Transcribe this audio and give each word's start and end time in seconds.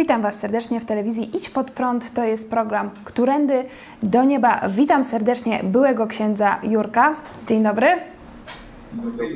Witam 0.00 0.22
Was 0.22 0.38
serdecznie 0.38 0.80
w 0.80 0.84
telewizji 0.84 1.36
Idź 1.36 1.50
Pod 1.50 1.70
Prąd. 1.70 2.14
To 2.14 2.24
jest 2.24 2.50
program 2.50 2.90
Którędy 3.04 3.64
do 4.02 4.24
Nieba. 4.24 4.68
Witam 4.68 5.04
serdecznie 5.04 5.60
byłego 5.64 6.06
księdza 6.06 6.58
Jurka. 6.62 7.14
Dzień 7.46 7.62
dobry. 7.62 7.86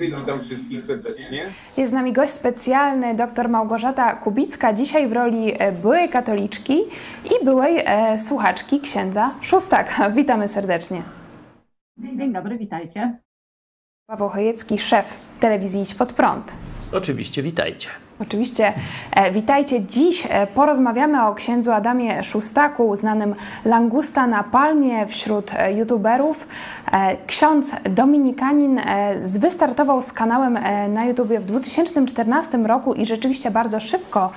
Witam 0.01 0.41
wszystkich 0.41 0.83
serdecznie. 0.83 1.43
Jest 1.77 1.91
z 1.91 1.95
nami 1.95 2.13
gość 2.13 2.33
specjalny, 2.33 3.15
dr 3.15 3.49
Małgorzata 3.49 4.17
Kubicka, 4.17 4.73
dzisiaj 4.73 5.09
w 5.09 5.13
roli 5.13 5.53
e, 5.59 5.73
byłej 5.73 6.09
katoliczki 6.09 6.79
i 7.25 7.45
byłej 7.45 7.83
e, 7.85 8.19
słuchaczki 8.19 8.81
księdza 8.81 9.35
Szóstaka. 9.41 10.11
Witamy 10.17 10.49
serdecznie. 10.49 11.03
Dzień 11.99 12.33
dobry, 12.33 12.59
witajcie. 12.59 13.19
Paweł 14.07 14.29
Chojecki, 14.29 14.79
szef 14.79 15.07
telewizji 15.41 15.83
Idź 15.83 15.95
Pod 15.95 16.13
Prąd. 16.13 16.55
Oczywiście, 16.93 17.43
witajcie. 17.43 18.04
Oczywiście. 18.21 18.73
E, 19.13 19.33
witajcie. 19.33 19.83
Dziś 19.83 20.27
e, 20.31 20.47
porozmawiamy 20.47 21.27
o 21.27 21.35
księdzu 21.35 21.73
Adamie 21.73 22.25
Szustaku, 22.25 22.97
znanym 22.97 23.35
langusta 23.65 24.27
na 24.27 24.43
palmie 24.43 25.07
wśród 25.07 25.51
e, 25.55 25.73
youtuberów. 25.73 26.49
Ksiądz 27.27 27.73
dominikanin 27.91 28.81
wystartował 29.23 30.03
z 30.03 30.13
kanałem 30.13 30.59
na 30.89 31.05
YouTubie 31.05 31.41
w 31.41 31.45
2014 31.45 32.59
roku 32.59 32.95
i 32.95 33.07
rzeczywiście 33.07 33.51
bardzo 33.51 33.81
szybko 33.81 34.31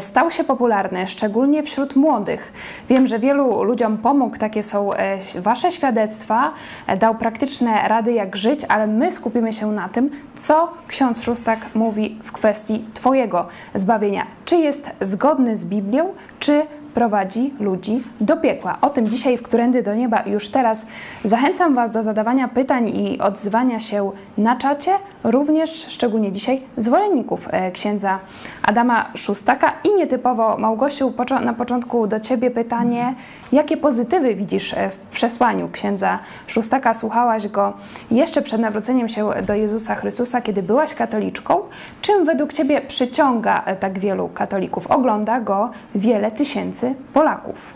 stał 0.00 0.30
się 0.30 0.44
popularny, 0.44 1.06
szczególnie 1.06 1.62
wśród 1.62 1.96
młodych. 1.96 2.52
Wiem, 2.88 3.06
że 3.06 3.18
wielu 3.18 3.62
ludziom 3.62 3.98
pomógł, 3.98 4.38
takie 4.38 4.62
są 4.62 4.90
wasze 5.38 5.72
świadectwa, 5.72 6.52
dał 6.98 7.14
praktyczne 7.14 7.88
rady 7.88 8.12
jak 8.12 8.36
żyć, 8.36 8.60
ale 8.68 8.86
my 8.86 9.12
skupimy 9.12 9.52
się 9.52 9.66
na 9.66 9.88
tym, 9.88 10.10
co 10.36 10.72
ksiądz 10.88 11.22
Szustak 11.22 11.58
mówi 11.74 12.18
w 12.22 12.32
kwestii 12.32 12.84
Twojego 13.18 13.46
zbawienia. 13.74 14.26
Czy 14.44 14.56
jest 14.56 14.90
zgodny 15.00 15.56
z 15.56 15.66
Biblią, 15.66 16.08
czy 16.38 16.62
prowadzi 16.94 17.54
ludzi 17.60 18.02
do 18.20 18.36
piekła. 18.36 18.78
O 18.80 18.90
tym 18.90 19.08
dzisiaj 19.08 19.38
w 19.38 19.42
Którędy 19.42 19.82
do 19.82 19.94
Nieba 19.94 20.22
już 20.26 20.48
teraz 20.48 20.86
zachęcam 21.24 21.74
Was 21.74 21.90
do 21.90 22.02
zadawania 22.02 22.48
pytań 22.48 22.88
i 22.88 23.18
odzywania 23.18 23.80
się 23.80 24.12
na 24.38 24.56
czacie, 24.56 24.90
również 25.24 25.70
szczególnie 25.70 26.32
dzisiaj 26.32 26.62
zwolenników 26.76 27.48
e, 27.50 27.70
księdza 27.70 28.18
Adama 28.62 29.10
Szustaka 29.14 29.72
i 29.84 29.94
nietypowo 29.94 30.58
Małgosiu, 30.58 31.12
na 31.44 31.52
początku 31.52 32.06
do 32.06 32.20
Ciebie 32.20 32.50
pytanie, 32.50 33.14
jakie 33.52 33.76
pozytywy 33.76 34.34
widzisz 34.34 34.74
e, 34.74 34.90
w 34.90 34.96
przesłaniu 34.96 35.68
księdza 35.68 36.18
Szustaka? 36.46 36.94
Słuchałaś 36.94 37.48
go 37.48 37.72
jeszcze 38.10 38.42
przed 38.42 38.60
nawróceniem 38.60 39.08
się 39.08 39.30
do 39.46 39.54
Jezusa 39.54 39.94
Chrystusa, 39.94 40.42
kiedy 40.42 40.62
byłaś 40.62 40.94
katoliczką. 40.94 41.60
Czym 42.02 42.24
według 42.24 42.52
Ciebie 42.52 42.80
przyciąga 42.80 43.64
e, 43.64 43.76
tak 43.76 43.98
wielu 43.98 44.28
katolików? 44.28 44.86
Ogląda 44.86 45.40
go 45.40 45.70
wiele 45.94 46.30
tysięcy 46.30 46.94
Polaków. 47.12 47.74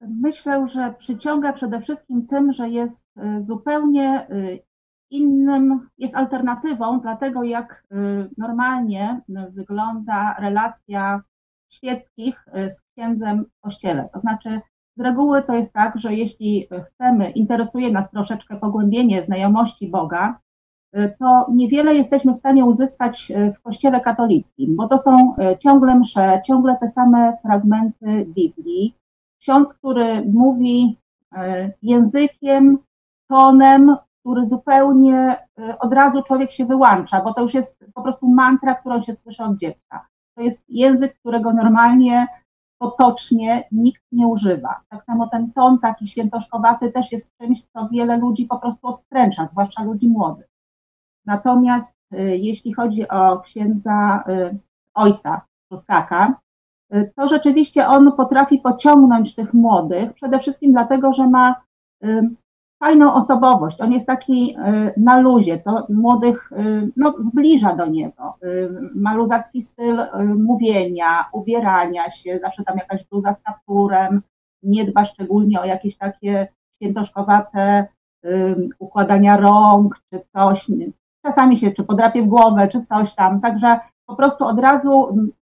Myślę, 0.00 0.66
że 0.66 0.94
przyciąga 0.98 1.52
przede 1.52 1.80
wszystkim 1.80 2.26
tym, 2.26 2.52
że 2.52 2.68
jest 2.68 3.06
y, 3.18 3.42
zupełnie 3.42 4.26
innym, 5.10 5.88
jest 5.98 6.16
alternatywą 6.16 7.00
dla 7.00 7.16
tego, 7.16 7.42
jak 7.42 7.84
normalnie 8.38 9.20
wygląda 9.50 10.36
relacja 10.38 11.22
świeckich 11.74 12.48
y, 12.48 12.70
z 12.70 12.82
księdzem 12.82 13.44
w 13.44 13.60
kościele. 13.60 14.08
To 14.12 14.20
znaczy, 14.20 14.60
z 14.96 15.00
reguły 15.00 15.42
to 15.42 15.54
jest 15.54 15.72
tak, 15.72 15.98
że 15.98 16.14
jeśli 16.14 16.68
chcemy, 16.84 17.30
interesuje 17.30 17.90
nas 17.90 18.10
troszeczkę 18.10 18.56
pogłębienie 18.56 19.22
znajomości 19.22 19.88
Boga, 19.88 20.40
y, 20.96 21.14
to 21.18 21.46
niewiele 21.52 21.94
jesteśmy 21.94 22.32
w 22.32 22.38
stanie 22.38 22.64
uzyskać 22.64 23.30
y, 23.30 23.52
w 23.52 23.62
Kościele 23.62 24.00
katolickim, 24.00 24.76
bo 24.76 24.88
to 24.88 24.98
są 24.98 25.34
ciągle 25.58 25.94
msze, 25.94 26.42
ciągle 26.46 26.76
te 26.80 26.88
same 26.88 27.36
fragmenty 27.42 28.26
Biblii. 28.26 28.94
Ksiądz, 29.40 29.74
który 29.74 30.22
mówi 30.32 30.98
językiem, 31.82 32.78
tonem, 33.28 33.96
który 34.20 34.46
zupełnie 34.46 35.36
od 35.80 35.92
razu 35.92 36.22
człowiek 36.22 36.50
się 36.50 36.66
wyłącza, 36.66 37.22
bo 37.22 37.34
to 37.34 37.42
już 37.42 37.54
jest 37.54 37.84
po 37.94 38.02
prostu 38.02 38.28
mantra, 38.28 38.74
którą 38.74 39.02
się 39.02 39.14
słyszy 39.14 39.42
od 39.42 39.56
dziecka. 39.56 40.06
To 40.36 40.42
jest 40.42 40.64
język, 40.68 41.18
którego 41.18 41.52
normalnie, 41.52 42.26
potocznie 42.78 43.68
nikt 43.72 44.02
nie 44.12 44.26
używa. 44.26 44.80
Tak 44.88 45.04
samo 45.04 45.28
ten 45.28 45.52
ton 45.52 45.78
taki 45.78 46.06
świętoszkowaty 46.06 46.92
też 46.92 47.12
jest 47.12 47.36
czymś, 47.36 47.62
co 47.62 47.88
wiele 47.92 48.16
ludzi 48.16 48.46
po 48.46 48.58
prostu 48.58 48.86
odstręcza, 48.86 49.46
zwłaszcza 49.46 49.82
ludzi 49.82 50.08
młodych. 50.08 50.48
Natomiast 51.26 51.94
y, 52.12 52.36
jeśli 52.36 52.72
chodzi 52.72 53.08
o 53.08 53.40
księdza 53.40 54.24
y, 54.28 54.58
ojca 54.94 55.40
Szustaka, 55.72 56.40
y, 56.94 57.12
to 57.16 57.28
rzeczywiście 57.28 57.88
on 57.88 58.12
potrafi 58.12 58.58
pociągnąć 58.58 59.34
tych 59.34 59.54
młodych, 59.54 60.12
przede 60.12 60.38
wszystkim 60.38 60.72
dlatego, 60.72 61.12
że 61.12 61.28
ma 61.28 61.64
fajną 62.84 63.14
osobowość. 63.14 63.80
On 63.80 63.92
jest 63.92 64.06
taki 64.06 64.56
y, 64.58 64.92
na 64.96 65.20
luzie, 65.20 65.60
co 65.60 65.86
młodych 65.88 66.52
y, 66.52 66.90
no, 66.96 67.14
zbliża 67.18 67.76
do 67.76 67.86
niego. 67.86 68.34
Y, 68.44 68.70
Ma 68.94 69.14
luzacki 69.14 69.62
styl 69.62 69.98
mówienia, 70.36 71.28
ubierania 71.32 72.10
się, 72.10 72.38
zawsze 72.42 72.64
tam 72.64 72.76
jakaś 72.76 73.04
bluza 73.04 73.34
z 73.34 73.42
kapturem, 73.42 74.22
nie 74.62 74.84
dba 74.84 75.04
szczególnie 75.04 75.60
o 75.60 75.64
jakieś 75.64 75.96
takie 75.96 76.48
świętoszkowate 76.74 77.86
układania 78.78 79.36
rąk 79.36 80.00
czy 80.10 80.20
coś. 80.34 80.66
Czasami 81.26 81.56
się 81.56 81.70
czy 81.70 81.84
podrapie 81.84 82.22
w 82.22 82.26
głowę, 82.26 82.68
czy 82.68 82.84
coś 82.84 83.14
tam. 83.14 83.40
Także 83.40 83.78
po 84.06 84.16
prostu 84.16 84.44
od 84.44 84.58
razu 84.58 85.16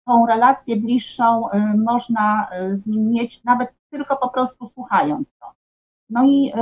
tą 0.06 0.26
relację 0.26 0.76
bliższą 0.76 1.48
można 1.84 2.48
z 2.74 2.86
nim 2.86 3.10
mieć, 3.10 3.44
nawet 3.44 3.76
tylko 3.90 4.16
po 4.16 4.28
prostu 4.28 4.66
słuchając 4.66 5.32
go. 5.40 5.46
No 6.10 6.24
i 6.24 6.52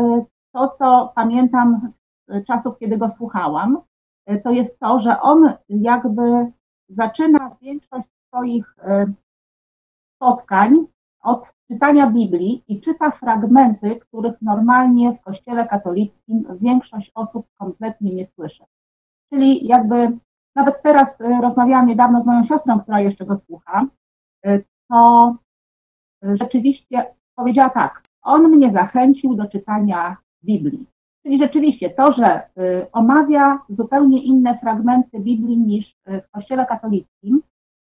to, 0.53 0.69
co 0.69 1.13
pamiętam 1.15 1.81
z 2.29 2.47
czasów, 2.47 2.79
kiedy 2.79 2.99
go 2.99 3.11
słuchałam, 3.11 3.79
y, 4.31 4.41
to 4.45 4.51
jest 4.51 4.81
to, 4.81 4.99
że 4.99 5.21
on 5.21 5.53
jakby 5.69 6.53
zaczyna 6.89 7.57
większość 7.63 8.09
swoich 8.29 8.75
y, 8.79 9.13
spotkań 10.17 10.87
od 11.23 11.45
czytania 11.69 12.11
Biblii 12.11 12.65
i 12.69 12.81
czyta 12.81 13.11
fragmenty, 13.11 13.97
których 13.97 14.43
normalnie 14.43 15.13
w 15.13 15.21
Kościele 15.21 15.69
katolickim 15.69 16.45
większość 16.61 17.13
osób 17.15 17.47
kompletnie 17.59 18.15
nie 18.15 18.27
słyszy. 18.27 18.65
Czyli 19.33 19.67
jakby 19.67 20.19
nawet 20.55 20.83
teraz 20.83 21.21
y, 21.21 21.41
rozmawiałam 21.43 21.87
niedawno 21.87 22.23
z 22.23 22.27
moją 22.27 22.47
siostrą, 22.47 22.81
która 22.81 23.01
jeszcze 23.01 23.27
go 23.27 23.41
słucha, 23.47 23.87
to 24.91 25.37
rzeczywiście 26.23 27.15
powiedziała 27.35 27.71
tak, 27.71 28.03
on 28.23 28.49
mnie 28.49 28.73
zachęcił 28.73 29.35
do 29.35 29.47
czytania 29.47 30.17
Biblii. 30.45 30.87
Czyli 31.23 31.39
rzeczywiście 31.39 31.91
to, 31.91 32.13
że 32.13 32.43
y, 32.59 32.87
omawia 32.93 33.59
zupełnie 33.69 34.23
inne 34.23 34.59
fragmenty 34.59 35.21
Biblii 35.21 35.59
niż 35.59 35.87
y, 35.89 36.23
w 36.23 36.31
Kościele 36.31 36.67
katolickim, 36.67 37.43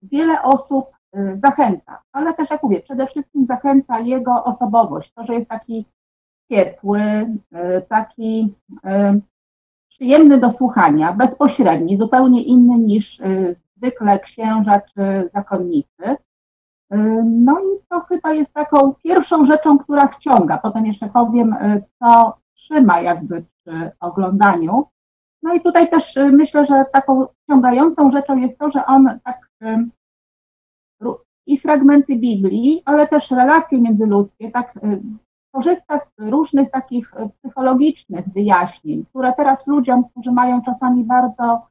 wiele 0.02 0.42
osób 0.42 0.86
y, 1.16 1.40
zachęca, 1.44 2.02
ale 2.12 2.34
też 2.34 2.50
jak 2.50 2.62
mówię, 2.62 2.80
przede 2.80 3.06
wszystkim 3.06 3.46
zachęca 3.46 4.00
jego 4.00 4.44
osobowość, 4.44 5.12
to, 5.14 5.24
że 5.24 5.34
jest 5.34 5.48
taki 5.48 5.84
ciepły, 6.50 7.00
taki 7.88 8.54
przyjemny 9.88 10.40
do 10.40 10.52
słuchania, 10.52 11.12
bezpośredni, 11.12 11.98
zupełnie 11.98 12.42
inny 12.42 12.78
niż 12.78 13.18
zwykle 13.76 14.18
księża 14.18 14.80
czy 14.94 15.30
zakonnicy. 15.34 16.16
Y, 16.94 17.22
No 17.24 17.60
i 17.60 17.80
to 17.88 18.00
chyba 18.00 18.32
jest 18.32 18.52
taką 18.52 18.94
pierwszą 18.94 19.46
rzeczą, 19.46 19.78
która 19.78 20.08
wciąga. 20.08 20.58
Potem 20.58 20.86
jeszcze 20.86 21.08
powiem, 21.08 21.52
y, 21.52 21.82
co 21.98 22.36
trzyma 22.54 23.00
jakby 23.00 23.42
przy 23.42 23.90
oglądaniu. 24.00 24.84
No 25.42 25.54
i 25.54 25.60
tutaj 25.60 25.90
też 25.90 26.16
y, 26.16 26.32
myślę, 26.32 26.66
że 26.66 26.84
taką 26.92 27.26
wciągającą 27.42 28.10
rzeczą 28.12 28.36
jest 28.36 28.58
to, 28.58 28.70
że 28.70 28.86
on 28.86 29.18
tak 29.24 29.44
i 31.46 31.58
fragmenty 31.58 32.16
Biblii, 32.16 32.82
ale 32.84 33.08
też 33.08 33.30
relacje 33.30 33.80
międzyludzkie, 33.80 34.50
tak 34.50 34.78
korzysta 35.52 35.98
z 35.98 36.28
różnych 36.28 36.70
takich 36.70 37.14
psychologicznych 37.38 38.28
wyjaśnień, 38.28 39.04
które 39.10 39.32
teraz 39.36 39.66
ludziom, 39.66 40.04
którzy 40.04 40.32
mają 40.32 40.62
czasami 40.62 41.04
bardzo 41.04 41.66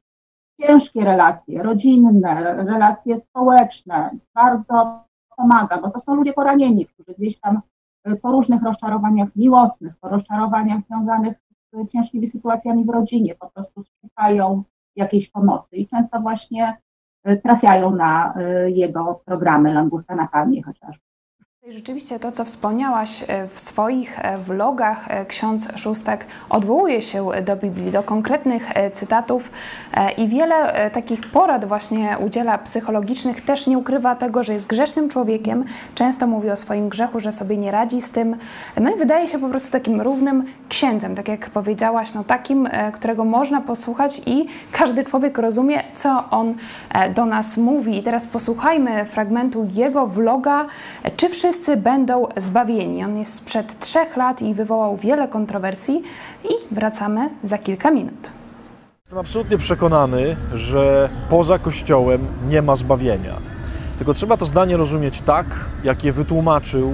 ciężkie 0.60 1.04
relacje 1.04 1.62
rodzinne, 1.62 2.54
relacje 2.64 3.20
społeczne, 3.20 4.10
bardzo 4.34 5.04
pomaga, 5.36 5.78
bo 5.78 5.90
to 5.90 6.00
są 6.00 6.14
ludzie 6.14 6.32
poranieni, 6.32 6.86
którzy 6.86 7.14
gdzieś 7.18 7.40
tam 7.40 7.60
y, 8.08 8.16
po 8.16 8.30
różnych 8.30 8.62
rozczarowaniach 8.62 9.28
miłosnych, 9.36 9.96
po 10.00 10.08
rozczarowaniach 10.08 10.80
związanych 10.86 11.36
z 11.72 11.92
ciężkimi 11.92 12.30
sytuacjami 12.30 12.84
w 12.84 12.88
rodzinie, 12.88 13.34
po 13.34 13.50
prostu 13.50 13.84
szukają 14.00 14.62
jakiejś 14.96 15.30
pomocy 15.30 15.76
i 15.76 15.88
często 15.88 16.20
właśnie 16.20 16.76
y, 17.28 17.40
trafiają 17.42 17.96
na 17.96 18.34
y, 18.36 18.70
jego 18.70 19.20
programy 19.24 19.74
Langusta 19.74 20.14
na 20.14 20.28
Palmie 20.28 20.62
chociażby. 20.62 21.13
Rzeczywiście 21.68 22.18
to, 22.18 22.32
co 22.32 22.44
wspomniałaś 22.44 23.24
e, 23.28 23.46
w 23.46 23.60
swoich 23.60 24.18
e, 24.18 24.38
vlogach, 24.38 25.06
e, 25.08 25.26
ksiądz 25.26 25.68
Szóstek 25.76 26.26
odwołuje 26.50 27.02
się 27.02 27.28
do 27.46 27.56
Biblii, 27.56 27.92
do 27.92 28.02
konkretnych 28.02 28.70
cytatów 28.92 29.50
i 30.16 30.28
wiele 30.28 30.90
takich 30.90 31.20
porad 31.20 31.64
właśnie 31.64 32.16
udziela 32.26 32.58
psychologicznych. 32.58 33.40
Też 33.40 33.66
nie 33.66 33.78
ukrywa 33.78 34.14
tego, 34.14 34.42
że 34.42 34.52
jest 34.52 34.66
grzesznym 34.66 35.08
człowiekiem. 35.08 35.64
Często 35.94 36.26
mówi 36.26 36.50
o 36.50 36.56
swoim 36.56 36.88
grzechu, 36.88 37.20
że 37.20 37.32
sobie 37.32 37.56
nie 37.56 37.70
radzi 37.70 38.00
z 38.00 38.10
tym. 38.10 38.36
No 38.80 38.94
i 38.94 38.98
wydaje 38.98 39.28
się 39.28 39.38
po 39.38 39.48
prostu 39.48 39.72
takim 39.72 40.00
równym 40.00 40.44
księdzem, 40.68 41.14
tak 41.14 41.28
jak 41.28 41.50
powiedziałaś, 41.50 42.14
no 42.14 42.24
takim, 42.24 42.68
którego 42.92 43.24
można 43.24 43.60
posłuchać 43.60 44.22
i 44.26 44.46
każdy 44.72 45.04
człowiek 45.04 45.38
rozumie, 45.38 45.82
co 45.94 46.24
on 46.30 46.54
do 47.14 47.26
nas 47.26 47.56
mówi. 47.56 47.98
I 47.98 48.02
teraz 48.02 48.26
posłuchajmy 48.26 49.04
fragmentu 49.04 49.66
jego 49.74 50.06
vloga. 50.06 50.66
Czy 51.16 51.28
wszyscy 51.28 51.53
wszyscy 51.54 51.76
będą 51.76 52.26
zbawieni. 52.36 53.04
On 53.04 53.18
jest 53.18 53.34
sprzed 53.34 53.78
trzech 53.78 54.16
lat 54.16 54.42
i 54.42 54.54
wywołał 54.54 54.96
wiele 54.96 55.28
kontrowersji 55.28 56.02
i 56.44 56.74
wracamy 56.74 57.30
za 57.42 57.58
kilka 57.58 57.90
minut. 57.90 58.30
Jestem 59.02 59.18
absolutnie 59.18 59.58
przekonany, 59.58 60.36
że 60.54 61.08
poza 61.28 61.58
Kościołem 61.58 62.26
nie 62.48 62.62
ma 62.62 62.76
zbawienia. 62.76 63.36
Tylko 63.98 64.14
trzeba 64.14 64.36
to 64.36 64.46
zdanie 64.46 64.76
rozumieć 64.76 65.20
tak, 65.20 65.46
jak 65.84 66.04
je 66.04 66.12
wytłumaczył 66.12 66.92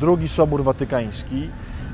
drugi 0.00 0.28
Sobór 0.28 0.64
Watykański 0.64 1.48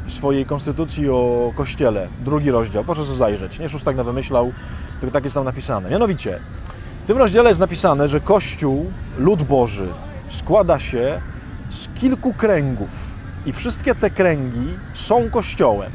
w 0.06 0.12
swojej 0.12 0.46
konstytucji 0.46 1.08
o 1.08 1.52
Kościele, 1.54 2.08
drugi 2.24 2.50
rozdział. 2.50 2.84
Proszę 2.84 3.04
sobie 3.04 3.18
zajrzeć, 3.18 3.58
nie 3.58 3.68
Szóstak 3.68 3.96
na 3.96 4.04
wymyślał, 4.04 4.52
tylko 5.00 5.12
tak 5.12 5.24
jest 5.24 5.34
tam 5.34 5.44
napisane. 5.44 5.90
Mianowicie, 5.90 6.40
w 7.04 7.06
tym 7.06 7.18
rozdziale 7.18 7.48
jest 7.48 7.60
napisane, 7.60 8.08
że 8.08 8.20
Kościół, 8.20 8.86
lud 9.18 9.42
Boży, 9.42 9.88
składa 10.28 10.78
się 10.78 11.20
z 11.68 11.88
kilku 12.00 12.34
kręgów 12.34 13.14
i 13.46 13.52
wszystkie 13.52 13.94
te 13.94 14.10
kręgi 14.10 14.78
są 14.92 15.30
kościołem. 15.30 15.92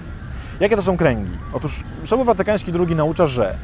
Jakie 0.60 0.76
to 0.76 0.82
są 0.82 0.98
kręgi? 0.98 1.38
Otóż 1.54 1.80
Sobór 2.06 2.26
Watykański 2.26 2.72
II 2.88 2.96
naucza, 2.96 3.28
że 3.28 3.56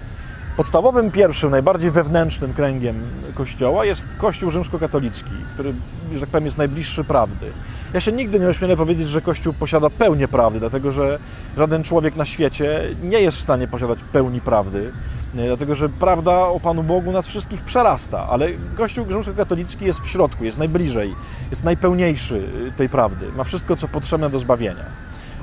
podstawowym, 0.57 1.11
pierwszym, 1.11 1.51
najbardziej 1.51 1.91
wewnętrznym 1.91 2.53
kręgiem 2.53 2.95
Kościoła 3.35 3.85
jest 3.85 4.07
Kościół 4.17 4.49
rzymskokatolicki, 4.49 5.31
który, 5.53 5.73
że 6.13 6.19
tak 6.19 6.29
powiem, 6.29 6.45
jest 6.45 6.57
najbliższy 6.57 7.03
prawdy. 7.03 7.51
Ja 7.93 7.99
się 7.99 8.11
nigdy 8.11 8.39
nie 8.39 8.47
ośmielę 8.47 8.77
powiedzieć, 8.77 9.09
że 9.09 9.21
Kościół 9.21 9.53
posiada 9.53 9.89
pełnię 9.89 10.27
prawdy, 10.27 10.59
dlatego 10.59 10.91
że 10.91 11.19
żaden 11.57 11.83
człowiek 11.83 12.15
na 12.15 12.25
świecie 12.25 12.81
nie 13.03 13.21
jest 13.21 13.37
w 13.37 13.41
stanie 13.41 13.67
posiadać 13.67 13.99
pełni 14.11 14.41
prawdy. 14.41 14.91
Dlatego, 15.33 15.75
że 15.75 15.89
prawda 15.89 16.31
o 16.31 16.59
Panu 16.59 16.83
Bogu 16.83 17.11
nas 17.11 17.27
wszystkich 17.27 17.61
przerasta, 17.61 18.27
ale 18.29 18.47
Kościół 18.77 19.05
rzymskokatolicki 19.11 19.85
jest 19.85 19.99
w 19.99 20.07
środku, 20.07 20.43
jest 20.43 20.57
najbliżej, 20.57 21.15
jest 21.49 21.63
najpełniejszy 21.63 22.37
y, 22.67 22.71
tej 22.71 22.89
prawdy, 22.89 23.31
ma 23.31 23.43
wszystko, 23.43 23.75
co 23.75 23.87
potrzebne 23.87 24.29
do 24.29 24.39
zbawienia. 24.39 24.85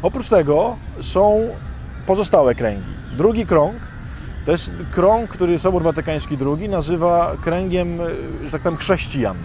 Oprócz 0.03 0.29
tego 0.29 0.77
są 1.01 1.49
pozostałe 2.07 2.55
kręgi. 2.55 2.91
Drugi 3.17 3.47
krąg 3.47 3.94
to 4.45 4.53
jest 4.53 4.73
krąg, 4.91 5.31
który 5.31 5.59
Sobór 5.59 5.83
Watykański 5.83 6.39
II 6.59 6.69
nazywa 6.69 7.37
kręgiem, 7.43 8.01
y, 8.01 8.05
że 8.45 8.51
tak 8.51 8.63
powiem, 8.63 8.79
chrześcijan. 8.79 9.37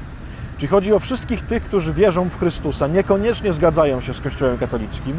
Czyli 0.57 0.67
chodzi 0.67 0.93
o 0.93 0.99
wszystkich 0.99 1.41
tych, 1.41 1.63
którzy 1.63 1.93
wierzą 1.93 2.29
w 2.29 2.39
Chrystusa, 2.39 2.87
niekoniecznie 2.87 3.53
zgadzają 3.53 4.01
się 4.01 4.13
z 4.13 4.21
Kościołem 4.21 4.57
katolickim, 4.57 5.15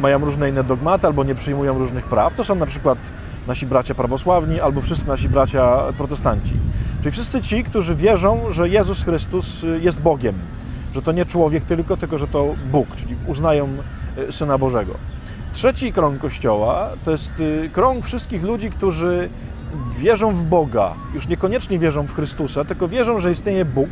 mają 0.00 0.18
różne 0.18 0.48
inne 0.48 0.64
dogmaty 0.64 1.06
albo 1.06 1.24
nie 1.24 1.34
przyjmują 1.34 1.78
różnych 1.78 2.04
praw. 2.04 2.34
To 2.34 2.44
są 2.44 2.54
na 2.54 2.66
przykład 2.66 2.98
nasi 3.46 3.66
bracia 3.66 3.94
prawosławni 3.94 4.60
albo 4.60 4.80
wszyscy 4.80 5.08
nasi 5.08 5.28
bracia 5.28 5.78
protestanci. 5.98 6.56
Czyli 6.98 7.10
wszyscy 7.12 7.40
ci, 7.40 7.64
którzy 7.64 7.94
wierzą, 7.94 8.50
że 8.50 8.68
Jezus 8.68 9.04
Chrystus 9.04 9.64
y, 9.64 9.80
jest 9.82 10.02
Bogiem, 10.02 10.34
że 10.94 11.02
to 11.02 11.12
nie 11.12 11.26
człowiek 11.26 11.64
tylko, 11.64 11.96
tylko 11.96 12.18
że 12.18 12.28
to 12.28 12.54
Bóg, 12.72 12.96
czyli 12.96 13.16
uznają 13.26 13.68
y, 14.18 14.32
Syna 14.32 14.58
Bożego. 14.58 14.94
Trzeci 15.52 15.92
krąg 15.92 16.20
Kościoła 16.20 16.88
to 17.04 17.10
jest 17.10 17.40
y, 17.40 17.70
krąg 17.72 18.06
wszystkich 18.06 18.42
ludzi, 18.42 18.70
którzy 18.70 19.28
wierzą 19.98 20.34
w 20.34 20.44
Boga, 20.44 20.94
już 21.14 21.28
niekoniecznie 21.28 21.78
wierzą 21.78 22.06
w 22.06 22.14
Chrystusa, 22.14 22.64
tylko 22.64 22.88
wierzą, 22.88 23.18
że 23.18 23.30
istnieje 23.30 23.64
Bóg. 23.64 23.88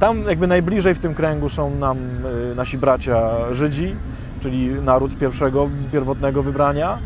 Tam 0.00 0.22
jakby 0.22 0.46
najbliżej 0.46 0.94
w 0.94 0.98
tym 0.98 1.14
kręgu 1.14 1.48
są 1.48 1.70
nam 1.70 1.98
nasi 2.56 2.78
bracia 2.78 3.30
Żydzi, 3.54 3.96
czyli 4.40 4.68
naród 4.68 5.18
pierwszego, 5.18 5.68
pierwotnego 5.92 6.42
wybrania. 6.42 6.98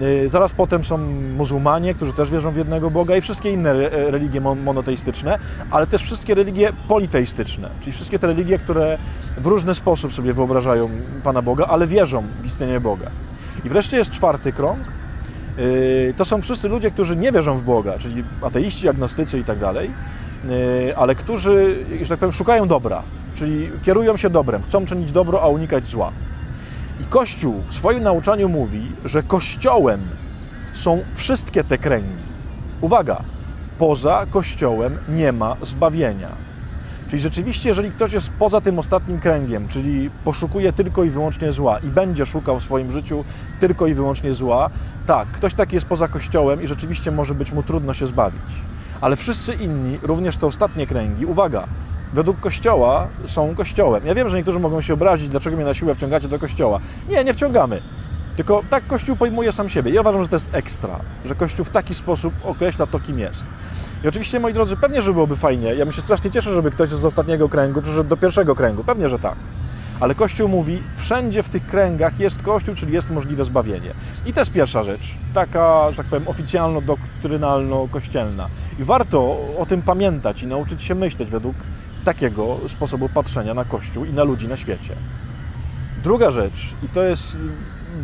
Y, 0.00 0.28
zaraz 0.28 0.52
potem 0.52 0.84
są 0.84 0.98
muzułmanie, 1.36 1.94
którzy 1.94 2.12
też 2.12 2.30
wierzą 2.30 2.50
w 2.50 2.56
jednego 2.56 2.90
Boga 2.90 3.16
i 3.16 3.20
wszystkie 3.20 3.52
inne 3.52 3.74
religie 3.90 4.40
monoteistyczne, 4.40 5.38
ale 5.70 5.86
też 5.86 6.02
wszystkie 6.02 6.34
religie 6.34 6.72
politeistyczne, 6.88 7.70
czyli 7.80 7.92
wszystkie 7.92 8.18
te 8.18 8.26
religie, 8.26 8.58
które 8.58 8.98
w 9.36 9.46
różny 9.46 9.74
sposób 9.74 10.12
sobie 10.12 10.32
wyobrażają 10.32 10.90
Pana 11.24 11.42
Boga, 11.42 11.66
ale 11.66 11.86
wierzą 11.86 12.22
w 12.42 12.46
istnienie 12.46 12.80
Boga. 12.80 13.10
I 13.64 13.68
wreszcie 13.68 13.96
jest 13.96 14.10
czwarty 14.10 14.52
krąg. 14.52 14.78
Y, 15.58 16.14
to 16.16 16.24
są 16.24 16.40
wszyscy 16.40 16.68
ludzie, 16.68 16.90
którzy 16.90 17.16
nie 17.16 17.32
wierzą 17.32 17.56
w 17.56 17.62
Boga, 17.62 17.98
czyli 17.98 18.24
ateiści, 18.42 18.88
agnostycy 18.88 19.38
i 19.38 19.44
tak 19.44 19.58
dalej, 19.58 19.90
y, 20.50 20.96
ale 20.96 21.14
którzy, 21.14 21.84
że 22.02 22.08
tak 22.08 22.18
powiem, 22.18 22.32
szukają 22.32 22.68
dobra, 22.68 23.02
czyli 23.34 23.70
kierują 23.82 24.16
się 24.16 24.30
dobrem, 24.30 24.62
chcą 24.62 24.84
czynić 24.86 25.12
dobro, 25.12 25.42
a 25.42 25.48
unikać 25.48 25.86
zła. 25.86 26.12
I 27.00 27.04
Kościół 27.04 27.62
w 27.68 27.74
swoim 27.74 28.02
nauczaniu 28.02 28.48
mówi, 28.48 28.92
że 29.04 29.22
Kościołem 29.22 30.00
są 30.72 31.02
wszystkie 31.14 31.64
te 31.64 31.78
kręgi. 31.78 32.22
Uwaga, 32.80 33.22
poza 33.78 34.26
Kościołem 34.30 34.98
nie 35.08 35.32
ma 35.32 35.56
zbawienia. 35.62 36.49
Czyli 37.10 37.22
rzeczywiście, 37.22 37.68
jeżeli 37.68 37.90
ktoś 37.90 38.12
jest 38.12 38.30
poza 38.38 38.60
tym 38.60 38.78
ostatnim 38.78 39.18
kręgiem, 39.18 39.68
czyli 39.68 40.10
poszukuje 40.24 40.72
tylko 40.72 41.04
i 41.04 41.10
wyłącznie 41.10 41.52
zła 41.52 41.78
i 41.78 41.86
będzie 41.86 42.26
szukał 42.26 42.60
w 42.60 42.64
swoim 42.64 42.92
życiu 42.92 43.24
tylko 43.60 43.86
i 43.86 43.94
wyłącznie 43.94 44.34
zła, 44.34 44.70
tak, 45.06 45.28
ktoś 45.28 45.54
taki 45.54 45.74
jest 45.74 45.86
poza 45.86 46.08
Kościołem 46.08 46.62
i 46.62 46.66
rzeczywiście 46.66 47.10
może 47.10 47.34
być 47.34 47.52
mu 47.52 47.62
trudno 47.62 47.94
się 47.94 48.06
zbawić. 48.06 48.42
Ale 49.00 49.16
wszyscy 49.16 49.54
inni, 49.54 49.98
również 50.02 50.36
te 50.36 50.46
ostatnie 50.46 50.86
kręgi, 50.86 51.26
uwaga, 51.26 51.66
według 52.14 52.40
Kościoła 52.40 53.08
są 53.26 53.54
Kościołem. 53.54 54.06
Ja 54.06 54.14
wiem, 54.14 54.28
że 54.28 54.36
niektórzy 54.36 54.60
mogą 54.60 54.80
się 54.80 54.94
obrazić, 54.94 55.28
dlaczego 55.28 55.56
mnie 55.56 55.64
na 55.64 55.74
siłę 55.74 55.94
wciągacie 55.94 56.28
do 56.28 56.38
Kościoła. 56.38 56.80
Nie, 57.08 57.24
nie 57.24 57.34
wciągamy. 57.34 57.82
Tylko 58.36 58.62
tak 58.70 58.86
Kościół 58.86 59.16
pojmuje 59.16 59.52
sam 59.52 59.68
siebie. 59.68 59.90
Ja 59.90 60.00
uważam, 60.00 60.22
że 60.22 60.28
to 60.28 60.36
jest 60.36 60.48
ekstra, 60.52 61.00
że 61.24 61.34
Kościół 61.34 61.64
w 61.64 61.70
taki 61.70 61.94
sposób 61.94 62.34
określa 62.44 62.86
to, 62.86 63.00
kim 63.00 63.18
jest. 63.18 63.46
I 64.04 64.08
oczywiście, 64.08 64.40
moi 64.40 64.52
drodzy, 64.52 64.76
pewnie, 64.76 65.02
że 65.02 65.12
byłoby 65.12 65.36
fajnie. 65.36 65.74
Ja 65.74 65.84
bym 65.84 65.94
się 65.94 66.02
strasznie 66.02 66.30
cieszę, 66.30 66.54
żeby 66.54 66.70
ktoś 66.70 66.88
z 66.88 67.04
ostatniego 67.04 67.48
kręgu 67.48 67.82
przyszedł 67.82 68.08
do 68.08 68.16
pierwszego 68.16 68.54
kręgu. 68.54 68.84
Pewnie, 68.84 69.08
że 69.08 69.18
tak. 69.18 69.36
Ale 70.00 70.14
Kościół 70.14 70.48
mówi, 70.48 70.82
wszędzie 70.96 71.42
w 71.42 71.48
tych 71.48 71.66
kręgach 71.66 72.20
jest 72.20 72.42
Kościół, 72.42 72.74
czyli 72.74 72.92
jest 72.92 73.10
możliwe 73.10 73.44
zbawienie. 73.44 73.94
I 74.26 74.32
to 74.32 74.40
jest 74.40 74.52
pierwsza 74.52 74.82
rzecz, 74.82 75.18
taka, 75.34 75.90
że 75.90 75.96
tak 75.96 76.06
powiem, 76.06 76.28
oficjalno-doktrynalno-kościelna. 76.28 78.46
I 78.78 78.84
warto 78.84 79.38
o 79.58 79.66
tym 79.66 79.82
pamiętać 79.82 80.42
i 80.42 80.46
nauczyć 80.46 80.82
się 80.82 80.94
myśleć 80.94 81.30
według 81.30 81.56
takiego 82.04 82.58
sposobu 82.68 83.08
patrzenia 83.08 83.54
na 83.54 83.64
Kościół 83.64 84.04
i 84.04 84.12
na 84.12 84.24
ludzi 84.24 84.48
na 84.48 84.56
świecie. 84.56 84.96
Druga 86.02 86.30
rzecz, 86.30 86.74
i 86.82 86.88
to 86.88 87.02
jest 87.02 87.36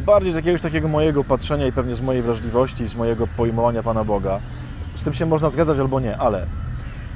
bardziej 0.07 0.33
z 0.33 0.37
jakiegoś 0.37 0.61
takiego 0.61 0.89
mojego 0.89 1.25
patrzenia 1.25 1.67
i 1.67 1.73
pewnie 1.73 1.95
z 1.95 2.01
mojej 2.01 2.23
wrażliwości 2.23 2.85
i 2.85 2.89
z 2.89 2.95
mojego 2.95 3.27
pojmowania 3.27 3.83
Pana 3.83 4.05
Boga, 4.05 4.41
z 4.97 5.03
tym 5.03 5.15
się 5.15 5.27
można 5.27 5.51
zgadzać 5.51 5.79
albo 5.79 6.01
nie, 6.01 6.17
ale 6.17 6.47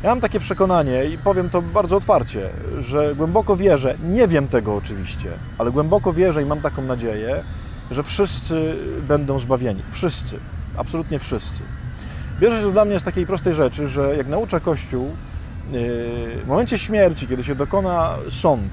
ja 0.03 0.11
mam 0.11 0.21
takie 0.21 0.41
przekonanie 0.41 1.05
i 1.05 1.19
powiem 1.19 1.51
to 1.51 1.63
bardzo 1.63 1.97
otwarcie, 1.97 2.51
że 2.79 3.15
głęboko 3.15 3.57
wierzę, 3.57 3.95
nie 4.05 4.29
wiem 4.29 4.49
tego 4.49 4.77
oczywiście, 4.77 5.31
ale 5.59 5.71
głęboko 5.71 6.13
wierzę 6.13 6.43
i 6.43 6.47
mam 6.47 6.61
taką 6.61 6.83
nadzieję, 6.83 7.45
że 7.91 8.03
wszyscy 8.03 8.77
będą 9.09 9.39
zbawieni. 9.39 9.83
Wszyscy, 9.91 10.39
absolutnie 10.77 11.19
wszyscy. 11.19 11.63
Bierze 12.41 12.61
się 12.61 12.73
dla 12.73 12.85
mnie 12.85 13.01
z 13.01 13.03
takiej 13.03 13.27
prostej 13.27 13.55
rzeczy, 13.55 13.87
że 13.87 14.17
jak 14.17 14.29
naucza 14.29 14.61
Kościół, 14.61 15.11
w 16.45 16.47
momencie 16.47 16.79
śmierci, 16.79 17.27
kiedy 17.27 17.45
się 17.45 17.55
dokona 17.55 18.17
sąd, 18.29 18.73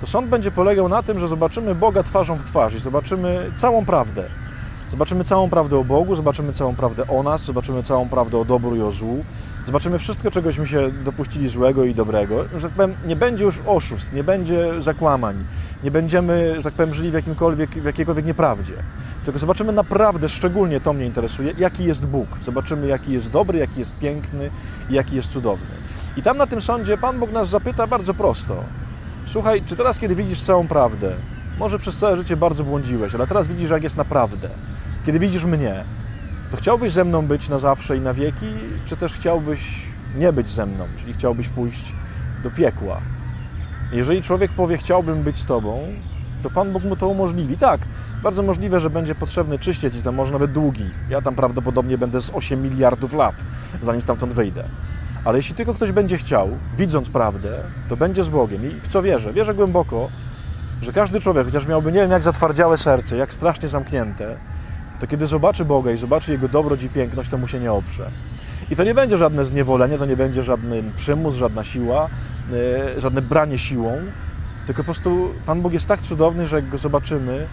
to 0.00 0.06
sąd 0.06 0.28
będzie 0.28 0.50
polegał 0.50 0.88
na 0.88 1.02
tym, 1.02 1.20
że 1.20 1.28
zobaczymy 1.28 1.74
Boga 1.74 2.02
twarzą 2.02 2.36
w 2.36 2.44
twarz 2.44 2.74
i 2.74 2.78
zobaczymy 2.78 3.50
całą 3.56 3.84
prawdę. 3.84 4.24
Zobaczymy 4.90 5.24
całą 5.24 5.50
prawdę 5.50 5.78
o 5.78 5.84
Bogu, 5.84 6.14
zobaczymy 6.14 6.52
całą 6.52 6.76
prawdę 6.76 7.06
o 7.08 7.22
nas, 7.22 7.42
zobaczymy 7.42 7.82
całą 7.82 8.08
prawdę 8.08 8.38
o 8.38 8.44
dobru 8.44 8.76
i 8.76 8.80
o 8.80 8.92
złu, 8.92 9.24
Zobaczymy 9.68 9.98
wszystko, 9.98 10.30
czegośmy 10.30 10.66
się 10.66 10.90
dopuścili 11.04 11.48
złego 11.48 11.84
i 11.84 11.94
dobrego. 11.94 12.44
Że 12.56 12.68
tak 12.68 12.76
powiem, 12.76 12.96
nie 13.06 13.16
będzie 13.16 13.44
już 13.44 13.60
oszustw, 13.66 14.12
nie 14.12 14.24
będzie 14.24 14.82
zakłamań, 14.82 15.44
nie 15.84 15.90
będziemy, 15.90 16.54
że 16.56 16.62
tak 16.62 16.74
powiem, 16.74 16.94
żyli 16.94 17.10
w, 17.10 17.14
jakimkolwiek, 17.14 17.70
w 17.70 17.84
jakiejkolwiek 17.84 18.26
nieprawdzie. 18.26 18.72
Tylko 19.24 19.38
zobaczymy 19.38 19.72
naprawdę, 19.72 20.28
szczególnie 20.28 20.80
to 20.80 20.92
mnie 20.92 21.06
interesuje, 21.06 21.52
jaki 21.58 21.84
jest 21.84 22.06
Bóg. 22.06 22.28
Zobaczymy, 22.44 22.86
jaki 22.86 23.12
jest 23.12 23.30
dobry, 23.30 23.58
jaki 23.58 23.80
jest 23.80 23.96
piękny 23.96 24.50
i 24.90 24.94
jaki 24.94 25.16
jest 25.16 25.32
cudowny. 25.32 25.76
I 26.16 26.22
tam 26.22 26.36
na 26.36 26.46
tym 26.46 26.60
sądzie 26.60 26.98
Pan 26.98 27.18
Bóg 27.18 27.32
nas 27.32 27.48
zapyta 27.48 27.86
bardzo 27.86 28.14
prosto. 28.14 28.64
Słuchaj, 29.24 29.62
czy 29.66 29.76
teraz, 29.76 29.98
kiedy 29.98 30.14
widzisz 30.14 30.42
całą 30.42 30.68
prawdę, 30.68 31.14
może 31.58 31.78
przez 31.78 31.96
całe 31.96 32.16
życie 32.16 32.36
bardzo 32.36 32.64
błądziłeś, 32.64 33.14
ale 33.14 33.26
teraz 33.26 33.48
widzisz, 33.48 33.70
jak 33.70 33.82
jest 33.82 33.96
naprawdę. 33.96 34.48
Kiedy 35.08 35.18
widzisz 35.18 35.44
mnie, 35.44 35.84
to 36.50 36.56
chciałbyś 36.56 36.92
ze 36.92 37.04
mną 37.04 37.26
być 37.26 37.48
na 37.48 37.58
zawsze 37.58 37.96
i 37.96 38.00
na 38.00 38.14
wieki, 38.14 38.46
czy 38.86 38.96
też 38.96 39.12
chciałbyś 39.12 39.82
nie 40.16 40.32
być 40.32 40.48
ze 40.48 40.66
mną, 40.66 40.86
czyli 40.96 41.14
chciałbyś 41.14 41.48
pójść 41.48 41.94
do 42.42 42.50
piekła? 42.50 43.00
Jeżeli 43.92 44.22
człowiek 44.22 44.52
powie, 44.52 44.78
chciałbym 44.78 45.22
być 45.22 45.38
z 45.38 45.46
Tobą, 45.46 45.82
to 46.42 46.50
Pan 46.50 46.72
Bóg 46.72 46.84
mu 46.84 46.96
to 46.96 47.08
umożliwi. 47.08 47.56
Tak, 47.56 47.80
bardzo 48.22 48.42
możliwe, 48.42 48.80
że 48.80 48.90
będzie 48.90 49.14
potrzebny 49.14 49.58
czyściec 49.58 49.96
i 49.96 50.02
to 50.02 50.12
może 50.12 50.32
nawet 50.32 50.52
długi. 50.52 50.90
Ja 51.10 51.22
tam 51.22 51.34
prawdopodobnie 51.34 51.98
będę 51.98 52.20
z 52.20 52.30
8 52.30 52.62
miliardów 52.62 53.14
lat, 53.14 53.34
zanim 53.82 54.02
stamtąd 54.02 54.32
wyjdę. 54.32 54.64
Ale 55.24 55.38
jeśli 55.38 55.54
tylko 55.54 55.74
ktoś 55.74 55.92
będzie 55.92 56.18
chciał, 56.18 56.48
widząc 56.78 57.08
prawdę, 57.08 57.62
to 57.88 57.96
będzie 57.96 58.24
z 58.24 58.28
Bogiem. 58.28 58.66
I 58.66 58.80
w 58.80 58.88
co 58.88 59.02
wierzę? 59.02 59.32
Wierzę 59.32 59.54
głęboko, 59.54 60.08
że 60.82 60.92
każdy 60.92 61.20
człowiek, 61.20 61.46
chociaż 61.46 61.66
miałby 61.66 61.92
nie 61.92 62.00
wiem 62.00 62.10
jak 62.10 62.22
zatwardziałe 62.22 62.78
serce, 62.78 63.16
jak 63.16 63.34
strasznie 63.34 63.68
zamknięte, 63.68 64.36
to 65.00 65.06
kiedy 65.06 65.26
zobaczy 65.26 65.64
Boga 65.64 65.92
i 65.92 65.96
zobaczy 65.96 66.32
Jego 66.32 66.48
dobroć 66.48 66.82
i 66.82 66.88
piękność, 66.88 67.30
to 67.30 67.38
mu 67.38 67.48
się 67.48 67.60
nie 67.60 67.72
oprze. 67.72 68.10
I 68.70 68.76
to 68.76 68.84
nie 68.84 68.94
będzie 68.94 69.16
żadne 69.16 69.44
zniewolenie, 69.44 69.98
to 69.98 70.06
nie 70.06 70.16
będzie 70.16 70.42
żadny 70.42 70.82
przymus, 70.96 71.34
żadna 71.34 71.64
siła, 71.64 72.08
yy, 72.50 73.00
żadne 73.00 73.22
branie 73.22 73.58
siłą, 73.58 73.92
tylko 74.66 74.82
po 74.82 74.84
prostu 74.84 75.34
Pan 75.46 75.62
Bóg 75.62 75.72
jest 75.72 75.86
tak 75.86 76.00
cudowny, 76.00 76.46
że 76.46 76.56
jak 76.56 76.68
Go 76.68 76.78
zobaczymy, 76.78 77.46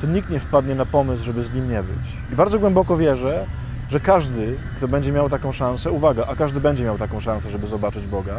to 0.00 0.06
nikt 0.06 0.30
nie 0.30 0.40
wpadnie 0.40 0.74
na 0.74 0.86
pomysł, 0.86 1.24
żeby 1.24 1.44
z 1.44 1.52
Nim 1.52 1.70
nie 1.70 1.82
być. 1.82 2.16
I 2.32 2.36
bardzo 2.36 2.58
głęboko 2.58 2.96
wierzę, 2.96 3.46
że 3.90 4.00
każdy, 4.00 4.56
kto 4.76 4.88
będzie 4.88 5.12
miał 5.12 5.28
taką 5.28 5.52
szansę, 5.52 5.90
uwaga, 5.90 6.26
a 6.26 6.36
każdy 6.36 6.60
będzie 6.60 6.84
miał 6.84 6.98
taką 6.98 7.20
szansę, 7.20 7.50
żeby 7.50 7.66
zobaczyć 7.66 8.06
Boga, 8.06 8.36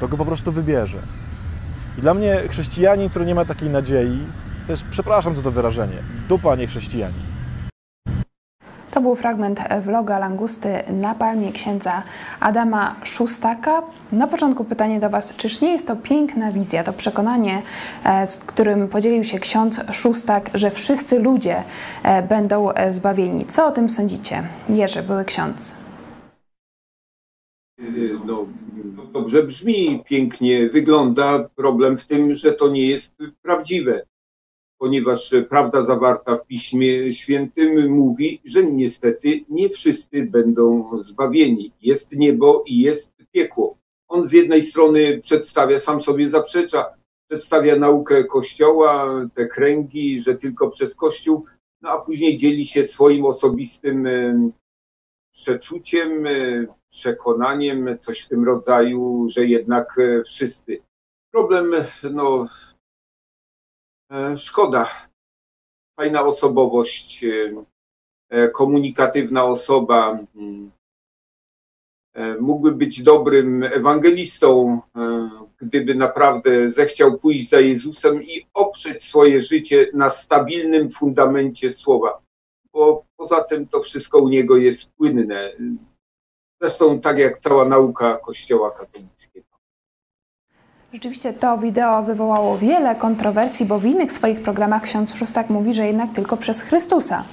to 0.00 0.08
Go 0.08 0.16
po 0.16 0.24
prostu 0.24 0.52
wybierze. 0.52 0.98
I 1.98 2.00
dla 2.00 2.14
mnie 2.14 2.42
chrześcijanin, 2.50 3.10
który 3.10 3.24
nie 3.24 3.34
ma 3.34 3.44
takiej 3.44 3.70
nadziei, 3.70 4.18
to 4.66 4.72
jest, 4.72 4.84
przepraszam 4.90 5.36
za 5.36 5.42
to 5.42 5.50
wyrażenie, 5.50 5.98
dupa 6.28 6.56
nie 6.56 6.66
chrześcijanin. 6.66 7.35
To 8.96 9.00
był 9.00 9.14
fragment 9.14 9.60
vloga 9.82 10.18
Langusty 10.18 10.68
na 10.88 11.14
palmie 11.14 11.52
księdza 11.52 12.02
Adama 12.40 12.96
Szustaka. 13.04 13.82
Na 14.12 14.26
początku 14.26 14.64
pytanie 14.64 15.00
do 15.00 15.10
Was, 15.10 15.36
czyż 15.36 15.60
nie 15.60 15.72
jest 15.72 15.86
to 15.86 15.96
piękna 15.96 16.52
wizja, 16.52 16.84
to 16.84 16.92
przekonanie, 16.92 17.62
e, 18.04 18.26
z 18.26 18.36
którym 18.36 18.88
podzielił 18.88 19.24
się 19.24 19.38
ksiądz 19.38 19.80
Szustak, 19.92 20.50
że 20.54 20.70
wszyscy 20.70 21.18
ludzie 21.18 21.62
e, 22.02 22.22
będą 22.22 22.72
e, 22.72 22.92
zbawieni. 22.92 23.44
Co 23.46 23.66
o 23.66 23.72
tym 23.72 23.90
sądzicie? 23.90 24.42
Jerzy, 24.68 25.02
były 25.02 25.24
ksiądz. 25.24 25.74
No, 28.26 28.46
dobrze 29.12 29.42
brzmi, 29.42 30.02
pięknie 30.04 30.68
wygląda. 30.68 31.48
Problem 31.56 31.98
w 31.98 32.06
tym, 32.06 32.34
że 32.34 32.52
to 32.52 32.68
nie 32.68 32.86
jest 32.86 33.14
prawdziwe 33.42 34.02
ponieważ 34.78 35.34
prawda 35.48 35.82
zawarta 35.82 36.36
w 36.36 36.46
Piśmie 36.46 37.12
Świętym 37.12 37.90
mówi, 37.90 38.40
że 38.44 38.62
niestety 38.62 39.44
nie 39.48 39.68
wszyscy 39.68 40.22
będą 40.22 40.90
zbawieni. 40.98 41.72
Jest 41.82 42.16
niebo 42.16 42.64
i 42.66 42.80
jest 42.80 43.10
piekło. 43.32 43.78
On 44.08 44.26
z 44.26 44.32
jednej 44.32 44.62
strony 44.62 45.18
przedstawia, 45.18 45.80
sam 45.80 46.00
sobie 46.00 46.28
zaprzecza, 46.28 46.84
przedstawia 47.28 47.76
naukę 47.76 48.24
Kościoła, 48.24 49.10
te 49.34 49.46
kręgi, 49.46 50.20
że 50.20 50.34
tylko 50.34 50.70
przez 50.70 50.94
Kościół, 50.94 51.44
no 51.82 51.90
a 51.90 52.00
później 52.00 52.36
dzieli 52.36 52.66
się 52.66 52.84
swoim 52.84 53.24
osobistym 53.24 54.08
przeczuciem, 55.32 56.26
przekonaniem, 56.88 57.98
coś 58.00 58.20
w 58.20 58.28
tym 58.28 58.44
rodzaju, 58.44 59.26
że 59.28 59.46
jednak 59.46 60.00
wszyscy. 60.24 60.78
Problem 61.32 61.74
no, 62.12 62.46
E, 62.46 62.65
szkoda. 64.36 64.90
Fajna 66.00 66.24
osobowość, 66.24 67.24
e, 67.24 67.64
e, 68.30 68.48
komunikatywna 68.48 69.44
osoba. 69.44 70.18
Mm, 70.36 70.70
mógłby 72.40 72.72
być 72.72 73.02
dobrym 73.02 73.62
ewangelistą, 73.62 74.80
gdyby 75.58 75.94
naprawdę 75.94 76.70
zechciał 76.70 77.18
pójść 77.18 77.48
za 77.48 77.60
Jezusem 77.60 78.22
i 78.22 78.46
oprzeć 78.54 79.04
swoje 79.04 79.40
życie 79.40 79.86
na 79.94 80.10
stabilnym 80.10 80.90
fundamencie 80.90 81.70
słowa, 81.70 82.22
bo 82.72 83.04
poza 83.16 83.44
tym 83.44 83.68
to 83.68 83.80
wszystko 83.80 84.18
u 84.18 84.28
niego 84.28 84.56
jest 84.56 84.90
płynne. 84.90 85.52
Zresztą 86.60 87.00
tak 87.00 87.18
jak 87.18 87.38
cała 87.38 87.68
nauka 87.68 88.16
Kościoła 88.16 88.70
katolickiego. 88.70 89.45
Rzeczywiście 90.96 91.32
to 91.32 91.58
wideo 91.58 92.02
wywołało 92.02 92.58
wiele 92.58 92.94
kontrowersji, 92.94 93.66
bo 93.66 93.78
w 93.78 93.86
innych 93.86 94.12
swoich 94.12 94.42
programach 94.42 94.82
ksiądz 94.82 95.14
Szóstak 95.14 95.50
mówi, 95.50 95.74
że 95.74 95.86
jednak 95.86 96.12
tylko 96.12 96.36
przez 96.36 96.60
Chrystusa 96.60 97.24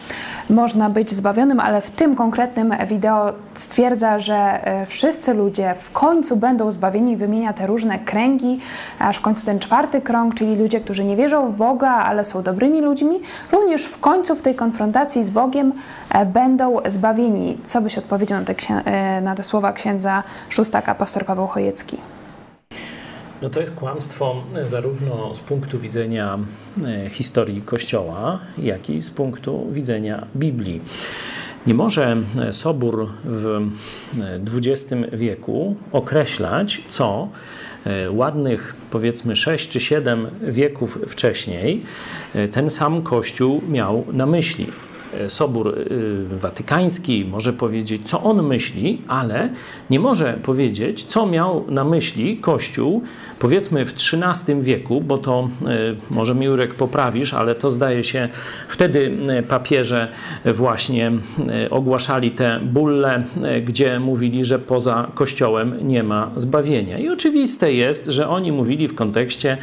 można 0.49 0.89
być 0.89 1.11
zbawionym, 1.11 1.59
ale 1.59 1.81
w 1.81 1.91
tym 1.91 2.15
konkretnym 2.15 2.73
wideo 2.87 3.33
stwierdza, 3.53 4.19
że 4.19 4.35
e, 4.35 4.85
wszyscy 4.85 5.33
ludzie 5.33 5.75
w 5.75 5.91
końcu 5.91 6.35
będą 6.35 6.71
zbawieni 6.71 7.17
wymienia 7.17 7.53
te 7.53 7.67
różne 7.67 7.99
kręgi, 7.99 8.59
aż 8.99 9.17
w 9.17 9.21
końcu 9.21 9.45
ten 9.45 9.59
czwarty 9.59 10.01
krąg, 10.01 10.35
czyli 10.35 10.55
ludzie, 10.55 10.79
którzy 10.79 11.05
nie 11.05 11.15
wierzą 11.15 11.51
w 11.51 11.55
Boga, 11.55 11.89
ale 11.89 12.25
są 12.25 12.43
dobrymi 12.43 12.81
ludźmi, 12.81 13.19
również 13.51 13.85
w 13.85 13.99
końcu 13.99 14.35
w 14.35 14.41
tej 14.41 14.55
konfrontacji 14.55 15.23
z 15.23 15.29
Bogiem 15.29 15.73
e, 16.09 16.25
będą 16.25 16.77
zbawieni. 16.85 17.57
Co 17.65 17.81
byś 17.81 17.97
odpowiedział 17.97 18.39
na 18.39 18.45
te, 18.45 18.55
e, 18.85 19.21
na 19.21 19.35
te 19.35 19.43
słowa 19.43 19.73
księdza 19.73 20.23
Szóstaka, 20.49 20.95
pastor 20.95 21.25
Paweł 21.25 21.47
Chojecki? 21.47 21.97
No 23.43 23.49
to 23.49 23.59
jest 23.59 23.73
kłamstwo 23.73 24.43
zarówno 24.65 25.35
z 25.35 25.39
punktu 25.39 25.79
widzenia 25.79 26.39
e, 26.85 27.09
historii 27.09 27.61
Kościoła, 27.61 28.39
jak 28.57 28.89
i 28.89 29.01
z 29.01 29.11
punktu 29.11 29.67
widzenia 29.71 30.27
Biblii. 30.35 30.81
Nie 31.67 31.73
może 31.73 32.17
e, 32.39 32.53
Sobór 32.53 33.07
w 33.23 33.69
XX 34.47 34.91
e, 34.91 35.17
wieku 35.17 35.75
określać, 35.91 36.81
co 36.89 37.29
ładnych 38.09 38.75
powiedzmy 38.91 39.35
6 39.35 39.69
czy 39.69 39.79
7 39.79 40.27
wieków 40.41 40.99
wcześniej 41.07 41.83
ten 42.51 42.69
sam 42.69 43.01
Kościół 43.01 43.61
miał 43.69 44.05
na 44.13 44.25
myśli. 44.25 44.67
Sobór 45.27 45.75
Watykański 46.31 47.25
może 47.25 47.53
powiedzieć, 47.53 48.09
co 48.09 48.23
on 48.23 48.47
myśli, 48.47 49.01
ale 49.07 49.49
nie 49.89 49.99
może 49.99 50.39
powiedzieć, 50.43 51.03
co 51.03 51.25
miał 51.25 51.65
na 51.69 51.83
myśli 51.83 52.37
Kościół 52.37 53.01
powiedzmy 53.39 53.85
w 53.85 53.93
XIII 53.93 54.61
wieku, 54.61 55.01
bo 55.01 55.17
to 55.17 55.49
e, 55.65 55.67
może 56.09 56.35
mi 56.35 56.45
Jurek 56.45 56.75
poprawisz, 56.75 57.33
ale 57.33 57.55
to 57.55 57.71
zdaje 57.71 58.03
się 58.03 58.27
wtedy 58.67 59.17
e, 59.29 59.43
papieże 59.43 60.07
właśnie 60.45 61.11
e, 61.49 61.69
ogłaszali 61.69 62.31
te 62.31 62.59
bulle, 62.63 63.23
gdzie 63.65 63.99
mówili, 63.99 64.45
że 64.45 64.59
poza 64.59 65.11
Kościołem 65.15 65.77
nie 65.81 66.03
ma 66.03 66.31
zbawienia. 66.35 66.97
I 66.97 67.09
oczywiste 67.09 67.73
jest, 67.73 68.05
że 68.05 68.29
oni 68.29 68.51
mówili 68.51 68.87
w 68.87 68.95
kontekście, 68.95 69.57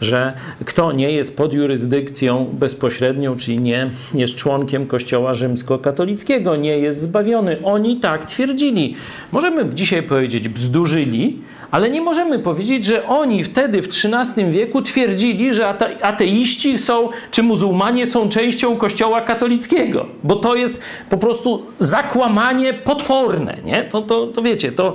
że 0.00 0.32
kto 0.64 0.92
nie 0.92 1.10
jest 1.10 1.36
pod 1.36 1.54
jurysdykcją 1.54 2.46
bezpośrednią, 2.52 3.36
czyli 3.36 3.60
nie 3.60 3.90
jest 4.14 4.34
członkiem 4.34 4.86
Kościoła 4.86 5.34
rzymskokatolickiego, 5.34 6.56
nie 6.56 6.78
jest 6.78 7.00
zbawiony. 7.00 7.56
Oni 7.64 7.96
tak 7.96 8.24
twierdzili. 8.24 8.94
Możemy 9.32 9.74
dzisiaj 9.74 10.02
powiedzieć 10.02 10.48
bzdurzyli, 10.48 11.38
ale 11.70 11.90
nie 11.90 12.00
możemy 12.00 12.38
powiedzieć, 12.38 12.84
że 12.84 13.06
oni 13.06 13.44
wtedy 13.44 13.82
w 13.82 13.88
XIII 13.88 14.50
wieku 14.50 14.82
twierdzili, 14.82 15.54
że 15.54 15.68
ateiści 16.02 16.78
są, 16.78 17.08
czy 17.30 17.42
muzułmanie 17.42 18.06
są 18.06 18.28
częścią 18.28 18.76
kościoła 18.76 19.20
katolickiego, 19.20 20.06
bo 20.22 20.36
to 20.36 20.54
jest 20.54 20.80
po 21.10 21.16
prostu 21.16 21.66
zakłamanie 21.78 22.74
potworne, 22.74 23.56
nie? 23.64 23.84
To, 23.84 24.02
to, 24.02 24.26
to 24.26 24.42
wiecie, 24.42 24.72
to 24.72 24.94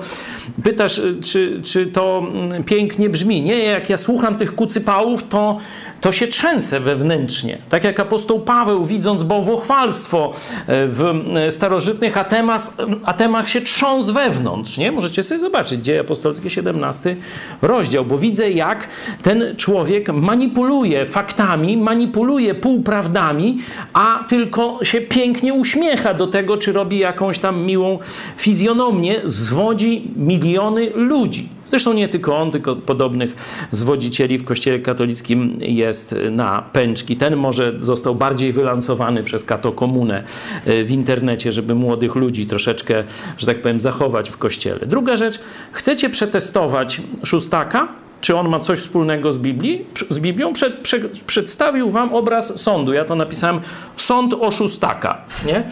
pytasz, 0.63 1.01
czy, 1.23 1.61
czy 1.63 1.85
to 1.85 2.23
mm, 2.33 2.63
pięknie 2.63 3.09
brzmi. 3.09 3.41
Nie, 3.41 3.57
jak 3.57 3.89
ja 3.89 3.97
słucham 3.97 4.35
tych 4.35 4.55
kucypałów, 4.55 5.27
to, 5.29 5.57
to 6.01 6.11
się 6.11 6.27
trzęsę 6.27 6.79
wewnętrznie. 6.79 7.57
Tak 7.69 7.83
jak 7.83 7.99
apostoł 7.99 8.39
Paweł, 8.39 8.85
widząc 8.85 9.23
bałwochwalstwo, 9.23 9.55
bałwochwalstwo 9.65 10.33
w 10.67 11.13
starożytnych 11.49 12.17
atemach, 12.17 12.61
atemach 13.03 13.49
się 13.49 13.61
trząs 13.61 14.09
wewnątrz, 14.09 14.77
nie? 14.77 14.91
Możecie 14.91 15.23
sobie 15.23 15.39
zobaczyć, 15.39 15.81
Dzieje 15.81 15.99
Apostolskie 15.99 16.49
17 16.65 17.15
rozdział, 17.61 18.05
bo 18.05 18.17
widzę 18.17 18.51
jak 18.51 18.87
ten 19.21 19.55
człowiek 19.57 20.13
manipuluje 20.13 21.05
faktami, 21.05 21.77
manipuluje 21.77 22.55
półprawdami, 22.55 23.57
a 23.93 24.25
tylko 24.27 24.79
się 24.83 25.01
pięknie 25.01 25.53
uśmiecha 25.53 26.13
do 26.13 26.27
tego, 26.27 26.57
czy 26.57 26.71
robi 26.71 26.99
jakąś 26.99 27.39
tam 27.39 27.63
miłą 27.63 27.99
fizjonomię, 28.37 29.21
zwodzi 29.23 30.11
miliony 30.15 30.89
ludzi. 30.95 31.54
Zresztą 31.65 31.93
nie 31.93 32.07
tylko 32.07 32.37
on, 32.37 32.51
tylko 32.51 32.75
podobnych 32.75 33.35
zwodzicieli 33.71 34.37
w 34.37 34.43
Kościele 34.43 34.79
katolickim 34.79 35.57
jest 35.59 36.15
na 36.31 36.61
pęczki. 36.61 37.17
Ten 37.17 37.35
może 37.35 37.73
został 37.79 38.15
bardziej 38.15 38.53
wylansowany 38.53 39.23
przez 39.23 39.43
katokomunę 39.43 40.23
e, 40.65 40.83
w 40.83 40.91
internecie, 40.91 41.51
żeby 41.51 41.75
młodych 41.75 42.15
ludzi 42.15 42.45
troszeczkę, 42.45 43.03
że 43.37 43.47
tak 43.47 43.61
powiem, 43.61 43.81
zachować 43.81 44.29
w 44.29 44.37
Kościele. 44.37 44.79
Druga 44.85 45.17
rzecz, 45.17 45.39
chcecie 45.71 46.09
przetestować 46.09 47.01
szóstaka? 47.23 48.04
Czy 48.25 48.37
on 48.37 48.49
ma 48.49 48.59
coś 48.59 48.79
wspólnego 48.79 49.31
z, 49.31 49.37
Biblii, 49.37 49.85
z 50.09 50.19
Biblią, 50.19 50.53
przed, 50.53 50.79
prze, 50.79 50.99
przedstawił 51.27 51.89
wam 51.89 52.13
obraz 52.13 52.61
sądu. 52.61 52.93
Ja 52.93 53.05
to 53.05 53.15
napisałem 53.15 53.59
sąd 53.97 54.33
oszustaka. 54.33 55.21
Nie? 55.45 55.63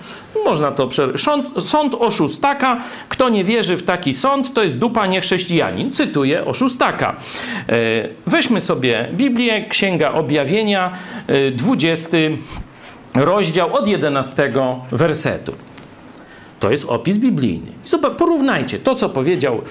Można 0.45 0.71
to 0.71 0.89
sąd, 1.17 1.63
sąd 1.63 1.95
oszustaka. 1.95 2.77
Kto 3.09 3.29
nie 3.29 3.43
wierzy 3.43 3.77
w 3.77 3.83
taki 3.83 4.13
sąd, 4.13 4.53
to 4.53 4.63
jest 4.63 4.77
dupa 4.77 5.07
niechrześcijanin. 5.07 5.91
Cytuję 5.91 6.45
oszustaka. 6.45 7.15
E, 7.69 7.75
weźmy 8.27 8.61
sobie 8.61 9.09
Biblię, 9.13 9.65
Księga 9.69 10.11
Objawienia, 10.11 10.91
20 11.51 12.17
e, 12.17 12.29
rozdział 13.25 13.75
od 13.75 13.87
11 13.87 14.53
wersetu. 14.91 15.53
To 16.63 16.71
jest 16.71 16.85
opis 16.87 17.17
biblijny. 17.17 17.71
Porównajcie 18.17 18.79
to, 18.79 18.95
co 18.95 19.09
powiedział 19.09 19.61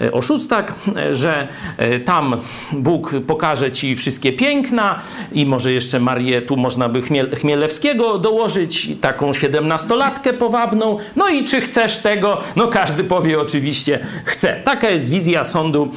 e, 0.00 0.12
oszustak, 0.12 0.74
e, 0.96 1.14
że 1.14 1.48
e, 1.76 2.00
tam 2.00 2.36
Bóg 2.72 3.12
pokaże 3.26 3.72
ci 3.72 3.96
wszystkie 3.96 4.32
piękna 4.32 5.00
i 5.32 5.46
może 5.46 5.72
jeszcze 5.72 6.00
Marię, 6.00 6.42
tu 6.42 6.56
można 6.56 6.88
by 6.88 7.02
Chmielewskiego 7.36 8.18
dołożyć, 8.18 8.88
taką 9.00 9.32
siedemnastolatkę 9.32 10.32
powabną. 10.32 10.98
No 11.16 11.28
i 11.28 11.44
czy 11.44 11.60
chcesz 11.60 11.98
tego? 11.98 12.40
No 12.56 12.68
każdy 12.68 13.04
powie 13.04 13.40
oczywiście 13.40 14.06
chce. 14.24 14.60
Taka 14.64 14.90
jest 14.90 15.10
wizja 15.10 15.44
sądu 15.44 15.90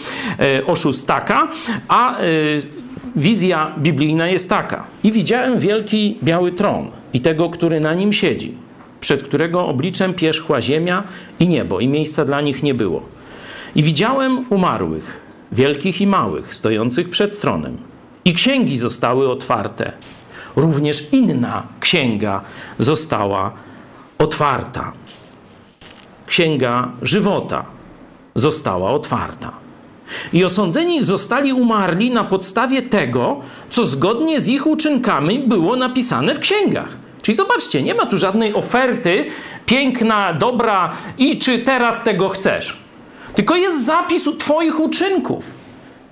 oszustaka, 0.68 1.48
a 1.88 2.18
wizja 3.16 3.76
biblijna 3.78 4.28
jest 4.28 4.50
taka. 4.50 4.88
I 5.04 5.12
widziałem 5.12 5.60
wielki 5.60 6.18
biały 6.24 6.52
tron 6.52 6.92
i 7.14 7.22
tego, 7.22 7.50
który 7.50 7.80
na 7.80 7.94
nim 7.94 8.14
siedzi 8.14 8.65
przed 9.06 9.24
którego 9.24 9.68
obliczem 9.68 10.14
pierzchła 10.14 10.62
ziemia 10.62 11.04
i 11.40 11.48
niebo, 11.48 11.80
i 11.80 11.88
miejsca 11.88 12.26
dla 12.26 12.42
nich 12.42 12.64
nie 12.64 12.74
było. 12.74 13.06
I 13.76 13.84
widziałem 13.84 14.46
umarłych, 14.50 15.22
wielkich 15.52 16.02
i 16.02 16.08
małych, 16.08 16.56
stojących 16.56 17.10
przed 17.10 17.42
tronem. 17.42 17.78
I 18.26 18.34
księgi 18.34 18.78
zostały 18.78 19.30
otwarte. 19.30 19.92
Również 20.56 21.08
inna 21.12 21.68
księga 21.80 22.42
została 22.80 23.52
otwarta. 24.18 24.94
Księga 26.28 26.92
żywota 27.02 27.66
została 28.36 28.92
otwarta. 28.92 29.52
I 30.34 30.44
osądzeni 30.44 31.04
zostali 31.04 31.54
umarli 31.54 32.12
na 32.12 32.24
podstawie 32.24 32.82
tego, 32.82 33.42
co 33.70 33.86
zgodnie 33.86 34.42
z 34.42 34.48
ich 34.48 34.68
uczynkami 34.68 35.40
było 35.40 35.76
napisane 35.76 36.36
w 36.36 36.40
księgach. 36.40 37.06
Czyli 37.26 37.36
zobaczcie, 37.36 37.84
nie 37.84 37.96
ma 37.96 38.06
tu 38.06 38.18
żadnej 38.18 38.54
oferty 38.54 39.26
piękna, 39.66 40.34
dobra 40.34 40.92
i 41.18 41.38
czy 41.38 41.60
teraz 41.60 42.04
tego 42.04 42.30
chcesz. 42.30 42.78
Tylko 43.36 43.56
jest 43.56 43.86
zapis 43.86 44.30
Twoich 44.38 44.80
uczynków. 44.80 45.52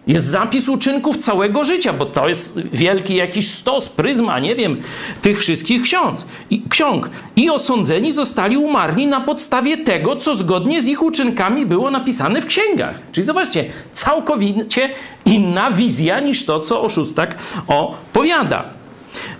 Jest 0.08 0.26
zapis 0.26 0.70
uczynków 0.70 1.18
całego 1.18 1.64
życia, 1.64 1.94
bo 1.94 2.06
to 2.06 2.30
jest 2.30 2.60
wielki 2.74 3.16
jakiś 3.16 3.52
stos, 3.52 3.90
pryzma, 3.90 4.40
nie 4.40 4.56
wiem, 4.56 4.82
tych 5.22 5.40
wszystkich 5.40 5.82
ksiądz, 5.82 6.26
i, 6.50 6.64
ksiąg. 6.70 7.10
I 7.36 7.50
osądzeni 7.50 8.12
zostali 8.12 8.58
umarli 8.58 9.08
na 9.08 9.22
podstawie 9.22 9.78
tego, 9.78 10.16
co 10.16 10.36
zgodnie 10.36 10.82
z 10.82 10.88
ich 10.88 11.04
uczynkami 11.04 11.66
było 11.66 11.92
napisane 11.92 12.42
w 12.42 12.46
księgach. 12.46 12.96
Czyli 13.12 13.28
zobaczcie, 13.28 13.66
całkowicie 13.92 14.90
inna 15.26 15.72
wizja 15.72 16.20
niż 16.20 16.46
to, 16.46 16.60
co 16.60 16.82
oszustak 16.82 17.36
opowiada. 17.68 18.83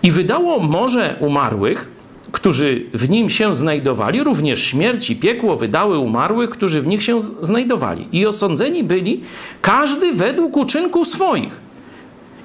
I 0.04 0.12
wydało 0.12 0.60
morze 0.60 1.16
umarłych, 1.20 1.88
którzy 2.32 2.86
w 2.94 3.10
nim 3.10 3.30
się 3.30 3.56
znajdowali, 3.56 4.24
również 4.24 4.64
śmierć 4.64 5.10
i 5.10 5.16
piekło 5.16 5.56
wydały 5.56 5.98
umarłych, 5.98 6.50
którzy 6.50 6.82
w 6.82 6.88
nich 6.88 7.04
się 7.04 7.22
znajdowali. 7.42 8.08
I 8.12 8.26
osądzeni 8.26 8.84
byli 8.84 9.22
każdy 9.62 10.14
według 10.14 10.58
uczynków 10.58 11.08
swoich. 11.08 11.62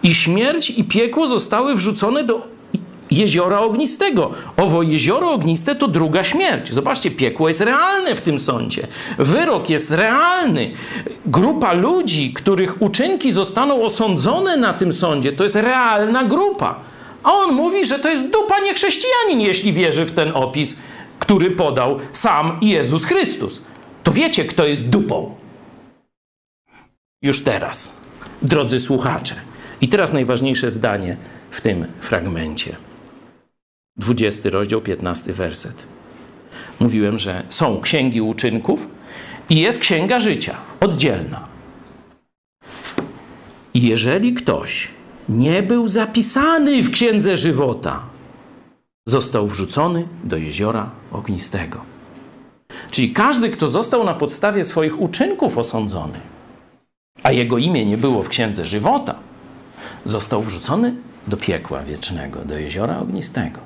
I 0.02 0.14
śmierć 0.14 0.70
i 0.70 0.84
piekło 0.84 1.26
zostały 1.26 1.74
wrzucone 1.74 2.24
do 2.24 2.48
jeziora 3.10 3.60
ognistego. 3.60 4.30
Owo 4.56 4.82
jezioro 4.82 5.30
ogniste 5.30 5.74
to 5.74 5.88
druga 5.88 6.24
śmierć. 6.24 6.72
Zobaczcie, 6.72 7.10
piekło 7.10 7.48
jest 7.48 7.60
realne 7.60 8.14
w 8.14 8.20
tym 8.20 8.38
sądzie. 8.38 8.86
Wyrok 9.18 9.70
jest 9.70 9.90
realny. 9.90 10.70
Grupa 11.26 11.72
ludzi, 11.72 12.32
których 12.32 12.82
uczynki 12.82 13.32
zostaną 13.32 13.82
osądzone 13.82 14.56
na 14.56 14.74
tym 14.74 14.92
sądzie, 14.92 15.32
to 15.32 15.44
jest 15.44 15.56
realna 15.56 16.24
grupa. 16.24 16.80
A 17.22 17.32
on 17.32 17.54
mówi, 17.54 17.86
że 17.86 17.98
to 17.98 18.08
jest 18.08 18.30
dupa 18.30 18.60
niechrześcijanin, 18.60 19.40
jeśli 19.40 19.72
wierzy 19.72 20.04
w 20.04 20.12
ten 20.12 20.32
opis, 20.34 20.76
który 21.18 21.50
podał 21.50 21.98
sam 22.12 22.58
Jezus 22.62 23.04
Chrystus. 23.04 23.62
To 24.02 24.12
wiecie, 24.12 24.44
kto 24.44 24.66
jest 24.66 24.88
dupą. 24.88 25.34
Już 27.22 27.40
teraz, 27.40 27.92
drodzy 28.42 28.80
słuchacze. 28.80 29.34
I 29.80 29.88
teraz 29.88 30.12
najważniejsze 30.12 30.70
zdanie 30.70 31.16
w 31.50 31.60
tym 31.60 31.86
fragmencie. 32.00 32.76
20 33.96 34.50
rozdział, 34.50 34.80
15 34.80 35.32
werset. 35.32 35.86
Mówiłem, 36.80 37.18
że 37.18 37.42
są 37.48 37.80
księgi 37.80 38.20
uczynków 38.20 38.88
i 39.50 39.56
jest 39.56 39.78
księga 39.78 40.20
życia, 40.20 40.56
oddzielna. 40.80 41.48
I 43.74 43.82
jeżeli 43.82 44.34
ktoś 44.34 44.90
nie 45.28 45.62
był 45.62 45.88
zapisany 45.88 46.82
w 46.82 46.90
księdze 46.90 47.36
żywota, 47.36 48.02
został 49.08 49.46
wrzucony 49.46 50.08
do 50.24 50.36
jeziora 50.36 50.90
ognistego. 51.12 51.80
Czyli 52.90 53.12
każdy, 53.12 53.50
kto 53.50 53.68
został 53.68 54.04
na 54.04 54.14
podstawie 54.14 54.64
swoich 54.64 55.00
uczynków 55.00 55.58
osądzony, 55.58 56.20
a 57.22 57.32
jego 57.32 57.58
imię 57.58 57.86
nie 57.86 57.98
było 57.98 58.22
w 58.22 58.28
księdze 58.28 58.66
żywota, 58.66 59.14
został 60.04 60.42
wrzucony 60.42 60.94
do 61.26 61.36
piekła 61.36 61.82
wiecznego, 61.82 62.44
do 62.44 62.58
jeziora 62.58 62.98
ognistego. 62.98 63.60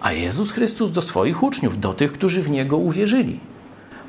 A 0.00 0.12
Jezus 0.12 0.50
Chrystus 0.50 0.90
do 0.90 1.02
swoich 1.02 1.42
uczniów, 1.42 1.80
do 1.80 1.92
tych, 1.92 2.12
którzy 2.12 2.42
w 2.42 2.50
Niego 2.50 2.76
uwierzyli, 2.76 3.40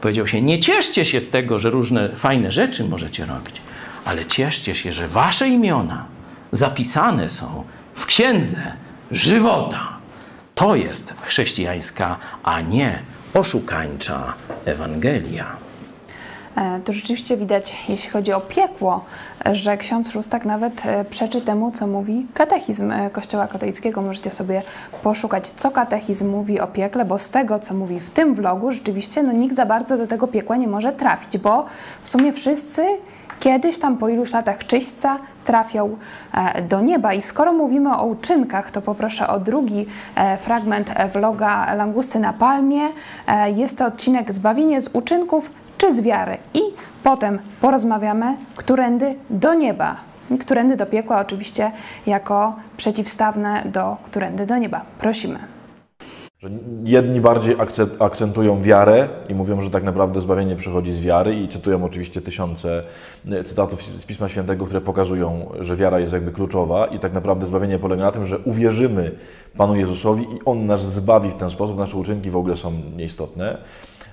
powiedział 0.01 0.27
się: 0.27 0.41
Nie 0.41 0.59
cieszcie 0.59 1.05
się 1.05 1.21
z 1.21 1.29
tego, 1.29 1.59
że 1.59 1.69
różne 1.69 2.15
fajne 2.15 2.51
rzeczy 2.51 2.83
możecie 2.83 3.25
robić, 3.25 3.61
ale 4.05 4.25
cieszcie 4.25 4.75
się, 4.75 4.91
że 4.93 5.07
wasze 5.07 5.49
imiona 5.49 6.12
zapisane 6.53 7.29
są 7.29 7.63
w 7.95 8.05
księdze 8.05 8.57
żywota. 9.11 9.79
To 10.55 10.75
jest 10.75 11.13
chrześcijańska, 11.21 12.17
a 12.43 12.61
nie 12.61 12.99
oszukańcza 13.33 14.33
Ewangelia. 14.65 15.45
E, 16.57 16.79
to 16.79 16.93
rzeczywiście 16.93 17.37
widać, 17.37 17.75
jeśli 17.89 18.09
chodzi 18.09 18.33
o 18.33 18.41
piekło, 18.41 19.05
że 19.51 19.77
ksiądz 19.77 20.11
Szóstak 20.11 20.45
nawet 20.45 20.85
e, 20.85 21.05
przeczy 21.05 21.41
temu, 21.41 21.71
co 21.71 21.87
mówi 21.87 22.27
katechizm 22.33 22.91
e, 22.91 23.09
Kościoła 23.09 23.47
katolickiego. 23.47 24.01
Możecie 24.01 24.31
sobie 24.31 24.61
poszukać, 25.03 25.47
co 25.47 25.71
katechizm 25.71 26.29
mówi 26.29 26.59
o 26.59 26.67
piekle, 26.67 27.05
bo 27.05 27.19
z 27.19 27.29
tego, 27.29 27.59
co 27.59 27.73
mówi 27.73 27.99
w 27.99 28.09
tym 28.09 28.35
vlogu, 28.35 28.71
rzeczywiście 28.71 29.23
no, 29.23 29.31
nikt 29.31 29.55
za 29.55 29.65
bardzo 29.65 29.97
do 29.97 30.07
tego 30.07 30.27
piekła 30.27 30.57
nie 30.57 30.67
może 30.67 30.91
trafić, 30.91 31.37
bo 31.37 31.65
w 32.03 32.09
sumie 32.09 32.33
wszyscy 32.33 32.85
kiedyś 33.43 33.77
tam 33.77 33.97
po 33.97 34.09
iluś 34.09 34.31
latach 34.31 34.67
czyśćca 34.67 35.17
trafią 35.45 35.97
e, 36.33 36.61
do 36.61 36.81
nieba. 36.81 37.13
I 37.13 37.21
skoro 37.21 37.53
mówimy 37.53 37.97
o 37.97 38.05
uczynkach, 38.05 38.71
to 38.71 38.81
poproszę 38.81 39.27
o 39.27 39.39
drugi 39.39 39.85
e, 40.15 40.37
fragment 40.37 40.89
vloga 41.13 41.73
Langusty 41.75 42.19
na 42.19 42.33
Palmie. 42.33 42.89
E, 43.27 43.51
jest 43.51 43.77
to 43.77 43.85
odcinek 43.85 44.33
Zbawienie 44.33 44.81
z 44.81 44.89
uczynków 44.95 45.51
czy 45.77 45.95
z 45.95 46.01
wiary. 46.01 46.37
I 46.53 46.61
potem 47.03 47.39
porozmawiamy, 47.61 48.35
którędy 48.55 49.15
do 49.29 49.53
nieba. 49.53 49.95
Którędy 50.39 50.75
do 50.75 50.85
piekła, 50.85 51.19
oczywiście, 51.19 51.71
jako 52.07 52.55
przeciwstawne 52.77 53.61
do 53.65 53.97
którędy 54.03 54.45
do 54.45 54.57
nieba. 54.57 54.81
Prosimy. 54.99 55.39
Że 56.43 56.49
jedni 56.83 57.21
bardziej 57.21 57.55
akcentują 57.99 58.61
wiarę 58.61 59.09
i 59.29 59.35
mówią, 59.35 59.61
że 59.61 59.69
tak 59.69 59.83
naprawdę 59.83 60.21
zbawienie 60.21 60.55
przychodzi 60.55 60.91
z 60.91 61.01
wiary 61.01 61.35
i 61.35 61.47
cytują 61.47 61.83
oczywiście 61.83 62.21
tysiące 62.21 62.83
e, 63.31 63.43
cytatów 63.43 63.83
z 63.83 64.05
Pisma 64.05 64.29
Świętego, 64.29 64.65
które 64.65 64.81
pokazują, 64.81 65.51
że 65.59 65.75
wiara 65.75 65.99
jest 65.99 66.13
jakby 66.13 66.31
kluczowa 66.31 66.85
i 66.85 66.99
tak 66.99 67.13
naprawdę 67.13 67.45
zbawienie 67.45 67.79
polega 67.79 68.03
na 68.03 68.11
tym, 68.11 68.25
że 68.25 68.37
uwierzymy 68.37 69.11
Panu 69.57 69.75
Jezusowi 69.75 70.23
i 70.23 70.39
On 70.45 70.65
nas 70.65 70.93
zbawi 70.93 71.29
w 71.29 71.35
ten 71.35 71.49
sposób, 71.49 71.77
nasze 71.77 71.97
uczynki 71.97 72.29
w 72.29 72.37
ogóle 72.37 72.57
są 72.57 72.71
nieistotne. 72.97 73.57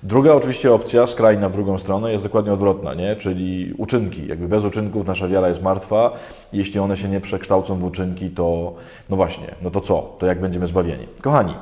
Druga 0.03 0.35
oczywiście 0.35 0.73
opcja, 0.73 1.07
skrajna 1.07 1.49
w 1.49 1.53
drugą 1.53 1.79
stronę, 1.79 2.13
jest 2.13 2.25
dokładnie 2.25 2.53
odwrotna, 2.53 2.95
nie? 2.95 3.17
czyli 3.17 3.75
uczynki. 3.79 4.27
Jakby 4.27 4.49
bez 4.49 4.65
uczynków 4.65 5.07
nasza 5.07 5.29
wiara 5.29 5.49
jest 5.49 5.63
martwa. 5.63 6.13
Jeśli 6.53 6.81
one 6.81 6.97
się 6.97 7.09
nie 7.09 7.21
przekształcą 7.21 7.79
w 7.79 7.85
uczynki, 7.85 8.31
to 8.31 8.75
no 9.09 9.17
właśnie, 9.17 9.55
no 9.63 9.71
to 9.71 9.81
co? 9.81 10.17
To 10.19 10.27
jak 10.27 10.41
będziemy 10.41 10.67
zbawieni? 10.67 11.07
Kochani, 11.23 11.55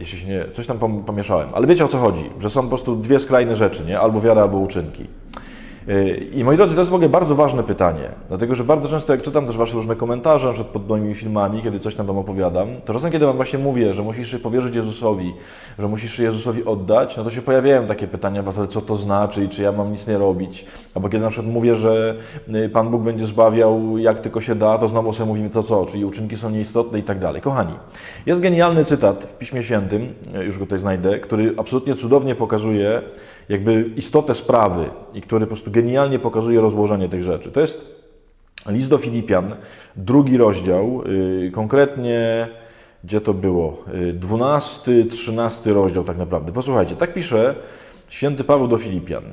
jeśli 0.00 0.20
się 0.20 0.26
nie, 0.26 0.44
coś 0.52 0.66
tam 0.66 1.02
pomieszałem, 1.06 1.48
ale 1.54 1.66
wiecie 1.66 1.84
o 1.84 1.88
co 1.88 1.98
chodzi, 1.98 2.30
że 2.40 2.50
są 2.50 2.62
po 2.62 2.68
prostu 2.68 2.96
dwie 2.96 3.20
skrajne 3.20 3.56
rzeczy, 3.56 3.84
nie? 3.84 4.00
albo 4.00 4.20
wiara, 4.20 4.42
albo 4.42 4.58
uczynki. 4.58 5.06
I 6.32 6.44
moi 6.44 6.56
drodzy, 6.56 6.74
to 6.74 6.80
jest 6.80 6.90
w 6.90 6.94
ogóle 6.94 7.08
bardzo 7.08 7.34
ważne 7.34 7.62
pytanie, 7.62 8.08
dlatego 8.28 8.54
że 8.54 8.64
bardzo 8.64 8.88
często 8.88 9.12
jak 9.12 9.22
czytam 9.22 9.46
też 9.46 9.56
Wasze 9.56 9.74
różne 9.74 9.96
komentarze, 9.96 10.46
na 10.46 10.52
przykład 10.52 10.72
pod 10.72 10.88
moimi 10.88 11.14
filmami, 11.14 11.62
kiedy 11.62 11.80
coś 11.80 11.94
tam 11.94 12.06
Wam 12.06 12.18
opowiadam, 12.18 12.68
to 12.84 12.92
czasem 12.92 13.12
kiedy 13.12 13.26
Wam 13.26 13.36
właśnie 13.36 13.58
mówię, 13.58 13.94
że 13.94 14.02
musisz 14.02 14.30
się 14.30 14.38
powierzyć 14.38 14.74
Jezusowi, 14.74 15.34
że 15.78 15.88
musisz 15.88 16.16
się 16.16 16.22
Jezusowi 16.22 16.64
oddać, 16.64 17.16
no 17.16 17.24
to 17.24 17.30
się 17.30 17.42
pojawiają 17.42 17.86
takie 17.86 18.06
pytania 18.06 18.42
Was, 18.42 18.58
ale 18.58 18.68
co 18.68 18.80
to 18.80 18.96
znaczy 18.96 19.44
i 19.44 19.48
czy 19.48 19.62
ja 19.62 19.72
mam 19.72 19.92
nic 19.92 20.06
nie 20.06 20.18
robić? 20.18 20.66
Albo 20.94 21.08
kiedy 21.08 21.24
na 21.24 21.30
przykład 21.30 21.52
mówię, 21.52 21.74
że 21.74 22.14
y, 22.54 22.68
Pan 22.68 22.90
Bóg 22.90 23.02
będzie 23.02 23.26
zbawiał 23.26 23.98
jak 23.98 24.18
tylko 24.18 24.40
się 24.40 24.54
da, 24.54 24.78
to 24.78 24.88
znowu 24.88 25.12
sobie 25.12 25.26
mówimy 25.26 25.50
to 25.50 25.62
co, 25.62 25.86
czyli 25.86 26.04
uczynki 26.04 26.36
są 26.36 26.50
nieistotne 26.50 26.98
i 26.98 27.02
tak 27.02 27.18
dalej. 27.18 27.42
Kochani, 27.42 27.74
jest 28.26 28.40
genialny 28.40 28.84
cytat 28.84 29.24
w 29.24 29.38
Piśmie 29.38 29.62
Świętym, 29.62 30.14
y, 30.40 30.44
już 30.44 30.58
go 30.58 30.64
tutaj 30.64 30.78
znajdę, 30.78 31.18
który 31.18 31.54
absolutnie 31.56 31.94
cudownie 31.94 32.34
pokazuje 32.34 33.02
jakby 33.48 33.90
istotę 33.96 34.34
sprawy 34.34 34.90
i 35.14 35.20
który 35.20 35.46
po 35.46 35.50
prostu 35.50 35.70
genialnie 35.70 36.18
pokazuje 36.18 36.60
rozłożenie 36.60 37.08
tych 37.08 37.22
rzeczy. 37.22 37.50
To 37.50 37.60
jest 37.60 38.04
list 38.66 38.90
do 38.90 38.98
Filipian, 38.98 39.54
drugi 39.96 40.36
rozdział, 40.36 41.02
yy, 41.06 41.50
konkretnie 41.50 42.48
gdzie 43.04 43.20
to 43.20 43.34
było? 43.34 43.84
Yy, 43.94 44.12
12, 44.12 45.04
13 45.04 45.72
rozdział 45.72 46.04
tak 46.04 46.18
naprawdę. 46.18 46.52
Posłuchajcie, 46.52 46.96
tak 46.96 47.14
pisze 47.14 47.54
święty 48.08 48.44
Paweł 48.44 48.68
do 48.68 48.78
Filipian. 48.78 49.24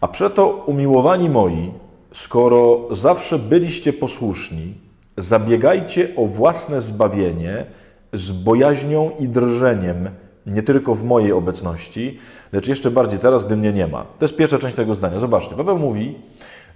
A 0.00 0.08
przeto 0.08 0.46
umiłowani 0.66 1.28
moi, 1.28 1.72
skoro 2.14 2.88
zawsze 2.90 3.38
byliście 3.38 3.92
posłuszni, 3.92 4.74
zabiegajcie 5.16 6.08
o 6.16 6.26
własne 6.26 6.82
zbawienie 6.82 7.66
z 8.12 8.30
bojaźnią 8.30 9.10
i 9.18 9.28
drżeniem, 9.28 10.10
nie 10.50 10.62
tylko 10.62 10.94
w 10.94 11.04
mojej 11.04 11.32
obecności, 11.32 12.18
lecz 12.52 12.68
jeszcze 12.68 12.90
bardziej 12.90 13.18
teraz, 13.18 13.44
gdy 13.44 13.56
mnie 13.56 13.72
nie 13.72 13.86
ma. 13.86 14.02
To 14.02 14.24
jest 14.24 14.36
pierwsza 14.36 14.58
część 14.58 14.76
tego 14.76 14.94
zdania. 14.94 15.20
Zobaczcie, 15.20 15.56
Paweł 15.56 15.78
mówi, 15.78 16.14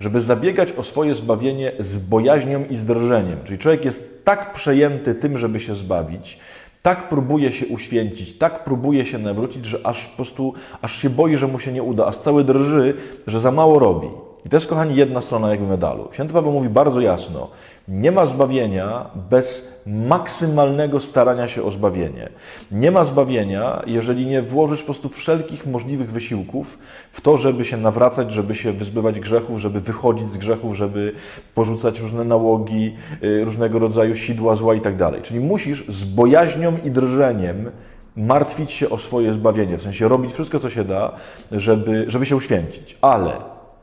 żeby 0.01 0.21
zabiegać 0.21 0.73
o 0.73 0.83
swoje 0.83 1.15
zbawienie 1.15 1.73
z 1.79 1.97
bojaźnią 1.97 2.65
i 2.71 2.77
z 2.77 2.87
drżeniem. 2.87 3.39
Czyli 3.45 3.59
człowiek 3.59 3.85
jest 3.85 4.25
tak 4.25 4.53
przejęty 4.53 5.15
tym, 5.15 5.39
żeby 5.39 5.61
się 5.61 5.75
zbawić, 5.75 6.39
tak 6.83 7.09
próbuje 7.09 7.53
się 7.53 7.67
uświęcić, 7.67 8.39
tak 8.39 8.65
próbuje 8.65 9.05
się 9.05 9.19
nawrócić, 9.19 9.65
że 9.65 9.79
aż 9.85 10.09
po 10.09 10.17
prostu, 10.17 10.55
aż 10.83 11.03
się 11.03 11.11
boi, 11.11 11.37
że 11.37 11.47
mu 11.47 11.59
się 11.59 11.73
nie 11.73 11.83
uda, 11.83 12.07
aż 12.07 12.17
cały 12.17 12.45
drży, 12.45 12.95
że 13.27 13.41
za 13.41 13.51
mało 13.51 13.79
robi. 13.79 14.09
I 14.47 14.49
to 14.49 14.57
jest, 14.57 14.67
kochani, 14.67 14.97
jedna 14.97 15.21
strona 15.21 15.51
jakby 15.51 15.67
medalu. 15.67 16.09
Święty 16.13 16.33
Paweł 16.33 16.53
mówi 16.53 16.69
bardzo 16.69 17.01
jasno, 17.01 17.51
nie 17.89 18.13
ma 18.13 18.27
zbawienia 18.27 19.11
bez 19.31 19.75
maksymalnego 19.87 21.01
starania 21.01 21.49
się 21.49 21.63
o 21.63 21.71
zbawienie. 21.71 22.29
Nie 22.73 22.91
ma 22.91 23.05
zbawienia, 23.05 23.83
jeżeli 23.87 24.27
nie 24.27 24.43
włożysz 24.43 24.81
po 24.81 24.85
prostu 24.85 25.09
wszelkich 25.09 25.67
możliwych 25.67 26.13
wysiłków 26.13 26.79
w 27.13 27.21
to, 27.21 27.37
żeby 27.37 27.65
się 27.65 27.77
nawracać, 27.77 28.33
żeby 28.33 28.55
się 28.55 28.73
wyzbywać 28.73 29.21
grzechów, 29.21 29.61
żeby 29.61 29.81
wychodzić 29.81 30.33
z 30.33 30.39
grzechów, 30.39 30.77
żeby 30.77 31.13
porzucać 31.55 32.01
różne 32.01 32.25
nałogi, 32.25 32.97
y, 33.25 33.45
różnego 33.45 33.79
rodzaju 33.79 34.17
sidła 34.17 34.57
zła 34.57 34.75
i 34.75 34.81
tak. 34.81 34.95
Czyli 35.23 35.41
musisz 35.41 35.87
z 35.89 36.05
bojaźnią 36.05 36.77
i 36.85 36.91
drżeniem 36.91 37.71
martwić 38.17 38.73
się 38.73 38.91
o 38.91 38.99
swoje 38.99 39.35
zbawienie, 39.35 39.79
w 39.79 39.83
sensie 39.83 40.09
robić 40.09 40.33
wszystko, 40.33 40.61
co 40.61 40.71
się 40.71 40.85
da, 40.85 41.13
żeby, 41.53 42.05
żeby 42.09 42.27
się 42.27 42.37
uświęcić. 42.37 42.99
Ale 43.01 43.33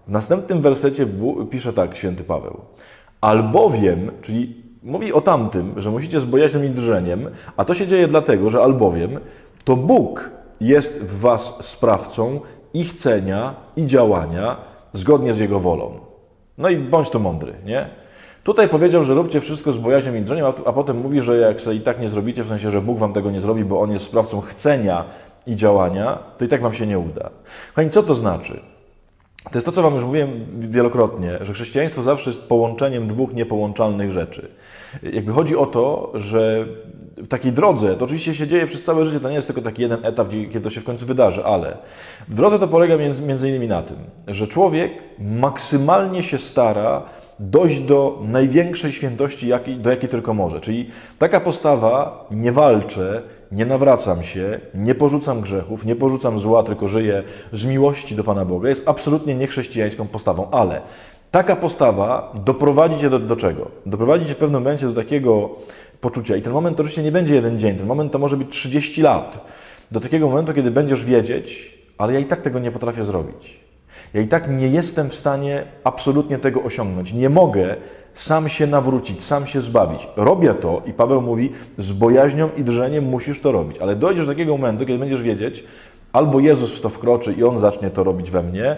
w 0.07 0.11
następnym 0.11 0.61
wersecie 0.61 1.07
pisze 1.49 1.73
tak 1.73 1.97
święty 1.97 2.23
Paweł. 2.23 2.61
Albowiem, 3.21 4.11
czyli 4.21 4.55
mówi 4.83 5.13
o 5.13 5.21
tamtym, 5.21 5.73
że 5.77 5.91
musicie 5.91 6.19
z 6.19 6.25
bojaźnią 6.25 6.63
i 6.63 6.69
drżeniem, 6.69 7.29
a 7.57 7.65
to 7.65 7.75
się 7.75 7.87
dzieje 7.87 8.07
dlatego, 8.07 8.49
że 8.49 8.63
albowiem 8.63 9.19
to 9.63 9.75
Bóg 9.75 10.29
jest 10.61 10.99
w 10.99 11.19
was 11.19 11.57
sprawcą 11.61 12.39
i 12.73 12.83
chcenia, 12.83 13.55
i 13.75 13.85
działania 13.85 14.57
zgodnie 14.93 15.33
z 15.33 15.39
Jego 15.39 15.59
wolą. 15.59 15.91
No 16.57 16.69
i 16.69 16.77
bądź 16.77 17.09
to 17.09 17.19
mądry, 17.19 17.53
nie? 17.65 17.89
Tutaj 18.43 18.69
powiedział, 18.69 19.03
że 19.03 19.13
róbcie 19.13 19.41
wszystko 19.41 19.73
z 19.73 19.77
bojaźnią 19.77 20.15
i 20.15 20.21
drżeniem, 20.21 20.45
a, 20.65 20.73
potem 20.73 20.97
mówi, 20.97 21.21
że 21.21 21.37
jak 21.37 21.61
sobie 21.61 21.75
i 21.75 21.81
tak 21.81 21.99
nie 21.99 22.09
zrobicie, 22.09 22.43
w 22.43 22.47
sensie, 22.47 22.71
że 22.71 22.81
Bóg 22.81 22.97
wam 22.97 23.13
tego 23.13 23.31
nie 23.31 23.41
zrobi, 23.41 23.65
bo 23.65 23.79
On 23.79 23.91
jest 23.91 24.05
sprawcą 24.05 24.41
chcenia 24.41 25.03
i 25.47 25.55
działania, 25.55 26.19
to 26.37 26.45
i 26.45 26.47
tak 26.47 26.61
wam 26.61 26.73
się 26.73 26.87
nie 26.87 26.99
uda. 26.99 27.29
Kochani, 27.69 27.89
co 27.89 28.03
to 28.03 28.15
znaczy? 28.15 28.61
To 29.43 29.57
jest 29.57 29.65
to, 29.65 29.71
co 29.71 29.81
Wam 29.81 29.93
już 29.93 30.03
mówiłem 30.03 30.45
wielokrotnie, 30.59 31.37
że 31.41 31.53
chrześcijaństwo 31.53 32.01
zawsze 32.01 32.29
jest 32.29 32.41
połączeniem 32.41 33.07
dwóch 33.07 33.33
niepołączalnych 33.33 34.11
rzeczy. 34.11 34.47
Jakby 35.03 35.31
chodzi 35.31 35.55
o 35.55 35.65
to, 35.65 36.11
że 36.13 36.65
w 37.17 37.27
takiej 37.27 37.51
drodze, 37.51 37.95
to 37.95 38.05
oczywiście 38.05 38.35
się 38.35 38.47
dzieje 38.47 38.67
przez 38.67 38.83
całe 38.83 39.05
życie, 39.05 39.19
to 39.19 39.29
nie 39.29 39.35
jest 39.35 39.47
tylko 39.47 39.61
taki 39.61 39.81
jeden 39.81 40.05
etap, 40.05 40.29
kiedy 40.29 40.61
to 40.61 40.69
się 40.69 40.81
w 40.81 40.83
końcu 40.83 41.05
wydarzy, 41.05 41.45
ale 41.45 41.77
w 42.27 42.35
drodze 42.35 42.59
to 42.59 42.67
polega 42.67 42.97
między, 42.97 43.21
między 43.21 43.49
innymi 43.49 43.67
na 43.67 43.81
tym, 43.81 43.97
że 44.27 44.47
człowiek 44.47 44.91
maksymalnie 45.19 46.23
się 46.23 46.37
stara 46.37 47.03
dojść 47.39 47.79
do 47.79 48.19
największej 48.23 48.91
świętości, 48.91 49.51
do 49.77 49.89
jakiej 49.89 50.09
tylko 50.09 50.33
może. 50.33 50.61
Czyli 50.61 50.89
taka 51.19 51.39
postawa 51.39 52.25
nie 52.31 52.51
walczę, 52.51 53.21
nie 53.51 53.65
nawracam 53.65 54.23
się, 54.23 54.59
nie 54.73 54.95
porzucam 54.95 55.41
grzechów, 55.41 55.85
nie 55.85 55.95
porzucam 55.95 56.39
zła, 56.39 56.63
tylko 56.63 56.87
żyję 56.87 57.23
z 57.53 57.65
miłości 57.65 58.15
do 58.15 58.23
Pana 58.23 58.45
Boga, 58.45 58.69
jest 58.69 58.87
absolutnie 58.87 59.35
niechrześcijańską 59.35 60.07
postawą, 60.07 60.51
ale 60.51 60.81
taka 61.31 61.55
postawa 61.55 62.33
doprowadzi 62.45 62.99
cię 62.99 63.09
do, 63.09 63.19
do 63.19 63.35
czego? 63.35 63.71
Doprowadzi 63.85 64.25
cię 64.25 64.33
w 64.33 64.37
pewnym 64.37 64.63
momencie 64.63 64.87
do 64.87 64.93
takiego 64.93 65.49
poczucia 66.01 66.35
i 66.35 66.41
ten 66.41 66.53
moment 66.53 66.77
to 66.77 66.83
oczywiście 66.83 67.03
nie 67.03 67.11
będzie 67.11 67.35
jeden 67.35 67.59
dzień, 67.59 67.77
ten 67.77 67.87
moment 67.87 68.11
to 68.11 68.19
może 68.19 68.37
być 68.37 68.49
30 68.49 69.01
lat, 69.01 69.45
do 69.91 69.99
takiego 69.99 70.29
momentu, 70.29 70.53
kiedy 70.53 70.71
będziesz 70.71 71.05
wiedzieć, 71.05 71.77
ale 71.97 72.13
ja 72.13 72.19
i 72.19 72.25
tak 72.25 72.41
tego 72.41 72.59
nie 72.59 72.71
potrafię 72.71 73.05
zrobić. 73.05 73.59
Ja 74.13 74.21
i 74.21 74.27
tak 74.27 74.49
nie 74.49 74.67
jestem 74.67 75.09
w 75.09 75.15
stanie 75.15 75.63
absolutnie 75.83 76.37
tego 76.37 76.63
osiągnąć. 76.63 77.13
Nie 77.13 77.29
mogę 77.29 77.75
sam 78.13 78.49
się 78.49 78.67
nawrócić, 78.67 79.23
sam 79.23 79.47
się 79.47 79.61
zbawić. 79.61 80.07
Robię 80.15 80.53
to 80.53 80.81
i 80.85 80.93
Paweł 80.93 81.21
mówi, 81.21 81.49
z 81.77 81.91
bojaźnią 81.91 82.49
i 82.57 82.63
drżeniem 82.63 83.03
musisz 83.03 83.41
to 83.41 83.51
robić. 83.51 83.79
Ale 83.79 83.95
dojdziesz 83.95 84.25
do 84.25 84.31
takiego 84.31 84.57
momentu, 84.57 84.85
kiedy 84.85 84.99
będziesz 84.99 85.21
wiedzieć, 85.21 85.63
albo 86.13 86.39
Jezus 86.39 86.71
w 86.71 86.81
to 86.81 86.89
wkroczy 86.89 87.33
i 87.33 87.43
On 87.43 87.59
zacznie 87.59 87.89
to 87.89 88.03
robić 88.03 88.31
we 88.31 88.43
mnie, 88.43 88.77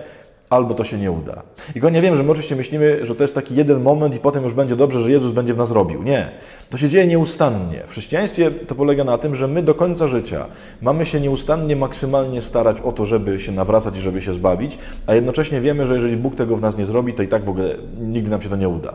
albo 0.54 0.74
to 0.74 0.84
się 0.84 0.98
nie 0.98 1.12
uda. 1.12 1.44
I 1.76 1.80
go 1.80 1.90
nie 1.90 2.02
wiem, 2.02 2.16
że 2.16 2.24
my 2.24 2.32
oczywiście 2.32 2.56
myślimy, 2.56 3.06
że 3.06 3.16
to 3.16 3.24
jest 3.24 3.36
taki 3.36 3.56
jeden 3.56 3.82
moment 3.82 4.16
i 4.16 4.20
potem 4.20 4.44
już 4.44 4.54
będzie 4.54 4.76
dobrze, 4.76 5.02
że 5.02 5.12
Jezus 5.12 5.32
będzie 5.32 5.54
w 5.54 5.58
nas 5.58 5.72
robił. 5.72 6.04
Nie. 6.04 6.32
To 6.70 6.78
się 6.78 6.90
dzieje 6.90 7.08
nieustannie. 7.08 7.84
W 7.88 7.92
chrześcijaństwie 7.92 8.52
to 8.52 8.76
polega 8.76 9.04
na 9.04 9.18
tym, 9.18 9.36
że 9.36 9.48
my 9.48 9.64
do 9.64 9.76
końca 9.76 10.08
życia 10.08 10.46
mamy 10.82 11.06
się 11.06 11.20
nieustannie, 11.20 11.76
maksymalnie 11.76 12.42
starać 12.42 12.82
o 12.82 12.92
to, 12.92 13.06
żeby 13.06 13.40
się 13.40 13.52
nawracać 13.52 13.98
i 13.98 14.00
żeby 14.00 14.22
się 14.22 14.34
zbawić, 14.34 14.78
a 15.08 15.16
jednocześnie 15.16 15.62
wiemy, 15.62 15.88
że 15.88 15.96
jeżeli 15.96 16.18
Bóg 16.18 16.36
tego 16.36 16.58
w 16.58 16.62
nas 16.62 16.78
nie 16.78 16.86
zrobi, 16.86 17.14
to 17.14 17.24
i 17.24 17.28
tak 17.28 17.46
w 17.46 17.50
ogóle 17.50 17.76
nigdy 18.00 18.30
nam 18.30 18.42
się 18.42 18.50
to 18.50 18.56
nie 18.56 18.70
uda. 18.70 18.94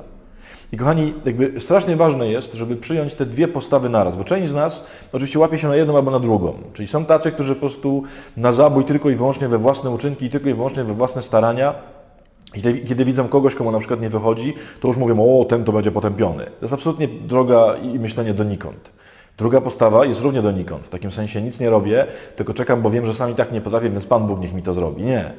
I 0.73 0.77
kochani, 0.77 1.15
jakby 1.25 1.61
strasznie 1.61 1.97
ważne 1.97 2.29
jest, 2.29 2.55
żeby 2.55 2.77
przyjąć 2.77 3.15
te 3.15 3.27
dwie 3.27 3.49
postawy 3.49 3.89
naraz, 3.89 4.17
bo 4.17 4.25
część 4.25 4.49
z 4.49 4.55
nas 4.55 4.85
oczywiście 5.13 5.39
łapie 5.39 5.59
się 5.59 5.69
na 5.69 5.77
jedną 5.77 5.97
albo 5.97 6.11
na 6.11 6.21
drugą. 6.21 6.53
Czyli 6.73 6.89
są 6.89 7.05
tacy, 7.05 7.33
którzy 7.33 7.55
po 7.55 7.61
prostu 7.61 8.03
na 8.37 8.53
zabój 8.53 8.85
tylko 8.85 9.11
i 9.11 9.15
wyłącznie 9.15 9.49
we 9.49 9.59
własne 9.59 9.91
uczynki 9.91 10.27
i 10.27 10.31
tylko 10.31 10.49
i 10.49 10.55
wyłącznie 10.55 10.85
we 10.85 10.95
własne 10.95 11.23
starania 11.23 11.75
i 12.55 12.63
kiedy 12.63 13.05
widzą 13.05 13.29
kogoś, 13.29 13.55
komu 13.55 13.73
na 13.73 13.79
przykład 13.79 14.01
nie 14.01 14.11
wychodzi, 14.11 14.55
to 14.81 14.89
już 14.89 14.97
mówią, 14.97 15.41
o, 15.41 15.45
ten 15.45 15.65
to 15.65 15.73
będzie 15.73 15.93
potępiony. 15.93 16.45
To 16.45 16.63
jest 16.63 16.75
absolutnie 16.75 17.09
droga 17.09 17.77
i 17.77 17.99
myślenie 17.99 18.35
donikąd. 18.35 18.91
Druga 19.39 19.61
postawa 19.61 20.05
jest 20.05 20.21
równie 20.21 20.43
donikąd. 20.43 20.87
W 20.87 20.91
takim 20.91 21.11
sensie 21.13 21.43
nic 21.43 21.61
nie 21.61 21.71
robię, 21.71 22.07
tylko 22.37 22.55
czekam, 22.55 22.83
bo 22.83 22.91
wiem, 22.91 23.07
że 23.07 23.15
sami 23.15 23.35
tak 23.35 23.53
nie 23.53 23.61
potrafię, 23.61 23.91
więc 23.91 24.07
Pan 24.07 24.27
Bóg 24.27 24.41
niech 24.41 24.55
mi 24.55 24.63
to 24.63 24.75
zrobi. 24.75 25.03
Nie. 25.03 25.33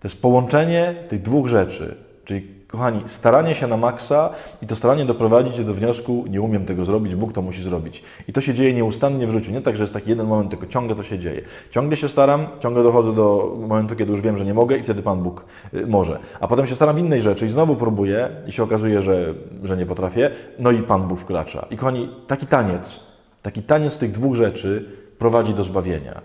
To 0.00 0.08
jest 0.08 0.22
połączenie 0.22 0.94
tych 1.08 1.22
dwóch 1.22 1.48
rzeczy. 1.48 1.96
Czyli 2.24 2.59
Kochani, 2.70 3.02
staranie 3.06 3.54
się 3.54 3.66
na 3.66 3.76
maksa 3.76 4.30
i 4.62 4.66
to 4.66 4.76
staranie 4.76 5.04
doprowadzi 5.04 5.52
cię 5.52 5.64
do 5.64 5.74
wniosku, 5.74 6.24
nie 6.28 6.40
umiem 6.40 6.66
tego 6.66 6.84
zrobić, 6.84 7.14
Bóg 7.14 7.32
to 7.32 7.42
musi 7.42 7.62
zrobić. 7.62 8.02
I 8.28 8.32
to 8.32 8.40
się 8.40 8.54
dzieje 8.54 8.74
nieustannie 8.74 9.26
w 9.26 9.30
życiu. 9.30 9.52
Nie 9.52 9.60
tak, 9.60 9.76
że 9.76 9.82
jest 9.82 9.92
taki 9.92 10.10
jeden 10.10 10.26
moment, 10.26 10.50
tylko 10.50 10.66
ciągle 10.66 10.96
to 10.96 11.02
się 11.02 11.18
dzieje. 11.18 11.42
Ciągle 11.70 11.96
się 11.96 12.08
staram, 12.08 12.46
ciągle 12.60 12.82
dochodzę 12.82 13.14
do 13.14 13.56
momentu, 13.60 13.96
kiedy 13.96 14.12
już 14.12 14.20
wiem, 14.20 14.38
że 14.38 14.44
nie 14.44 14.54
mogę 14.54 14.76
i 14.76 14.82
wtedy 14.82 15.02
Pan 15.02 15.22
Bóg 15.22 15.44
y, 15.74 15.86
może. 15.86 16.18
A 16.40 16.48
potem 16.48 16.66
się 16.66 16.74
staram 16.74 16.96
w 16.96 16.98
innej 16.98 17.20
rzeczy 17.20 17.46
i 17.46 17.48
znowu 17.48 17.76
próbuję 17.76 18.30
i 18.46 18.52
się 18.52 18.62
okazuje, 18.62 19.02
że, 19.02 19.34
że 19.62 19.76
nie 19.76 19.86
potrafię, 19.86 20.30
no 20.58 20.70
i 20.70 20.82
Pan 20.82 21.08
Bóg 21.08 21.20
wkracza. 21.20 21.66
I 21.70 21.76
kochani, 21.76 22.08
taki 22.26 22.46
taniec, 22.46 23.00
taki 23.42 23.62
taniec 23.62 23.98
tych 23.98 24.12
dwóch 24.12 24.34
rzeczy 24.34 24.96
prowadzi 25.18 25.54
do 25.54 25.64
zbawienia. 25.64 26.20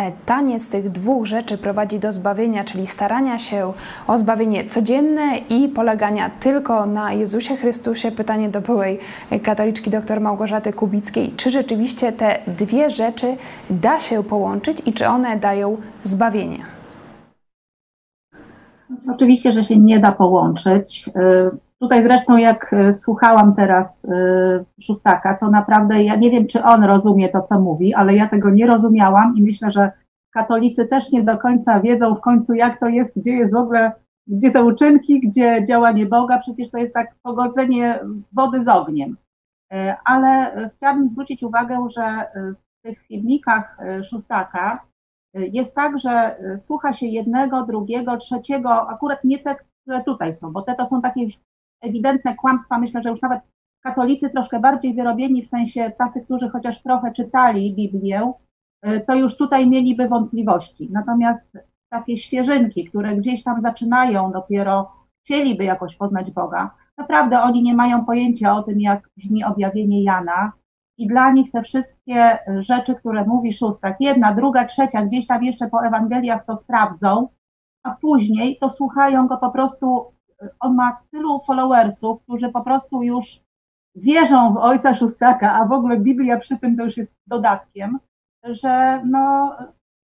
E, 0.00 0.12
taniec 0.26 0.70
tych 0.70 0.90
dwóch 0.90 1.26
rzeczy 1.26 1.58
prowadzi 1.58 1.98
do 1.98 2.12
zbawienia, 2.12 2.64
czyli 2.64 2.86
starania 2.86 3.38
się 3.38 3.72
o 4.06 4.18
zbawienie 4.18 4.64
codzienne 4.64 5.38
i 5.38 5.68
polegania 5.68 6.30
tylko 6.40 6.86
na 6.86 7.12
Jezusie 7.12 7.56
Chrystusie. 7.56 8.12
Pytanie 8.12 8.48
do 8.48 8.60
byłej 8.60 8.98
katoliczki 9.42 9.90
dr 9.90 10.20
Małgorzaty 10.20 10.72
Kubickiej. 10.72 11.32
Czy 11.36 11.50
rzeczywiście 11.50 12.12
te 12.12 12.38
dwie 12.46 12.90
rzeczy 12.90 13.36
da 13.70 14.00
się 14.00 14.24
połączyć 14.24 14.78
i 14.86 14.92
czy 14.92 15.06
one 15.06 15.36
dają 15.36 15.76
zbawienie? 16.04 16.58
Oczywiście, 19.14 19.52
że 19.52 19.64
się 19.64 19.78
nie 19.78 20.00
da 20.00 20.12
połączyć. 20.12 21.10
Tutaj 21.82 22.02
zresztą 22.02 22.36
jak 22.36 22.72
y, 22.72 22.94
słuchałam 22.94 23.54
teraz 23.54 24.04
y, 24.04 24.64
Szóstaka, 24.80 25.36
to 25.36 25.50
naprawdę 25.50 26.02
ja 26.02 26.16
nie 26.16 26.30
wiem, 26.30 26.46
czy 26.46 26.64
on 26.64 26.84
rozumie 26.84 27.28
to, 27.28 27.42
co 27.42 27.60
mówi, 27.60 27.94
ale 27.94 28.14
ja 28.14 28.28
tego 28.28 28.50
nie 28.50 28.66
rozumiałam 28.66 29.36
i 29.36 29.42
myślę, 29.42 29.72
że 29.72 29.92
katolicy 30.30 30.86
też 30.86 31.12
nie 31.12 31.22
do 31.22 31.38
końca 31.38 31.80
wiedzą 31.80 32.14
w 32.14 32.20
końcu, 32.20 32.54
jak 32.54 32.80
to 32.80 32.88
jest, 32.88 33.18
gdzie 33.18 33.32
jest 33.32 33.52
w 33.52 33.56
ogóle, 33.56 33.92
gdzie 34.26 34.50
te 34.50 34.64
uczynki, 34.64 35.20
gdzie 35.20 35.64
działanie 35.64 36.06
Boga, 36.06 36.38
przecież 36.38 36.70
to 36.70 36.78
jest 36.78 36.94
tak 36.94 37.14
pogodzenie 37.22 38.00
wody 38.32 38.64
z 38.64 38.68
ogniem. 38.68 39.16
Ale 40.04 40.70
chciałabym 40.76 41.08
zwrócić 41.08 41.42
uwagę, 41.42 41.86
że 41.96 42.02
w 42.34 42.82
tych 42.82 42.98
filmikach 43.06 43.78
Szóstaka 44.04 44.80
jest 45.34 45.74
tak, 45.74 45.98
że 45.98 46.36
słucha 46.58 46.92
się 46.92 47.06
jednego, 47.06 47.66
drugiego, 47.66 48.16
trzeciego, 48.16 48.88
akurat 48.90 49.24
nie 49.24 49.38
te, 49.38 49.56
które 49.82 50.04
tutaj 50.04 50.34
są, 50.34 50.52
bo 50.52 50.62
te 50.62 50.74
to 50.74 50.86
są 50.86 51.02
takie 51.02 51.22
już 51.22 51.38
ewidentne 51.80 52.34
kłamstwa. 52.34 52.78
Myślę, 52.78 53.02
że 53.02 53.10
już 53.10 53.22
nawet 53.22 53.40
katolicy 53.80 54.30
troszkę 54.30 54.60
bardziej 54.60 54.94
wyrobieni, 54.94 55.42
w 55.42 55.48
sensie 55.48 55.92
tacy, 55.98 56.20
którzy 56.24 56.48
chociaż 56.48 56.82
trochę 56.82 57.12
czytali 57.12 57.74
Biblię, 57.74 58.32
y, 58.86 59.00
to 59.00 59.16
już 59.16 59.36
tutaj 59.36 59.68
mieliby 59.68 60.08
wątpliwości. 60.08 60.88
Natomiast 60.92 61.58
takie 61.92 62.16
świeżynki, 62.16 62.84
które 62.84 63.16
gdzieś 63.16 63.42
tam 63.42 63.60
zaczynają 63.60 64.32
dopiero, 64.32 64.92
chcieliby 65.24 65.64
jakoś 65.64 65.96
poznać 65.96 66.30
Boga, 66.30 66.70
naprawdę 66.98 67.42
oni 67.42 67.62
nie 67.62 67.74
mają 67.74 68.04
pojęcia 68.04 68.56
o 68.56 68.62
tym, 68.62 68.80
jak 68.80 69.10
brzmi 69.16 69.44
objawienie 69.44 70.04
Jana. 70.04 70.52
I 70.98 71.06
dla 71.06 71.32
nich 71.32 71.50
te 71.50 71.62
wszystkie 71.62 72.38
rzeczy, 72.58 72.94
które 72.94 73.24
mówi 73.24 73.52
szóstak, 73.52 73.96
jedna, 74.00 74.32
druga, 74.32 74.64
trzecia, 74.64 75.02
gdzieś 75.02 75.26
tam 75.26 75.44
jeszcze 75.44 75.68
po 75.68 75.86
Ewangeliach 75.86 76.44
to 76.44 76.56
sprawdzą, 76.56 77.28
a 77.82 77.90
później 77.90 78.58
to 78.58 78.70
słuchają 78.70 79.26
go 79.26 79.36
po 79.36 79.50
prostu 79.50 80.12
on 80.60 80.74
ma 80.74 81.02
tylu 81.10 81.38
followersów, 81.38 82.22
którzy 82.22 82.48
po 82.48 82.62
prostu 82.62 83.02
już 83.02 83.40
wierzą 83.94 84.54
w 84.54 84.56
ojca 84.56 84.94
szóstaka, 84.94 85.52
a 85.52 85.66
w 85.66 85.72
ogóle 85.72 86.00
Biblia 86.00 86.38
przy 86.38 86.58
tym 86.58 86.76
to 86.76 86.84
już 86.84 86.96
jest 86.96 87.14
dodatkiem, 87.26 87.98
że 88.44 89.02
no, 89.04 89.56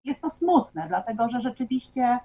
jest 0.05 0.22
to 0.22 0.31
smutne, 0.31 0.88
dlatego 0.88 1.29
że 1.29 1.40
rzeczywiście 1.40 2.18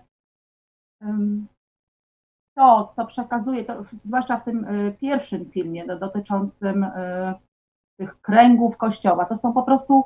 to, 2.58 2.92
co 2.94 3.06
przekazuje, 3.06 3.66
to, 3.66 3.84
zwłaszcza 3.98 4.38
w 4.38 4.44
tym 4.44 4.66
y, 4.66 4.96
pierwszym 5.02 5.52
filmie 5.52 5.86
dotyczącym 5.86 6.84
y, 6.84 6.90
tych 8.00 8.22
kręgów 8.22 8.78
kościoła, 8.78 9.26
to 9.26 9.38
są 9.38 9.54
po 9.54 9.64
prostu 9.64 10.04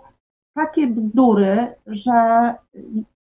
takie 0.55 0.87
bzdury, 0.87 1.75
że 1.85 2.53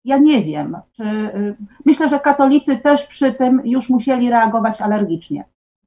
ja 0.05 0.19
nie 0.19 0.43
wiem, 0.43 0.77
czy 0.93 1.05
y, 1.05 1.57
myślę, 1.85 2.09
że 2.09 2.21
katolicy 2.21 2.77
też 2.77 3.07
przy 3.07 3.33
tym 3.33 3.63
już 3.65 3.91
musieli 3.91 4.31
reagować 4.31 4.83
alergicznie. 4.83 5.45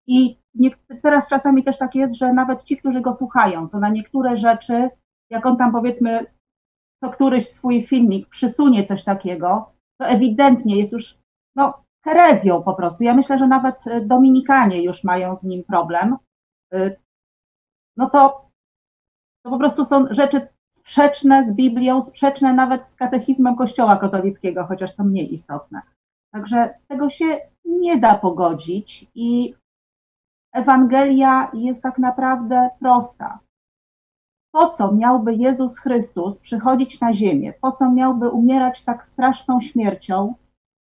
I 0.07 0.37
nie, 0.55 0.69
teraz 1.01 1.29
czasami 1.29 1.63
też 1.63 1.77
tak 1.77 1.95
jest, 1.95 2.15
że 2.15 2.33
nawet 2.33 2.63
ci, 2.63 2.77
którzy 2.77 3.01
go 3.01 3.13
słuchają, 3.13 3.69
to 3.69 3.79
na 3.79 3.89
niektóre 3.89 4.37
rzeczy, 4.37 4.89
jak 5.29 5.45
on 5.45 5.57
tam 5.57 5.71
powiedzmy 5.71 6.25
co 7.01 7.09
któryś 7.09 7.47
swój 7.47 7.83
filmik 7.83 8.29
przysunie 8.29 8.85
coś 8.85 9.03
takiego, 9.03 9.71
to 10.01 10.07
ewidentnie 10.07 10.77
jest 10.77 10.93
już 10.93 11.17
no, 11.55 11.83
herezją 12.05 12.63
po 12.63 12.73
prostu. 12.73 13.03
Ja 13.03 13.13
myślę, 13.13 13.37
że 13.37 13.47
nawet 13.47 13.87
y, 13.87 14.05
Dominikanie 14.05 14.83
już 14.83 15.03
mają 15.03 15.37
z 15.37 15.43
nim 15.43 15.63
problem. 15.63 16.17
Y, 16.73 16.99
no 17.97 18.09
to, 18.09 18.49
to 19.45 19.49
po 19.49 19.57
prostu 19.57 19.85
są 19.85 20.05
rzeczy 20.11 20.47
sprzeczne 20.87 21.45
z 21.45 21.53
Biblią, 21.53 22.01
sprzeczne 22.01 22.53
nawet 22.53 22.87
z 22.87 22.95
katechizmem 22.95 23.55
Kościoła 23.55 23.97
katolickiego, 23.97 24.65
chociaż 24.65 24.95
to 24.95 25.03
mniej 25.03 25.33
istotne. 25.33 25.81
Także 26.31 26.73
tego 26.87 27.09
się 27.09 27.25
nie 27.65 27.97
da 27.97 28.15
pogodzić 28.15 29.05
i 29.15 29.55
Ewangelia 30.53 31.51
jest 31.53 31.83
tak 31.83 31.97
naprawdę 31.97 32.69
prosta. 32.79 33.39
Po 34.51 34.67
co 34.67 34.91
miałby 34.91 35.35
Jezus 35.35 35.79
Chrystus 35.79 36.39
przychodzić 36.39 37.01
na 37.01 37.13
ziemię? 37.13 37.53
Po 37.61 37.71
co 37.71 37.91
miałby 37.91 38.29
umierać 38.29 38.83
tak 38.83 39.05
straszną 39.05 39.61
śmiercią, 39.61 40.33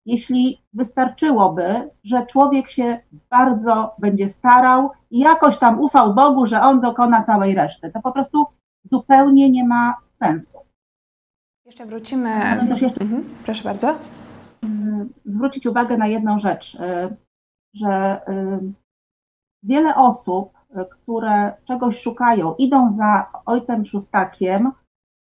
jeśli 0.07 0.62
wystarczyłoby, 0.73 1.90
że 2.05 2.27
człowiek 2.27 2.69
się 2.69 2.99
bardzo 3.31 3.95
będzie 3.99 4.29
starał 4.29 4.90
i 5.11 5.19
jakoś 5.19 5.59
tam 5.59 5.81
ufał 5.81 6.14
Bogu, 6.14 6.47
że 6.47 6.62
on 6.62 6.81
dokona 6.81 7.25
całej 7.25 7.55
reszty? 7.55 7.90
To 7.90 8.01
po 8.01 8.12
prostu 8.12 8.47
zupełnie 8.87 9.51
nie 9.51 9.64
ma 9.64 9.94
sensu. 10.11 10.59
Jeszcze 11.64 11.87
wrócimy. 11.87 12.31
jeszcze... 12.70 13.01
Mhm. 13.01 13.25
Proszę 13.44 13.64
bardzo. 13.64 13.94
Mm, 14.62 15.09
zwrócić 15.25 15.66
uwagę 15.66 15.96
na 15.96 16.07
jedną 16.07 16.38
rzecz, 16.38 16.75
y, 16.75 17.16
że 17.75 18.20
y, 18.29 18.72
wiele 19.62 19.94
osób, 19.94 20.53
y, 20.70 20.85
które 20.90 21.53
czegoś 21.64 22.01
szukają, 22.01 22.55
idą 22.55 22.90
za 22.90 23.27
ojcem 23.46 23.87
szóstakiem, 23.87 24.72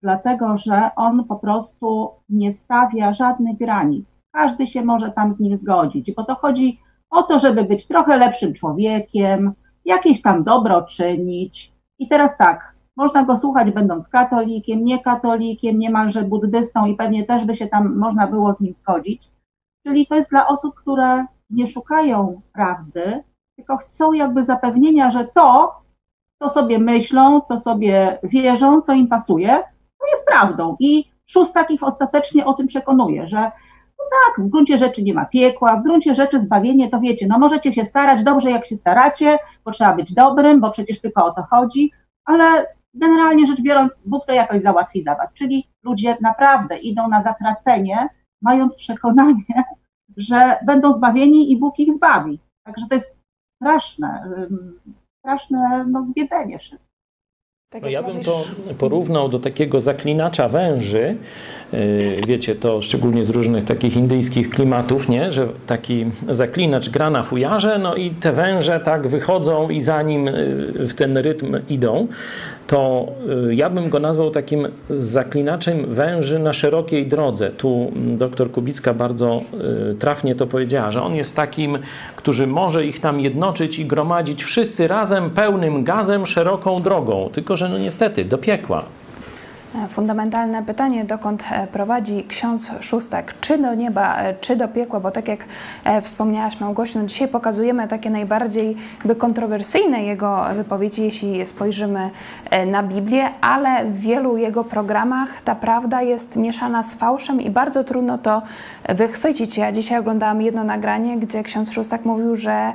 dlatego 0.03 0.59
że 0.59 0.91
on 0.97 1.25
po 1.25 1.37
prostu 1.37 2.11
nie 2.29 2.53
stawia 2.53 3.13
żadnych 3.13 3.59
granic. 3.59 4.21
Każdy 4.33 4.67
się 4.67 4.85
może 4.85 5.11
tam 5.11 5.33
z 5.33 5.41
nim 5.41 5.57
zgodzić, 5.57 6.13
bo 6.13 6.25
to 6.25 6.35
chodzi 6.35 6.81
o 7.11 7.23
to, 7.23 7.39
żeby 7.39 7.65
być 7.65 7.87
trochę 7.87 8.17
lepszym 8.17 8.55
człowiekiem, 8.55 9.53
jakieś 9.85 10.23
tam 10.23 10.45
dobro 10.45 10.83
czynić. 10.83 11.73
I 11.99 12.09
teraz 12.09 12.37
tak, 12.37 12.74
można 12.97 13.25
go 13.25 13.37
słuchać 13.37 13.71
będąc 13.71 14.09
katolikiem, 14.09 14.85
niekatolikiem, 14.85 15.79
niemalże 15.79 16.23
buddystą 16.23 16.87
i 16.87 16.97
pewnie 16.97 17.25
też 17.25 17.45
by 17.45 17.55
się 17.55 17.67
tam 17.67 17.97
można 17.99 18.27
było 18.27 18.55
z 18.55 18.61
nim 18.61 18.75
zgodzić. 18.75 19.31
Czyli 19.87 20.07
to 20.07 20.15
jest 20.15 20.31
dla 20.31 20.49
osób, 20.49 20.75
które 20.75 21.27
nie 21.51 21.67
szukają 21.67 22.41
prawdy, 22.53 23.23
tylko 23.57 23.77
chcą 23.77 24.13
jakby 24.13 24.45
zapewnienia, 24.45 25.11
że 25.11 25.25
to, 25.25 25.73
co 26.43 26.51
sobie 26.51 26.79
myślą, 26.79 27.41
co 27.41 27.59
sobie 27.59 28.19
wierzą, 28.23 28.81
co 28.81 28.93
im 28.93 29.09
pasuje, 29.09 29.49
to 30.01 30.07
jest 30.13 30.27
prawdą. 30.27 30.77
I 30.81 31.05
szóstak 31.27 31.71
ich 31.71 31.83
ostatecznie 31.83 32.47
o 32.47 32.55
tym 32.55 32.67
przekonuje, 32.67 33.29
że 33.29 33.41
no 33.99 34.05
tak, 34.11 34.47
w 34.47 34.49
gruncie 34.49 34.79
rzeczy 34.79 35.03
nie 35.03 35.15
ma 35.15 35.25
piekła, 35.25 35.77
w 35.77 35.83
gruncie 35.83 36.15
rzeczy 36.15 36.41
zbawienie 36.41 36.91
to 36.91 37.01
wiecie, 37.01 37.27
no 37.29 37.39
możecie 37.39 37.73
się 37.73 37.85
starać 37.85 38.25
dobrze, 38.25 38.51
jak 38.51 38.67
się 38.67 38.77
staracie, 38.77 39.39
bo 39.65 39.71
trzeba 39.71 39.95
być 39.95 40.15
dobrym, 40.15 40.61
bo 40.61 40.71
przecież 40.71 41.01
tylko 41.01 41.25
o 41.25 41.31
to 41.31 41.43
chodzi, 41.51 41.91
ale 42.25 42.45
generalnie 42.95 43.47
rzecz 43.47 43.61
biorąc, 43.61 44.03
Bóg 44.07 44.27
to 44.27 44.33
jakoś 44.33 44.63
załatwi 44.63 45.03
za 45.03 45.15
was. 45.15 45.35
Czyli 45.35 45.69
ludzie 45.83 46.17
naprawdę 46.21 46.77
idą 46.77 47.09
na 47.09 47.23
zatracenie, 47.23 48.09
mając 48.43 48.77
przekonanie, 48.77 49.65
że 50.17 50.57
będą 50.67 50.93
zbawieni 50.93 51.53
i 51.53 51.59
Bóg 51.59 51.79
ich 51.79 51.95
zbawi. 51.95 52.41
Także 52.67 52.87
to 52.89 52.95
jest 52.95 53.19
straszne, 53.57 54.31
straszne 55.19 55.85
no, 55.89 56.07
zwiedzenie 56.07 56.59
wszystko. 56.59 56.94
Tak 57.75 57.83
no 57.83 57.89
ja 57.89 58.03
bym 58.03 58.21
to 58.21 58.45
porównał 58.79 59.29
do 59.29 59.39
takiego 59.39 59.81
zaklinacza 59.81 60.49
węży. 60.49 61.17
Y, 61.75 62.17
wiecie, 62.27 62.55
to 62.55 62.83
szczególnie 62.83 63.25
z 63.25 63.31
różnych 63.31 63.65
takich 63.65 63.97
indyjskich 63.97 64.51
klimatów, 64.51 65.09
nie? 65.09 65.33
że 65.33 65.49
taki 65.67 66.07
zaklinacz 66.29 66.89
gra 66.89 67.11
na 67.11 67.23
fujarze, 67.23 67.79
no 67.79 67.95
i 67.95 68.11
te 68.11 68.33
węże 68.33 68.81
tak 68.81 69.09
wychodzą 69.09 69.69
i 69.69 69.81
za 69.81 70.03
nim 70.03 70.29
y, 70.29 70.33
w 70.89 70.95
ten 70.95 71.17
rytm 71.17 71.57
idą. 71.69 72.07
To 72.67 73.07
y, 73.49 73.55
ja 73.55 73.71
bym 73.71 73.91
go 73.91 74.01
nazwał 74.01 74.31
takim 74.31 74.69
zaklinaczem 74.91 75.95
węży 75.95 76.39
na 76.39 76.53
szerokiej 76.53 77.07
drodze. 77.07 77.51
Tu 77.51 77.93
mm, 77.97 78.19
doktor 78.19 78.51
Kubicka 78.51 78.95
bardzo 78.95 79.43
trafnie 79.99 80.35
to 80.35 80.47
powiedziała, 80.47 80.91
że 80.91 81.03
on 81.03 81.15
jest 81.15 81.37
takim, 81.37 81.79
który 82.17 82.47
może 82.47 82.87
ich 82.87 83.01
tam 83.01 83.21
jednoczyć 83.21 83.79
i 83.79 83.85
gromadzić 83.87 84.45
wszyscy 84.45 84.89
razem 84.89 85.31
pełnym 85.31 85.85
gazem 85.85 86.27
szeroką 86.27 86.83
drogą. 86.83 87.31
Tylko, 87.33 87.57
że 87.57 87.64
no 87.69 87.79
niestety 87.79 88.25
do 88.25 88.39
piekła. 88.39 88.85
Fundamentalne 89.89 90.63
pytanie, 90.63 91.05
dokąd 91.05 91.45
e, 91.51 91.67
prowadzi 91.67 92.25
ksiądz 92.29 92.71
Szóstak, 92.81 93.35
czy 93.41 93.59
do 93.59 93.75
nieba, 93.75 94.17
e, 94.17 94.35
czy 94.35 94.57
do 94.57 94.69
piekła, 94.69 95.01
bo 95.01 95.11
tak 95.11 95.29
jak 95.29 95.45
e, 95.85 96.03
wspomniałaś 96.03 96.61
Małgosiu, 96.61 96.99
no 96.99 97.07
dzisiaj 97.07 97.29
pokazujemy 97.29 97.89
takie 97.89 98.11
najbardziej 98.11 98.77
by 99.05 99.17
kontrowersyjne 99.17 100.03
jego 100.03 100.45
wypowiedzi, 100.57 101.03
jeśli 101.03 101.47
spojrzymy 101.47 102.11
na 102.67 102.83
Biblię, 102.83 103.29
ale 103.41 103.85
w 103.85 104.01
wielu 104.01 104.37
jego 104.37 104.65
programach 104.65 105.43
ta 105.43 105.55
prawda 105.55 106.03
jest 106.03 106.37
mieszana 106.37 106.83
z 106.83 106.95
fałszem 106.95 107.41
i 107.41 107.51
bardzo 107.51 107.85
trudno 107.85 108.19
to 108.19 108.43
wychwycić. 108.89 109.57
Ja 109.57 109.73
dzisiaj 109.73 109.99
oglądałam 109.99 110.43
jedno 110.43 110.65
nagranie, 110.65 111.17
gdzie 111.17 111.43
ksiądz 111.43 111.73
Szóstak 111.73 112.05
mówił, 112.05 112.37
że, 112.37 112.73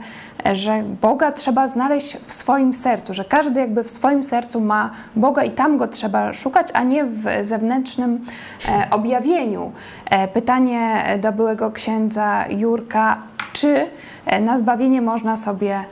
że 0.54 0.84
Boga 1.02 1.32
trzeba 1.32 1.68
znaleźć 1.68 2.18
w 2.28 2.34
swoim 2.34 2.74
sercu, 2.74 3.14
że 3.14 3.26
każdy 3.26 3.60
jakby 3.60 3.84
w 3.84 3.92
swoim 3.92 4.24
sercu 4.24 4.62
ma 4.62 4.92
Boga 5.16 5.44
i 5.44 5.52
tam 5.52 5.78
go 5.78 5.88
trzeba 5.88 6.34
szukać, 6.34 6.68
a 6.74 6.84
nie 6.90 7.06
w 7.06 7.24
zewnętrznym 7.42 8.20
e, 8.68 8.88
objawieniu. 8.92 9.72
E, 10.10 10.28
pytanie 10.28 11.04
do 11.22 11.32
byłego 11.32 11.72
księdza 11.72 12.46
Jurka, 12.50 13.22
czy 13.54 13.88
e, 14.26 14.42
na 14.42 14.58
zbawienie 14.58 15.02
można 15.02 15.38
sobie 15.38 15.84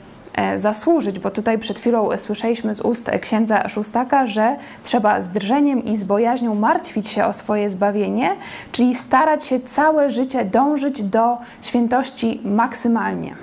zasłużyć, 0.56 1.18
bo 1.18 1.30
tutaj 1.30 1.58
przed 1.58 1.78
chwilą 1.78 2.08
słyszeliśmy 2.16 2.74
z 2.74 2.80
ust 2.80 3.10
księdza 3.20 3.68
Szóstaka, 3.68 4.26
że 4.26 4.56
trzeba 4.82 5.20
z 5.20 5.30
drżeniem 5.30 5.84
i 5.84 5.96
z 5.96 6.04
bojaźnią 6.04 6.54
martwić 6.54 7.08
się 7.08 7.24
o 7.24 7.32
swoje 7.32 7.70
zbawienie, 7.70 8.36
czyli 8.72 8.94
starać 8.94 9.44
się 9.44 9.60
całe 9.60 10.10
życie 10.10 10.44
dążyć 10.44 11.02
do 11.02 11.38
świętości 11.62 12.40
maksymalnie. 12.44 13.34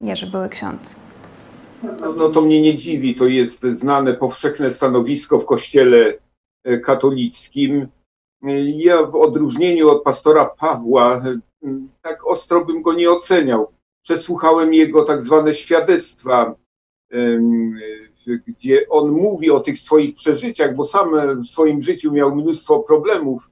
Jerzy 0.00 0.26
były 0.26 0.48
ksiądz. 0.48 0.96
No, 1.82 2.12
no 2.16 2.28
to 2.28 2.40
mnie 2.40 2.60
nie 2.60 2.76
dziwi, 2.76 3.14
to 3.14 3.26
jest 3.26 3.62
znane 3.62 4.14
powszechne 4.14 4.70
stanowisko 4.70 5.38
w 5.38 5.46
kościele 5.46 6.14
katolickim. 6.76 7.88
E, 8.42 8.60
ja 8.64 9.06
w 9.06 9.14
odróżnieniu 9.14 9.90
od 9.90 10.02
pastora 10.02 10.44
Pawła 10.44 11.16
e, 11.16 11.38
tak 12.02 12.26
ostro 12.26 12.64
bym 12.64 12.82
go 12.82 12.92
nie 12.92 13.10
oceniał. 13.10 13.72
Przesłuchałem 14.02 14.74
jego 14.74 15.04
tak 15.04 15.22
zwane 15.22 15.54
świadectwa, 15.54 16.54
gdzie 18.46 18.88
on 18.88 19.10
mówi 19.10 19.50
o 19.50 19.60
tych 19.60 19.78
swoich 19.78 20.14
przeżyciach, 20.14 20.76
bo 20.76 20.84
sam 20.84 21.10
w 21.42 21.46
swoim 21.46 21.80
życiu 21.80 22.12
miał 22.12 22.36
mnóstwo 22.36 22.80
problemów. 22.80 23.50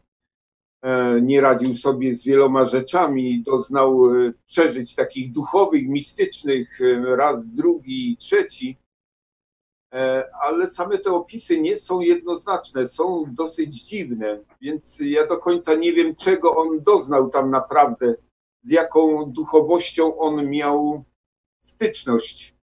Nie 1.22 1.40
radził 1.40 1.76
sobie 1.76 2.14
z 2.14 2.24
wieloma 2.24 2.64
rzeczami, 2.64 3.42
doznał 3.42 4.00
przeżyć 4.46 4.94
takich 4.94 5.32
duchowych, 5.32 5.88
mistycznych, 5.88 6.78
raz, 7.16 7.50
drugi, 7.50 8.16
trzeci. 8.18 8.78
E, 9.94 10.24
ale 10.40 10.68
same 10.68 10.98
te 10.98 11.12
opisy 11.12 11.60
nie 11.60 11.76
są 11.76 12.00
jednoznaczne, 12.00 12.88
są 12.88 13.24
dosyć 13.28 13.82
dziwne, 13.82 14.40
więc 14.60 15.00
ja 15.00 15.26
do 15.26 15.38
końca 15.38 15.74
nie 15.74 15.92
wiem, 15.92 16.14
czego 16.14 16.56
on 16.56 16.82
doznał 16.82 17.28
tam 17.30 17.50
naprawdę, 17.50 18.14
z 18.62 18.70
jaką 18.70 19.24
duchowością 19.32 20.18
on 20.18 20.50
miał 20.50 21.04
styczność. 21.58 22.54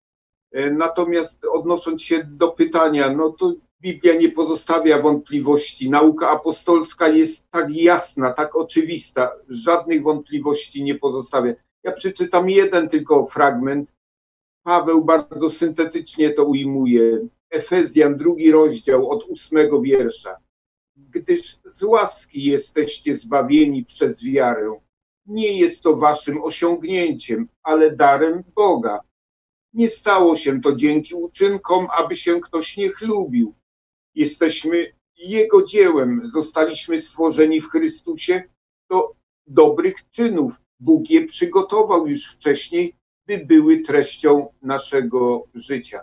E, 0.52 0.72
natomiast 0.72 1.46
odnosząc 1.46 2.04
się 2.04 2.24
do 2.24 2.52
pytania, 2.52 3.10
no 3.10 3.30
to 3.30 3.54
Biblia 3.82 4.16
nie 4.16 4.30
pozostawia 4.30 5.02
wątpliwości. 5.02 5.90
Nauka 5.90 6.30
apostolska 6.30 7.08
jest 7.08 7.50
tak 7.50 7.76
jasna, 7.76 8.34
tak 8.34 8.56
oczywista, 8.56 9.32
żadnych 9.50 10.04
wątpliwości 10.04 10.84
nie 10.84 10.96
pozostawia. 10.96 11.54
Ja 11.84 11.92
przeczytam 11.92 12.50
jeden 12.50 12.90
tylko 12.90 13.26
fragment, 13.26 13.94
Paweł 14.64 15.06
bardzo 15.06 15.50
syntetycznie 15.50 16.30
to 16.30 16.44
ujmuje. 16.44 17.28
Efezjan, 17.50 18.18
drugi 18.18 18.52
rozdział 18.52 19.10
od 19.10 19.24
ósmego 19.24 19.82
wiersza. 19.82 20.38
Gdyż 20.96 21.58
z 21.66 21.84
łaski 21.84 22.44
jesteście 22.44 23.16
zbawieni 23.16 23.86
przez 23.86 24.24
wiarę. 24.24 24.80
Nie 25.26 25.58
jest 25.58 25.84
to 25.84 25.96
waszym 25.96 26.44
osiągnięciem, 26.44 27.48
ale 27.64 27.96
darem 27.96 28.44
Boga. 28.56 29.00
Nie 29.74 29.90
stało 29.90 30.36
się 30.36 30.62
to 30.62 30.76
dzięki 30.76 31.16
uczynkom, 31.16 31.88
aby 31.98 32.16
się 32.16 32.40
ktoś 32.40 32.78
nie 32.78 32.90
chlubił. 32.90 33.54
Jesteśmy 34.16 34.94
Jego 35.18 35.64
dziełem, 35.64 36.22
zostaliśmy 36.24 37.02
stworzeni 37.02 37.62
w 37.62 37.70
Chrystusie 37.70 38.44
do 38.90 39.14
dobrych 39.48 40.10
czynów. 40.10 40.62
Bóg 40.80 41.10
je 41.10 41.26
przygotował 41.26 42.08
już 42.08 42.26
wcześniej, 42.26 42.96
by 43.28 43.46
były 43.46 43.80
treścią 43.80 44.48
naszego 44.62 45.48
życia. 45.54 46.00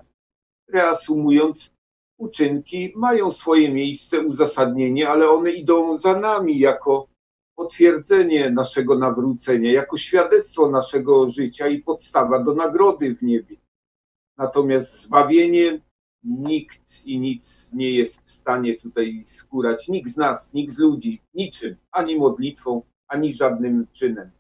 Reasumując, 0.68 1.70
uczynki 2.18 2.92
mają 2.96 3.33
swoje 3.33 3.72
miejsce, 3.72 4.20
uzasadnienie, 4.20 5.09
ale 5.09 5.30
one 5.30 5.50
idą 5.50 5.96
za 5.96 6.20
nami 6.20 6.59
jako 6.59 7.09
potwierdzenie 7.56 8.50
naszego 8.50 8.98
nawrócenia, 8.98 9.72
jako 9.72 9.98
świadectwo 9.98 10.70
naszego 10.70 11.28
życia 11.28 11.68
i 11.68 11.78
podstawa 11.78 12.38
do 12.38 12.54
nagrody 12.54 13.14
w 13.14 13.22
niebie. 13.22 13.56
Natomiast 14.38 15.02
zbawienie 15.02 15.80
nikt 16.24 17.06
i 17.06 17.18
nic 17.18 17.70
nie 17.72 17.90
jest 17.90 18.22
w 18.22 18.30
stanie 18.30 18.76
tutaj 18.76 19.22
skórać. 19.24 19.88
Nikt 19.88 20.11
z 20.11 20.16
nas, 20.16 20.52
nikt 20.54 20.72
z 20.72 20.78
ludzi, 20.78 21.20
niczym, 21.35 21.76
ani 21.92 22.18
modlitwą, 22.18 22.83
ani 23.09 23.35
żadnym 23.35 23.87
czynem. 23.92 24.30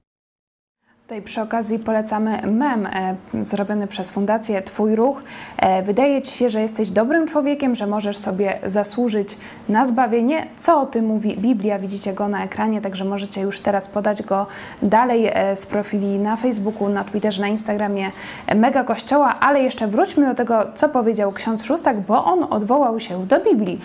Tutaj 1.10 1.22
przy 1.22 1.42
okazji 1.42 1.78
polecamy 1.78 2.42
mem 2.46 2.86
e, 2.86 3.16
zrobiony 3.40 3.86
przez 3.86 4.10
Fundację 4.10 4.62
Twój 4.62 4.96
Ruch. 4.96 5.22
E, 5.58 5.82
wydaje 5.82 6.22
Ci 6.22 6.32
się, 6.32 6.50
że 6.50 6.60
jesteś 6.60 6.90
dobrym 6.90 7.26
człowiekiem, 7.26 7.74
że 7.74 7.86
możesz 7.86 8.16
sobie 8.16 8.58
zasłużyć 8.66 9.36
na 9.68 9.86
zbawienie. 9.86 10.46
Co 10.58 10.80
o 10.80 10.86
tym 10.86 11.04
mówi 11.04 11.36
Biblia? 11.36 11.78
Widzicie 11.78 12.12
go 12.12 12.28
na 12.28 12.44
ekranie, 12.44 12.80
także 12.80 13.04
możecie 13.04 13.40
już 13.40 13.60
teraz 13.60 13.88
podać 13.88 14.22
go 14.22 14.46
dalej 14.82 15.30
e, 15.32 15.56
z 15.56 15.66
profili 15.66 16.18
na 16.18 16.36
Facebooku, 16.36 16.88
na 16.88 17.04
Twitterze, 17.04 17.42
na 17.42 17.48
Instagramie 17.48 18.10
Mega 18.56 18.84
Kościoła. 18.84 19.40
Ale 19.40 19.62
jeszcze 19.62 19.86
wróćmy 19.86 20.26
do 20.26 20.34
tego, 20.34 20.64
co 20.74 20.88
powiedział 20.88 21.32
ksiądz 21.32 21.64
Szóstak, 21.64 22.00
bo 22.00 22.24
on 22.24 22.46
odwołał 22.50 23.00
się 23.00 23.26
do 23.26 23.40
Biblii, 23.40 23.80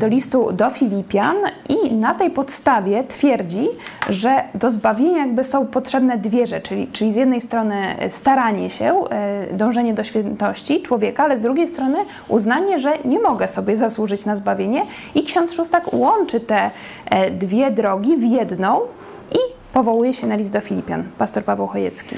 do 0.00 0.06
listu 0.06 0.52
do 0.52 0.70
Filipian 0.70 1.36
i 1.68 1.94
na 1.94 2.14
tej 2.14 2.30
podstawie 2.30 3.04
twierdzi, 3.04 3.68
że 4.08 4.44
do 4.54 4.70
zbawienia 4.70 5.18
jakby 5.18 5.44
są 5.44 5.66
potrzebne 5.66 6.18
dwie 6.18 6.46
rzeczy 6.46 6.65
czyli, 6.68 6.86
czyli 6.92 7.12
z 7.12 7.16
jednej 7.16 7.40
strony 7.40 7.76
staranie 8.10 8.70
się, 8.70 9.04
e, 9.10 9.56
dążenie 9.56 9.94
do 9.94 10.04
świętości 10.04 10.82
człowieka, 10.82 11.24
ale 11.24 11.38
z 11.38 11.42
drugiej 11.42 11.66
strony 11.66 11.98
uznanie, 12.28 12.78
że 12.78 12.98
nie 13.04 13.18
mogę 13.18 13.48
sobie 13.48 13.76
zasłużyć 13.76 14.24
na 14.24 14.36
zbawienie 14.36 14.86
i 15.14 15.22
ksiądz 15.22 15.52
Szóstak 15.52 15.94
łączy 15.94 16.40
te 16.40 16.70
e, 17.10 17.30
dwie 17.30 17.70
drogi 17.70 18.16
w 18.16 18.22
jedną 18.22 18.80
i 19.32 19.38
powołuje 19.72 20.14
się 20.14 20.26
na 20.26 20.36
list 20.36 20.52
do 20.52 20.60
Filipian, 20.60 21.04
pastor 21.18 21.44
Paweł 21.44 21.66
Chojecki. 21.66 22.16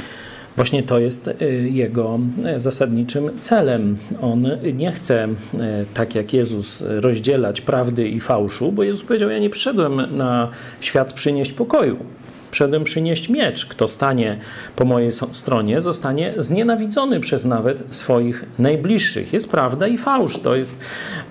Właśnie 0.56 0.82
to 0.82 0.98
jest 0.98 1.28
e, 1.28 1.44
jego 1.68 2.18
zasadniczym 2.56 3.30
celem. 3.40 3.96
On 4.20 4.48
nie 4.74 4.92
chce, 4.92 5.28
tak 5.94 6.14
jak 6.14 6.32
Jezus, 6.32 6.84
rozdzielać 6.87 7.61
prawdy 7.61 8.08
i 8.08 8.20
fałszu, 8.20 8.72
bo 8.72 8.82
Jezus 8.82 9.04
powiedział: 9.04 9.30
Ja 9.30 9.38
nie 9.38 9.50
przyszedłem 9.50 10.16
na 10.16 10.48
świat 10.80 11.12
przynieść 11.12 11.52
pokoju. 11.52 11.98
Przedem 12.50 12.84
przynieść 12.84 13.28
miecz. 13.28 13.66
Kto 13.66 13.88
stanie 13.88 14.37
po 14.76 14.84
mojej 14.84 15.11
stronie, 15.30 15.80
zostanie 15.80 16.34
znienawidzony 16.37 17.20
przez 17.20 17.44
nawet 17.44 17.84
swoich 17.90 18.44
najbliższych. 18.58 19.32
Jest 19.32 19.50
prawda 19.50 19.87
i 19.87 19.98
fałsz. 19.98 20.38
To 20.38 20.56
jest 20.56 20.78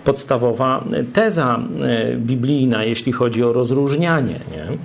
podstawowa 0.04 0.84
teza 1.14 1.60
e, 1.82 2.16
biblijna, 2.16 2.84
jeśli 2.84 3.12
chodzi 3.12 3.44
o 3.44 3.54
rozróżnianie. 3.54 4.40
Nie? 4.52 4.78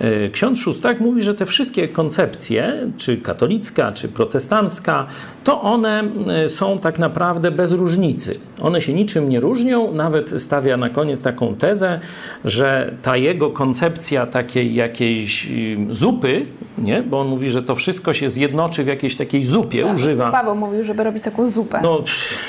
E, 0.00 0.28
ksiądz 0.28 0.58
Szóstak 0.58 1.00
mówi, 1.00 1.22
że 1.22 1.34
te 1.34 1.46
wszystkie 1.46 1.88
koncepcje, 1.88 2.90
czy 2.96 3.16
katolicka, 3.16 3.92
czy 3.92 4.08
protestancka, 4.08 5.06
to 5.44 5.62
one 5.62 6.02
e, 6.28 6.48
są 6.48 6.78
tak 6.78 6.98
naprawdę 6.98 7.50
bez 7.50 7.72
różnicy. 7.72 8.38
One 8.60 8.80
się 8.80 8.92
niczym 8.92 9.28
nie 9.28 9.40
różnią, 9.40 9.92
nawet 9.92 10.42
stawia 10.42 10.76
na 10.76 10.90
koniec 10.90 11.22
taką 11.22 11.54
tezę, 11.54 12.00
że 12.44 12.94
ta 13.02 13.16
jego 13.16 13.50
koncepcja 13.50 14.26
takiej 14.26 14.74
jakiejś 14.74 15.48
zupy, 15.90 16.46
nie? 16.78 17.02
bo 17.02 17.20
on 17.20 17.28
mówi, 17.28 17.50
że 17.50 17.62
to 17.62 17.74
wszystko 17.74 18.12
się 18.12 18.30
zjednoczy 18.30 18.84
w 18.84 18.86
jakiejś 18.86 19.16
takiej 19.16 19.44
zupie, 19.44 19.82
tak, 19.82 19.94
używa. 19.94 20.30
Paweł 20.30 20.56
mówił, 20.56 20.84
żeby 20.84 21.04
robić 21.04 21.22
taką 21.22 21.50
zupę. 21.50 21.80
No, 21.82 22.02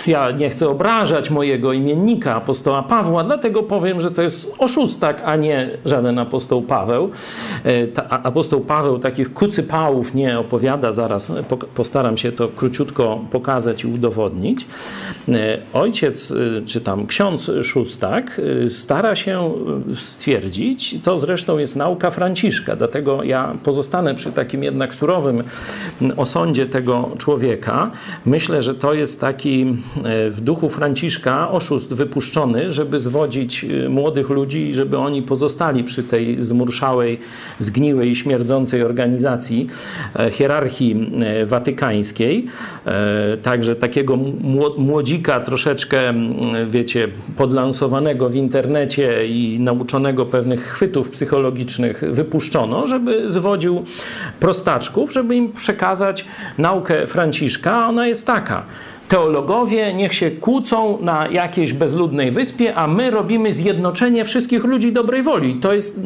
ja 0.07 0.31
nie 0.31 0.49
chcę 0.49 0.69
obrażać 0.69 1.29
mojego 1.29 1.73
imiennika, 1.73 2.35
apostoła 2.35 2.83
Pawła, 2.83 3.23
dlatego 3.23 3.63
powiem, 3.63 3.99
że 3.99 4.11
to 4.11 4.21
jest 4.21 4.51
oszustak, 4.57 5.21
a 5.25 5.35
nie 5.35 5.69
żaden 5.85 6.19
apostoł 6.19 6.61
Paweł. 6.61 7.11
E, 7.63 7.87
ta, 7.87 8.09
apostoł 8.09 8.61
Paweł 8.61 8.99
takich 8.99 9.33
kucypałów 9.33 10.13
nie 10.13 10.39
opowiada, 10.39 10.91
zaraz 10.91 11.31
postaram 11.75 12.17
się 12.17 12.31
to 12.31 12.47
króciutko 12.47 13.19
pokazać 13.31 13.83
i 13.83 13.87
udowodnić. 13.87 14.67
E, 15.29 15.57
ojciec 15.73 15.99
ojciec, 15.99 16.33
czy 16.65 16.81
tam 16.81 17.07
ksiądz 17.07 17.51
Szóstak 17.63 18.41
stara 18.69 19.15
się 19.15 19.51
stwierdzić, 19.95 20.95
to 21.03 21.19
zresztą 21.19 21.57
jest 21.57 21.75
nauka 21.75 22.11
Franciszka, 22.11 22.75
dlatego 22.75 23.23
ja 23.23 23.55
pozostanę 23.63 24.15
przy 24.15 24.31
takim 24.31 24.63
jednak 24.63 24.95
surowym 24.95 25.43
osądzie 26.17 26.65
tego 26.65 27.09
człowieka. 27.17 27.91
Myślę, 28.25 28.61
że 28.61 28.75
to 28.75 28.93
jest 28.93 29.21
taki 29.21 29.65
w 30.29 30.37
duchu 30.41 30.69
Franciszka 30.69 31.51
oszust 31.51 31.93
wypuszczony, 31.93 32.71
żeby 32.71 32.99
zwodzić 32.99 33.65
młodych 33.89 34.29
ludzi 34.29 34.67
i 34.67 34.73
żeby 34.73 34.97
oni 34.97 35.21
pozostali 35.21 35.83
przy 35.83 36.03
tej 36.03 36.39
zmurszałej, 36.39 37.18
zgniłej, 37.59 38.15
śmierdzącej 38.15 38.83
organizacji 38.83 39.67
hierarchii 40.31 41.11
watykańskiej. 41.45 42.45
Także 43.41 43.75
takiego 43.75 44.17
młodzika 44.77 45.39
troszeczkę, 45.39 46.13
wiecie, 46.67 47.07
podlansowanego 47.37 48.29
w 48.29 48.35
internecie 48.35 49.27
i 49.27 49.59
nauczonego 49.59 50.25
pewnych 50.25 50.61
chwytów 50.61 51.09
psychologicznych 51.09 52.03
wypuszczono, 52.11 52.87
żeby 52.87 53.29
zwodził 53.29 53.83
prostaczków, 54.39 55.13
żeby 55.13 55.35
im 55.35 55.51
przekazać 55.51 56.25
naukę 56.57 57.07
Franciszka. 57.07 57.87
Ona 57.87 58.07
jest 58.07 58.27
taka 58.27 58.65
teologowie 59.09 59.93
niech 59.93 60.13
się 60.13 60.31
kłócą 60.31 60.97
na 61.01 61.27
jakiejś 61.27 61.73
bezludnej 61.73 62.31
wyspie, 62.31 62.75
a 62.75 62.87
my 62.87 63.11
robimy 63.11 63.53
zjednoczenie 63.53 64.25
wszystkich 64.25 64.63
ludzi 64.63 64.91
dobrej 64.91 65.23
woli. 65.23 65.55
To 65.55 65.73
jest 65.73 66.01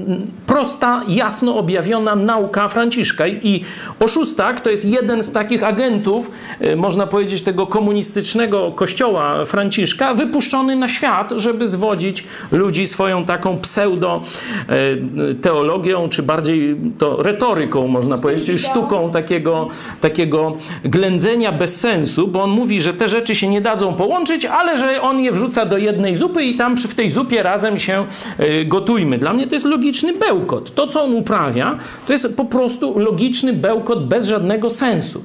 prosta, 0.45 1.03
jasno 1.07 1.57
objawiona 1.57 2.15
nauka 2.15 2.67
Franciszka. 2.67 3.27
I 3.27 3.63
oszustak 3.99 4.61
to 4.61 4.69
jest 4.69 4.85
jeden 4.85 5.23
z 5.23 5.31
takich 5.31 5.63
agentów, 5.63 6.31
y, 6.61 6.75
można 6.75 7.07
powiedzieć, 7.07 7.41
tego 7.41 7.67
komunistycznego 7.67 8.71
kościoła 8.71 9.45
Franciszka, 9.45 10.13
wypuszczony 10.13 10.75
na 10.75 10.87
świat, 10.87 11.33
żeby 11.35 11.67
zwodzić 11.67 12.23
ludzi 12.51 12.87
swoją 12.87 13.25
taką 13.25 13.57
pseudo-teologią, 13.57 16.05
y, 16.05 16.09
czy 16.09 16.23
bardziej 16.23 16.75
to 16.97 17.23
retoryką, 17.23 17.87
można 17.87 18.17
powiedzieć, 18.17 18.45
czyli 18.45 18.57
sztuką 18.57 19.11
takiego, 19.11 19.67
takiego 20.01 20.57
ględzenia 20.83 21.51
bez 21.51 21.79
sensu, 21.79 22.27
bo 22.27 22.43
on 22.43 22.49
mówi, 22.49 22.81
że 22.81 22.92
te 22.93 23.09
rzeczy 23.09 23.35
się 23.35 23.47
nie 23.47 23.61
dadzą 23.61 23.93
połączyć, 23.93 24.45
ale 24.45 24.77
że 24.77 25.01
on 25.01 25.19
je 25.19 25.31
wrzuca 25.31 25.65
do 25.65 25.77
jednej 25.77 26.15
zupy 26.15 26.43
i 26.43 26.55
tam 26.55 26.77
w 26.77 26.95
tej 26.95 27.09
zupie 27.09 27.43
razem 27.43 27.77
się 27.77 28.05
y, 28.39 28.65
gotujmy. 28.65 29.17
Dla 29.17 29.33
mnie 29.33 29.47
to 29.47 29.55
jest 29.55 29.65
logiczny 29.65 30.13
bełkot. 30.13 30.75
To, 30.75 30.87
co 30.87 31.03
on 31.03 31.15
uprawia, 31.15 31.77
to 32.07 32.13
jest 32.13 32.35
po 32.35 32.45
prostu 32.45 32.99
logiczny 32.99 33.53
bełkot 33.53 34.07
bez 34.07 34.27
żadnego 34.27 34.69
sensu. 34.69 35.23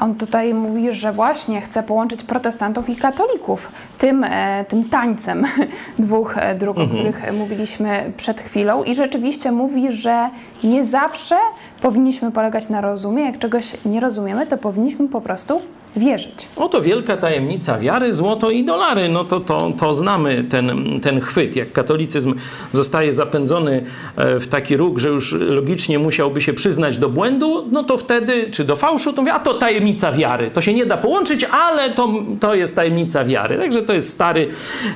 On 0.00 0.14
tutaj 0.14 0.54
mówi, 0.54 0.92
że 0.92 1.12
właśnie 1.12 1.60
chce 1.60 1.82
połączyć 1.82 2.22
protestantów 2.22 2.88
i 2.88 2.96
katolików 2.96 3.72
tym, 3.98 4.24
e, 4.24 4.64
tym 4.68 4.84
tańcem 4.84 5.44
dwóch 5.98 6.38
e, 6.38 6.54
dróg, 6.54 6.78
mhm. 6.78 6.90
o 6.90 6.94
których 6.94 7.32
mówiliśmy 7.32 8.12
przed 8.16 8.40
chwilą. 8.40 8.84
I 8.84 8.94
rzeczywiście 8.94 9.52
mówi, 9.52 9.92
że 9.92 10.30
nie 10.64 10.84
zawsze 10.84 11.36
powinniśmy 11.80 12.32
polegać 12.32 12.68
na 12.68 12.80
rozumie. 12.80 13.24
Jak 13.24 13.38
czegoś 13.38 13.76
nie 13.84 14.00
rozumiemy, 14.00 14.46
to 14.46 14.58
powinniśmy 14.58 15.08
po 15.08 15.20
prostu 15.20 15.60
wierzyć. 15.96 16.48
Oto 16.56 16.82
wielka 16.82 17.16
tajemnica 17.16 17.78
wiary, 17.78 18.12
złoto 18.12 18.50
i 18.50 18.64
dolary. 18.64 19.08
No 19.08 19.24
to, 19.24 19.40
to, 19.40 19.72
to 19.80 19.94
znamy 19.94 20.44
ten, 20.44 21.00
ten 21.02 21.20
chwyt. 21.20 21.56
Jak 21.56 21.72
katolicyzm 21.72 22.34
zostaje 22.72 23.12
zapędzony 23.12 23.84
e, 24.16 24.40
w 24.40 24.48
taki 24.48 24.76
róg, 24.76 24.98
że 24.98 25.08
już 25.08 25.32
logicznie 25.32 25.98
musiałby 25.98 26.40
się 26.40 26.52
przyznać 26.52 26.98
do 26.98 27.08
błędu, 27.08 27.68
no 27.70 27.84
to 27.84 27.96
wtedy, 27.96 28.50
czy 28.50 28.64
do 28.64 28.76
fałszu, 28.76 29.12
to 29.12 29.22
mówię, 29.22 29.32
a 29.32 29.40
to 29.40 29.54
tajemnica 29.54 30.12
wiary. 30.12 30.50
To 30.50 30.60
się 30.60 30.74
nie 30.74 30.86
da 30.86 30.96
połączyć, 30.96 31.44
ale 31.44 31.90
to, 31.90 32.08
to 32.40 32.54
jest 32.54 32.76
tajemnica 32.76 33.24
wiary. 33.24 33.58
Także 33.58 33.82
to 33.82 33.92
jest 33.92 34.10
stary 34.10 34.48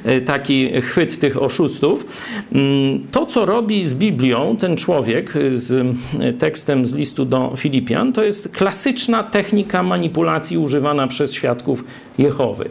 e, 0.04 0.20
taki 0.20 0.80
chwyt 0.80 1.18
tych 1.18 1.42
oszustów. 1.42 2.06
Mm, 2.52 3.06
to, 3.10 3.26
co 3.26 3.46
robi 3.46 3.84
z 3.84 3.94
Biblią 3.94 4.56
ten 4.60 4.76
człowiek 4.76 5.32
z 5.52 5.72
e, 6.20 6.32
tekstem 6.32 6.86
z 6.86 6.94
listu 6.94 7.24
do 7.24 7.52
Filipian, 7.56 8.12
to 8.12 8.24
jest 8.24 8.48
klasyczna 8.48 9.22
technika 9.22 9.82
manipulacji 9.82 10.58
używana 10.58 10.89
używana 10.90 11.06
przez 11.06 11.32
świadków 11.34 11.84
Jehowy. 12.18 12.70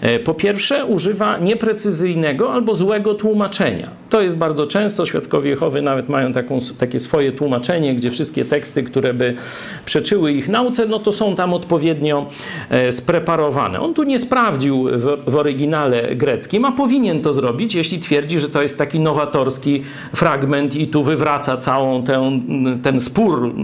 E, 0.00 0.18
po 0.18 0.34
pierwsze, 0.34 0.84
używa 0.84 1.38
nieprecyzyjnego 1.38 2.52
albo 2.52 2.74
złego 2.74 3.14
tłumaczenia. 3.14 3.90
To 4.10 4.22
jest 4.22 4.36
bardzo 4.36 4.66
często. 4.66 5.06
Świadkowie 5.06 5.50
Jehowy 5.50 5.82
nawet 5.82 6.08
mają 6.08 6.32
taką, 6.32 6.58
takie 6.78 6.98
swoje 7.00 7.32
tłumaczenie, 7.32 7.94
gdzie 7.94 8.10
wszystkie 8.10 8.44
teksty, 8.44 8.82
które 8.82 9.14
by 9.14 9.34
przeczyły 9.84 10.32
ich 10.32 10.48
nauce, 10.48 10.86
no 10.86 10.98
to 10.98 11.12
są 11.12 11.34
tam 11.34 11.54
odpowiednio 11.54 12.26
e, 12.70 12.92
spreparowane. 12.92 13.80
On 13.80 13.94
tu 13.94 14.02
nie 14.02 14.18
sprawdził 14.18 14.88
w, 14.92 15.30
w 15.30 15.36
oryginale 15.36 16.16
greckim, 16.16 16.64
a 16.64 16.72
powinien 16.72 17.22
to 17.22 17.32
zrobić, 17.32 17.74
jeśli 17.74 17.98
twierdzi, 17.98 18.40
że 18.40 18.48
to 18.48 18.62
jest 18.62 18.78
taki 18.78 19.00
nowatorski 19.00 19.82
fragment 20.14 20.74
i 20.74 20.86
tu 20.86 21.02
wywraca 21.02 21.56
całą 21.56 22.02
tę, 22.02 22.40
ten 22.82 23.00
spór 23.00 23.54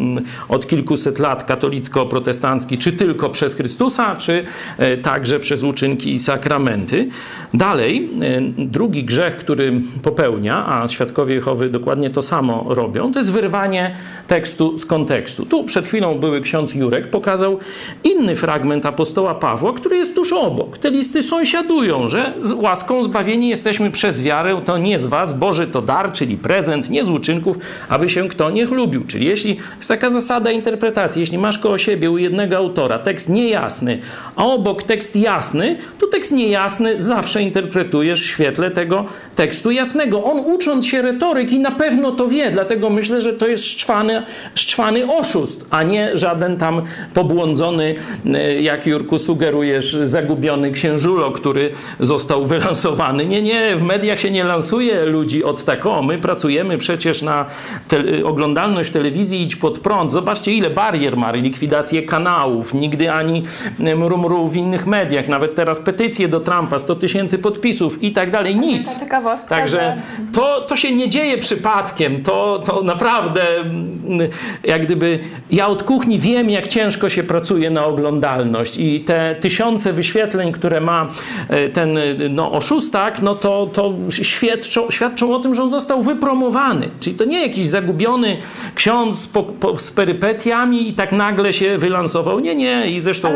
od 0.48 0.66
kilkuset 0.66 1.18
lat 1.18 1.48
katolicko-protestancki, 1.48 2.78
czy 2.78 2.92
tylko 2.92 3.30
przez 3.30 3.54
Chrystusa, 3.54 4.16
czy 4.16 4.44
e, 4.78 4.96
także 4.96 5.40
przez 5.40 5.62
uczynki 5.62 6.12
i 6.12 6.18
sakramenty. 6.18 7.08
Dalej, 7.54 8.08
e, 8.22 8.40
drugi 8.58 9.04
grzech, 9.04 9.36
który 9.36 9.72
popełnia, 10.36 10.66
a 10.68 10.88
świadkowie 10.88 11.34
Jehowy 11.34 11.70
dokładnie 11.70 12.10
to 12.10 12.22
samo 12.22 12.64
robią, 12.68 13.12
to 13.12 13.18
jest 13.18 13.32
wyrwanie 13.32 13.94
tekstu 14.26 14.78
z 14.78 14.86
kontekstu. 14.86 15.46
Tu 15.46 15.64
przed 15.64 15.86
chwilą 15.86 16.18
były 16.18 16.40
ksiądz 16.40 16.74
Jurek, 16.74 17.10
pokazał 17.10 17.58
inny 18.04 18.34
fragment 18.36 18.86
apostoła 18.86 19.34
Pawła, 19.34 19.72
który 19.72 19.96
jest 19.96 20.14
tuż 20.14 20.32
obok. 20.32 20.78
Te 20.78 20.90
listy 20.90 21.22
sąsiadują, 21.22 22.08
że 22.08 22.32
z 22.40 22.52
łaską 22.52 23.02
zbawieni 23.02 23.48
jesteśmy 23.48 23.90
przez 23.90 24.22
wiarę, 24.22 24.60
to 24.64 24.78
nie 24.78 24.98
z 24.98 25.06
was, 25.06 25.38
Boży 25.38 25.66
to 25.66 25.82
dar, 25.82 26.12
czyli 26.12 26.36
prezent, 26.36 26.90
nie 26.90 27.04
z 27.04 27.10
uczynków, 27.10 27.58
aby 27.88 28.08
się 28.08 28.28
kto 28.28 28.50
nie 28.50 28.66
chlubił. 28.66 29.04
Czyli 29.06 29.26
jeśli 29.26 29.56
jest 29.76 29.88
taka 29.88 30.10
zasada 30.10 30.50
interpretacji, 30.50 31.20
jeśli 31.20 31.38
masz 31.38 31.58
koło 31.58 31.78
siebie 31.78 32.10
u 32.10 32.18
jednego 32.18 32.56
autora 32.56 32.98
tekst 32.98 33.28
niejasny, 33.28 33.98
a 34.36 34.44
obok 34.44 34.82
tekst 34.82 35.16
jasny, 35.16 35.76
to 35.98 36.06
tekst 36.06 36.32
niejasny 36.32 36.98
zawsze 36.98 37.42
interpretujesz 37.42 38.22
w 38.22 38.26
świetle 38.26 38.70
tego 38.70 39.04
tekstu 39.36 39.70
jasnego. 39.70 40.24
On 40.26 40.38
ucząc 40.38 40.86
się 40.86 41.02
retoryki 41.02 41.58
na 41.58 41.70
pewno 41.70 42.12
to 42.12 42.28
wie, 42.28 42.50
dlatego 42.50 42.90
myślę, 42.90 43.20
że 43.20 43.32
to 43.32 43.46
jest 43.46 43.64
szczwany, 43.64 44.22
szczwany 44.54 45.12
oszust, 45.12 45.66
a 45.70 45.82
nie 45.82 46.16
żaden 46.16 46.56
tam 46.56 46.82
pobłądzony, 47.14 47.94
e, 48.34 48.60
jak 48.60 48.86
Jurku 48.86 49.18
sugerujesz, 49.18 49.92
zagubiony 50.02 50.70
księżulo, 50.70 51.30
który 51.30 51.70
został 52.00 52.44
wylansowany. 52.46 53.26
Nie, 53.26 53.42
nie, 53.42 53.76
w 53.76 53.82
mediach 53.82 54.20
się 54.20 54.30
nie 54.30 54.44
lansuje 54.44 55.04
ludzi 55.04 55.44
od 55.44 55.64
tak, 55.64 55.86
o, 55.86 56.02
my 56.02 56.18
pracujemy 56.18 56.78
przecież 56.78 57.22
na 57.22 57.46
te 57.88 58.02
oglądalność 58.24 58.90
telewizji, 58.90 59.42
idź 59.42 59.56
pod 59.56 59.78
prąd. 59.78 60.12
Zobaczcie, 60.12 60.52
ile 60.52 60.70
barier 60.70 61.16
ma, 61.16 61.32
likwidację 61.32 62.02
kanałów, 62.02 62.74
nigdy 62.74 63.12
ani 63.12 63.42
mrumru 63.78 64.48
w 64.48 64.56
innych 64.56 64.86
mediach, 64.86 65.28
nawet 65.28 65.54
teraz 65.54 65.80
petycje 65.80 66.28
do 66.28 66.40
Trumpa, 66.40 66.78
100 66.78 66.96
tysięcy 66.96 67.38
podpisów 67.38 68.02
i 68.02 68.12
tak 68.12 68.30
dalej, 68.30 68.56
nic. 68.56 68.88
Także 69.48 69.96
to, 70.32 70.60
to 70.60 70.76
się 70.76 70.92
nie 70.92 71.08
dzieje 71.08 71.38
przypadkiem, 71.38 72.22
to, 72.22 72.62
to 72.66 72.82
naprawdę 72.82 73.42
mm, 73.60 74.30
jak 74.64 74.86
gdyby 74.86 75.18
ja 75.50 75.68
od 75.68 75.82
kuchni 75.82 76.18
wiem, 76.18 76.50
jak 76.50 76.68
ciężko 76.68 77.08
się 77.08 77.22
pracuje 77.22 77.70
na 77.70 77.86
oglądalność 77.86 78.76
i 78.78 79.00
te 79.00 79.34
tysiące 79.40 79.92
wyświetleń, 79.92 80.52
które 80.52 80.80
ma 80.80 81.08
e, 81.48 81.68
ten 81.68 81.98
no, 82.30 82.52
oszustak, 82.52 83.22
no 83.22 83.34
to, 83.34 83.70
to 83.72 83.94
świadczą, 84.10 84.90
świadczą 84.90 85.34
o 85.34 85.40
tym, 85.40 85.54
że 85.54 85.62
on 85.62 85.70
został 85.70 86.02
wypromowany. 86.02 86.88
Czyli 87.00 87.16
to 87.16 87.24
nie 87.24 87.46
jakiś 87.46 87.66
zagubiony 87.66 88.36
ksiądz 88.74 89.26
po, 89.26 89.42
po, 89.42 89.80
z 89.80 89.90
perypetiami 89.90 90.88
i 90.88 90.92
tak 90.92 91.12
nagle 91.12 91.52
się 91.52 91.78
wylansował. 91.78 92.40
Nie, 92.40 92.54
nie. 92.54 92.90
I 92.90 93.00
zresztą 93.00 93.34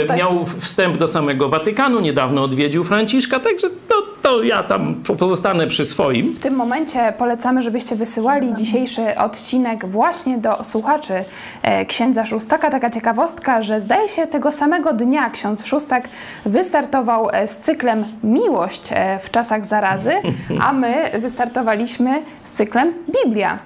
tutaj... 0.00 0.18
miał 0.18 0.46
wstęp 0.58 0.96
do 0.96 1.06
samego 1.06 1.48
Watykanu, 1.48 2.00
niedawno 2.00 2.42
odwiedził 2.42 2.84
Franciszka, 2.84 3.40
także 3.40 3.68
no, 3.90 3.96
to 4.22 4.42
ja 4.42 4.62
tam 4.62 4.94
pozostanę 5.18 5.66
przy 5.66 5.84
swoim. 5.84 6.21
W 6.30 6.40
tym 6.40 6.54
momencie 6.54 7.12
polecamy, 7.18 7.62
żebyście 7.62 7.96
wysyłali 7.96 8.54
dzisiejszy 8.54 9.16
odcinek 9.16 9.86
właśnie 9.86 10.38
do 10.38 10.64
słuchaczy 10.64 11.24
e, 11.62 11.86
księdza 11.86 12.26
Szóstaka. 12.26 12.70
Taka 12.70 12.90
ciekawostka, 12.90 13.62
że 13.62 13.80
zdaje 13.80 14.08
się 14.08 14.26
tego 14.26 14.52
samego 14.52 14.92
dnia 14.92 15.30
ksiądz 15.30 15.64
Szóstak 15.64 16.08
wystartował 16.46 17.28
e, 17.32 17.48
z 17.48 17.56
cyklem 17.56 18.04
Miłość 18.24 18.90
e, 18.92 19.18
w 19.18 19.30
czasach 19.30 19.66
zarazy, 19.66 20.12
a 20.60 20.72
my 20.72 21.10
wystartowaliśmy 21.18 22.22
z 22.44 22.50
cyklem 22.50 22.92
Biblia 23.22 23.58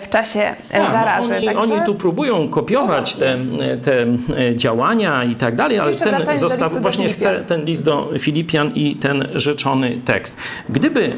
w 0.00 0.08
czasie 0.08 0.54
no 0.78 0.90
zarazy. 0.90 1.30
No 1.30 1.36
oni, 1.36 1.46
Także... 1.46 1.74
oni, 1.74 1.86
tu 1.86 1.94
próbują 1.94 2.48
kopiować 2.48 3.14
te, 3.14 3.36
te 3.82 4.06
działania 4.56 5.24
i 5.24 5.34
tak 5.34 5.56
dalej, 5.56 5.78
ale 5.78 5.94
ten 5.94 6.38
został, 6.38 6.70
właśnie 6.70 7.08
chce 7.08 7.44
ten 7.44 7.64
list 7.64 7.84
do 7.84 8.10
Filipian 8.18 8.72
i 8.74 8.96
ten 8.96 9.28
rzeczony 9.34 9.98
tekst. 10.04 10.36
Gdyby 10.68 11.16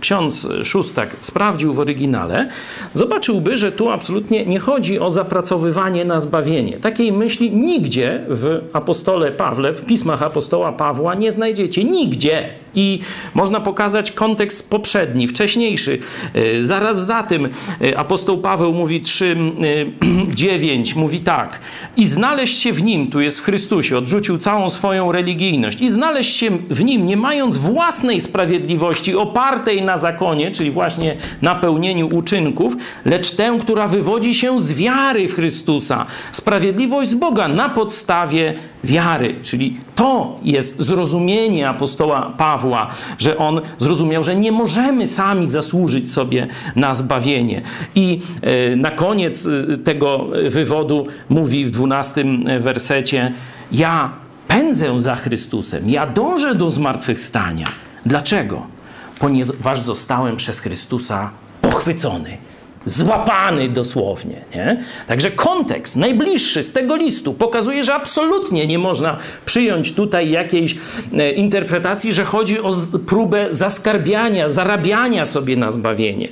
ksiądz 0.00 0.48
Szóstak 0.64 1.16
sprawdził 1.20 1.74
w 1.74 1.80
oryginale, 1.80 2.48
zobaczyłby, 2.94 3.56
że 3.56 3.72
tu 3.72 3.90
absolutnie 3.90 4.46
nie 4.46 4.58
chodzi 4.58 5.00
o 5.00 5.10
zapracowywanie 5.10 6.04
na 6.04 6.20
zbawienie. 6.20 6.76
Takiej 6.76 7.12
myśli 7.12 7.50
nigdzie 7.50 8.24
w 8.28 8.60
apostole 8.72 9.32
Pawle, 9.32 9.72
w 9.72 9.84
pismach 9.84 10.22
apostoła 10.22 10.72
Pawła 10.72 11.14
nie 11.14 11.32
znajdziecie. 11.32 11.84
Nigdzie. 11.84 12.48
I 12.74 13.00
można 13.34 13.60
pokazać 13.60 14.12
kontekst 14.12 14.70
poprzedni, 14.70 15.28
wcześniejszy. 15.28 15.98
Y, 16.36 16.64
zaraz 16.64 17.06
za 17.06 17.22
tym 17.22 17.48
y, 17.82 17.98
apostoł 17.98 18.38
Paweł 18.38 18.72
mówi 18.72 19.02
3:9, 19.02 20.92
y, 20.92 20.98
mówi 21.04 21.20
tak: 21.20 21.60
I 21.96 22.06
znaleźć 22.06 22.60
się 22.60 22.72
w 22.72 22.82
nim, 22.82 23.10
tu 23.10 23.20
jest 23.20 23.40
w 23.40 23.44
Chrystusie, 23.44 23.98
odrzucił 23.98 24.38
całą 24.38 24.70
swoją 24.70 25.12
religijność, 25.12 25.80
i 25.80 25.90
znaleźć 25.90 26.36
się 26.36 26.50
w 26.70 26.84
nim, 26.84 27.06
nie 27.06 27.16
mając 27.16 27.58
własnej 27.58 28.20
sprawiedliwości 28.20 29.16
opartej 29.16 29.49
na 29.82 29.98
zakonie, 29.98 30.50
czyli 30.50 30.70
właśnie 30.70 31.16
na 31.42 31.54
pełnieniu 31.54 32.08
uczynków, 32.16 32.76
lecz 33.04 33.30
tę, 33.30 33.58
która 33.60 33.88
wywodzi 33.88 34.34
się 34.34 34.60
z 34.60 34.72
wiary 34.72 35.28
w 35.28 35.34
Chrystusa. 35.34 36.06
Sprawiedliwość 36.32 37.10
z 37.10 37.14
Boga 37.14 37.48
na 37.48 37.68
podstawie 37.68 38.54
wiary, 38.84 39.36
czyli 39.42 39.76
to 39.94 40.38
jest 40.42 40.80
zrozumienie 40.80 41.68
apostoła 41.68 42.32
Pawła, 42.38 42.90
że 43.18 43.38
on 43.38 43.60
zrozumiał, 43.78 44.24
że 44.24 44.36
nie 44.36 44.52
możemy 44.52 45.06
sami 45.06 45.46
zasłużyć 45.46 46.12
sobie 46.12 46.46
na 46.76 46.94
zbawienie. 46.94 47.62
I 47.94 48.20
e, 48.42 48.76
na 48.76 48.90
koniec 48.90 49.46
e, 49.46 49.76
tego 49.76 50.26
wywodu 50.48 51.06
mówi 51.28 51.64
w 51.64 51.70
dwunastym 51.70 52.44
wersecie: 52.60 53.32
Ja 53.72 54.10
pędzę 54.48 55.00
za 55.00 55.14
Chrystusem, 55.14 55.90
ja 55.90 56.06
dążę 56.06 56.54
do 56.54 56.70
zmartwychwstania. 56.70 57.66
Dlaczego? 58.06 58.79
Ponieważ 59.20 59.80
zostałem 59.80 60.36
przez 60.36 60.60
Chrystusa 60.60 61.30
pochwycony 61.60 62.38
złapany 62.86 63.68
dosłownie. 63.68 64.44
Nie? 64.54 64.84
Także 65.06 65.30
kontekst 65.30 65.96
najbliższy 65.96 66.62
z 66.62 66.72
tego 66.72 66.96
listu 66.96 67.34
pokazuje, 67.34 67.84
że 67.84 67.94
absolutnie 67.94 68.66
nie 68.66 68.78
można 68.78 69.16
przyjąć 69.44 69.92
tutaj 69.92 70.30
jakiejś 70.30 70.76
e, 71.12 71.32
interpretacji, 71.32 72.12
że 72.12 72.24
chodzi 72.24 72.60
o 72.60 72.72
próbę 73.06 73.48
zaskarbiania, 73.50 74.50
zarabiania 74.50 75.24
sobie 75.24 75.56
na 75.56 75.70
zbawienie. 75.70 76.28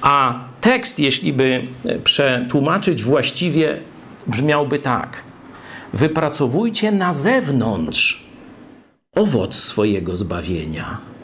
A 0.00 0.44
tekst, 0.60 0.98
jeśli 0.98 1.32
by 1.32 1.64
e, 1.84 1.98
przetłumaczyć 1.98 3.02
właściwie, 3.02 3.78
brzmiałby 4.26 4.78
tak: 4.78 5.22
Wypracowujcie 5.92 6.92
na 6.92 7.12
zewnątrz 7.12 8.26
owoc 9.14 9.54
swojego 9.54 10.16
zbawienia 10.16 11.15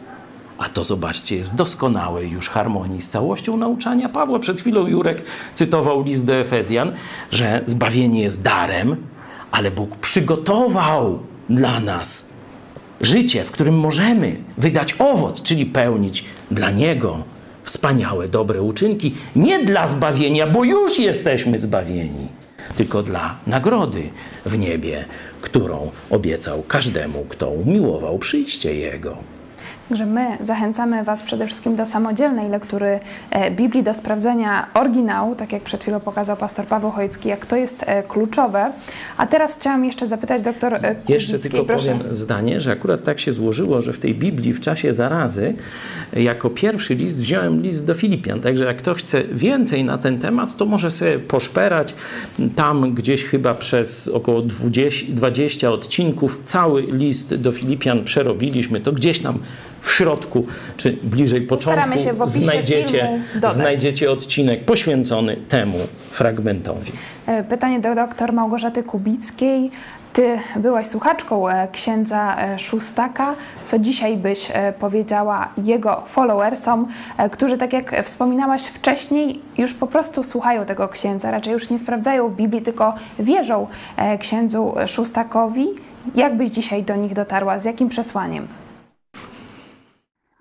a 0.62 0.68
to 0.68 0.84
zobaczcie, 0.84 1.36
jest 1.36 1.50
w 1.50 1.54
doskonałej 1.54 2.30
już 2.30 2.48
harmonii 2.48 3.00
z 3.00 3.08
całością 3.08 3.56
nauczania 3.56 4.08
Pawła. 4.08 4.38
Przed 4.38 4.60
chwilą 4.60 4.86
Jurek 4.86 5.22
cytował 5.54 6.02
list 6.02 6.26
do 6.26 6.34
Efezjan, 6.34 6.92
że 7.30 7.62
zbawienie 7.66 8.22
jest 8.22 8.42
darem, 8.42 8.96
ale 9.50 9.70
Bóg 9.70 9.96
przygotował 9.96 11.18
dla 11.50 11.80
nas 11.80 12.28
życie, 13.00 13.44
w 13.44 13.50
którym 13.50 13.78
możemy 13.78 14.36
wydać 14.58 14.94
owoc, 14.98 15.42
czyli 15.42 15.66
pełnić 15.66 16.24
dla 16.50 16.70
Niego 16.70 17.24
wspaniałe, 17.64 18.28
dobre 18.28 18.62
uczynki. 18.62 19.14
Nie 19.36 19.64
dla 19.64 19.86
zbawienia, 19.86 20.46
bo 20.46 20.64
już 20.64 20.98
jesteśmy 20.98 21.58
zbawieni, 21.58 22.28
tylko 22.76 23.02
dla 23.02 23.36
nagrody 23.46 24.10
w 24.46 24.58
niebie, 24.58 25.04
którą 25.40 25.90
obiecał 26.10 26.62
każdemu, 26.62 27.26
kto 27.28 27.50
umiłował 27.50 28.18
przyjście 28.18 28.74
Jego. 28.74 29.41
Także 29.88 30.06
my 30.06 30.26
zachęcamy 30.40 31.04
Was 31.04 31.22
przede 31.22 31.46
wszystkim 31.46 31.76
do 31.76 31.86
samodzielnej 31.86 32.48
lektury 32.48 33.00
e, 33.30 33.50
Biblii, 33.50 33.82
do 33.82 33.94
sprawdzenia 33.94 34.66
oryginału, 34.74 35.34
tak 35.34 35.52
jak 35.52 35.62
przed 35.62 35.82
chwilą 35.82 36.00
pokazał 36.00 36.36
pastor 36.36 36.66
Paweł 36.66 36.90
Chojecki, 36.90 37.28
jak 37.28 37.46
to 37.46 37.56
jest 37.56 37.84
e, 37.86 38.02
kluczowe. 38.02 38.72
A 39.16 39.26
teraz 39.26 39.56
chciałam 39.56 39.84
jeszcze 39.84 40.06
zapytać 40.06 40.42
doktor 40.42 40.74
e, 40.74 40.78
Kubickiej, 40.94 41.14
Jeszcze 41.14 41.38
tylko 41.38 41.64
proszę. 41.64 41.92
powiem 41.98 42.14
zdanie, 42.14 42.60
że 42.60 42.72
akurat 42.72 43.02
tak 43.04 43.20
się 43.20 43.32
złożyło, 43.32 43.80
że 43.80 43.92
w 43.92 43.98
tej 43.98 44.14
Biblii 44.14 44.52
w 44.52 44.60
czasie 44.60 44.92
zarazy 44.92 45.54
jako 46.12 46.50
pierwszy 46.50 46.94
list 46.94 47.20
wziąłem 47.20 47.62
list 47.62 47.84
do 47.84 47.94
Filipian. 47.94 48.40
Także 48.40 48.64
jak 48.64 48.76
ktoś 48.76 48.98
chce 49.00 49.24
więcej 49.24 49.84
na 49.84 49.98
ten 49.98 50.18
temat, 50.18 50.56
to 50.56 50.66
może 50.66 50.90
sobie 50.90 51.18
poszperać. 51.18 51.94
Tam 52.56 52.94
gdzieś 52.94 53.24
chyba 53.24 53.54
przez 53.54 54.08
około 54.08 54.42
20, 54.42 55.06
20 55.08 55.70
odcinków 55.70 56.40
cały 56.44 56.82
list 56.82 57.34
do 57.34 57.52
Filipian 57.52 58.04
przerobiliśmy. 58.04 58.80
To 58.80 58.92
gdzieś 58.92 59.20
tam 59.20 59.38
w 59.82 59.92
środku, 59.92 60.46
czy 60.76 60.92
bliżej 61.02 61.40
początku, 61.40 61.98
znajdziecie, 62.24 63.20
znajdziecie 63.48 64.10
odcinek 64.10 64.64
poświęcony 64.64 65.36
temu 65.36 65.78
fragmentowi. 66.10 66.92
E, 67.26 67.44
pytanie 67.44 67.80
do 67.80 67.94
dr 67.94 68.32
Małgorzaty 68.32 68.82
Kubickiej. 68.82 69.70
Ty 70.12 70.38
byłaś 70.56 70.86
słuchaczką 70.86 71.48
e, 71.48 71.68
księdza 71.72 72.36
e, 72.38 72.58
Szóstaka. 72.58 73.34
Co 73.64 73.78
dzisiaj 73.78 74.16
byś 74.16 74.52
powiedziała 74.80 75.48
jego 75.64 76.02
followersom, 76.06 76.88
którzy, 77.30 77.56
tak 77.56 77.72
jak 77.72 78.04
wspominałaś 78.04 78.62
wcześniej, 78.62 79.40
już 79.58 79.74
po 79.74 79.86
prostu 79.86 80.22
słuchają 80.22 80.64
tego 80.64 80.88
księdza, 80.88 81.30
raczej 81.30 81.52
już 81.52 81.70
nie 81.70 81.78
sprawdzają 81.78 82.28
Biblii, 82.28 82.62
tylko 82.62 82.94
wierzą 83.18 83.66
księdzu 84.18 84.74
Szóstakowi? 84.86 85.66
Jak 86.14 86.36
byś 86.36 86.50
dzisiaj 86.50 86.82
do 86.82 86.96
nich 86.96 87.12
dotarła? 87.12 87.58
Z 87.58 87.64
jakim 87.64 87.88
przesłaniem? 87.88 88.48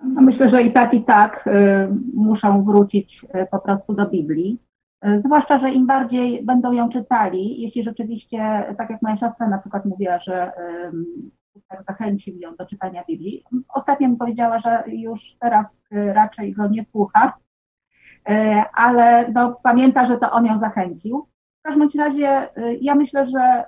No 0.04 0.22
myślę, 0.22 0.50
że 0.50 0.64
i 0.64 0.74
tak, 0.74 0.94
i 0.94 1.04
tak 1.04 1.48
y, 1.48 1.52
muszą 2.14 2.64
wrócić 2.64 3.24
y, 3.24 3.48
po 3.52 3.60
prostu 3.60 3.94
do 3.94 4.10
Biblii. 4.10 4.60
Y, 5.06 5.22
zwłaszcza, 5.26 5.60
że 5.60 5.72
im 5.72 5.88
bardziej 5.88 6.46
będą 6.46 6.72
ją 6.72 6.90
czytali, 6.90 7.62
jeśli 7.62 7.84
rzeczywiście, 7.84 8.64
tak 8.78 8.90
jak 8.90 9.02
moja 9.02 9.18
siostra 9.18 9.48
na 9.48 9.58
przykład 9.58 9.86
mówiła, 9.86 10.20
że 10.20 10.52
tak 11.68 11.84
zachęcił 11.88 12.38
ją 12.38 12.56
do 12.56 12.66
czytania 12.66 13.04
Biblii. 13.08 13.44
Ostatnio 13.74 14.10
mi 14.10 14.18
powiedziała, 14.18 14.60
że 14.60 14.84
już 14.88 15.20
teraz 15.40 15.66
raczej 15.92 16.54
go 16.54 16.68
nie 16.68 16.86
słucha, 16.92 17.34
ale 18.74 19.32
no, 19.34 19.60
pamięta, 19.64 20.08
że 20.08 20.18
to 20.18 20.32
on 20.32 20.46
ją 20.46 20.60
zachęcił. 20.60 21.28
W 21.60 21.64
każdym 21.64 21.90
razie 21.98 22.50
ja 22.82 22.96
myślę, 22.96 23.28
że 23.30 23.64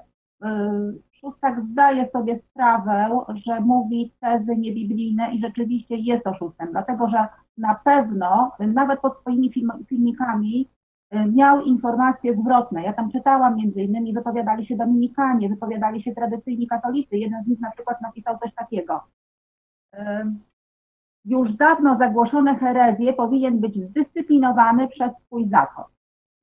Szóstak 1.25 1.65
zdaje 1.65 2.09
sobie 2.09 2.39
sprawę, 2.39 3.19
że 3.45 3.59
mówi 3.59 4.11
tezy 4.19 4.55
niebiblijne 4.57 5.33
i 5.33 5.41
rzeczywiście 5.41 5.95
jest 5.95 6.27
oszustem, 6.27 6.67
dlatego 6.71 7.09
że 7.09 7.27
na 7.57 7.75
pewno, 7.75 8.51
nawet 8.59 8.99
pod 8.99 9.19
swoimi 9.19 9.53
film, 9.53 9.71
filmikami, 9.89 10.69
y, 11.13 11.25
miał 11.31 11.61
informacje 11.61 12.35
zwrotne. 12.35 12.83
Ja 12.83 12.93
tam 12.93 13.11
czytałam 13.11 13.55
między 13.55 13.81
innymi, 13.81 14.13
wypowiadali 14.13 14.65
się 14.65 14.77
Dominikanie, 14.77 15.49
wypowiadali 15.49 16.03
się 16.03 16.15
tradycyjni 16.15 16.67
katolicy. 16.67 17.17
Jeden 17.17 17.43
z 17.43 17.47
nich 17.47 17.59
na 17.59 17.71
przykład 17.71 18.01
napisał 18.01 18.39
coś 18.39 18.53
takiego. 18.53 19.03
Już 21.25 21.53
dawno 21.53 21.97
zagłoszone 21.97 22.55
herezje 22.55 23.13
powinien 23.13 23.59
być 23.59 23.89
zdyscyplinowany 23.89 24.87
przez 24.87 25.11
swój 25.25 25.49
zakon. 25.49 25.85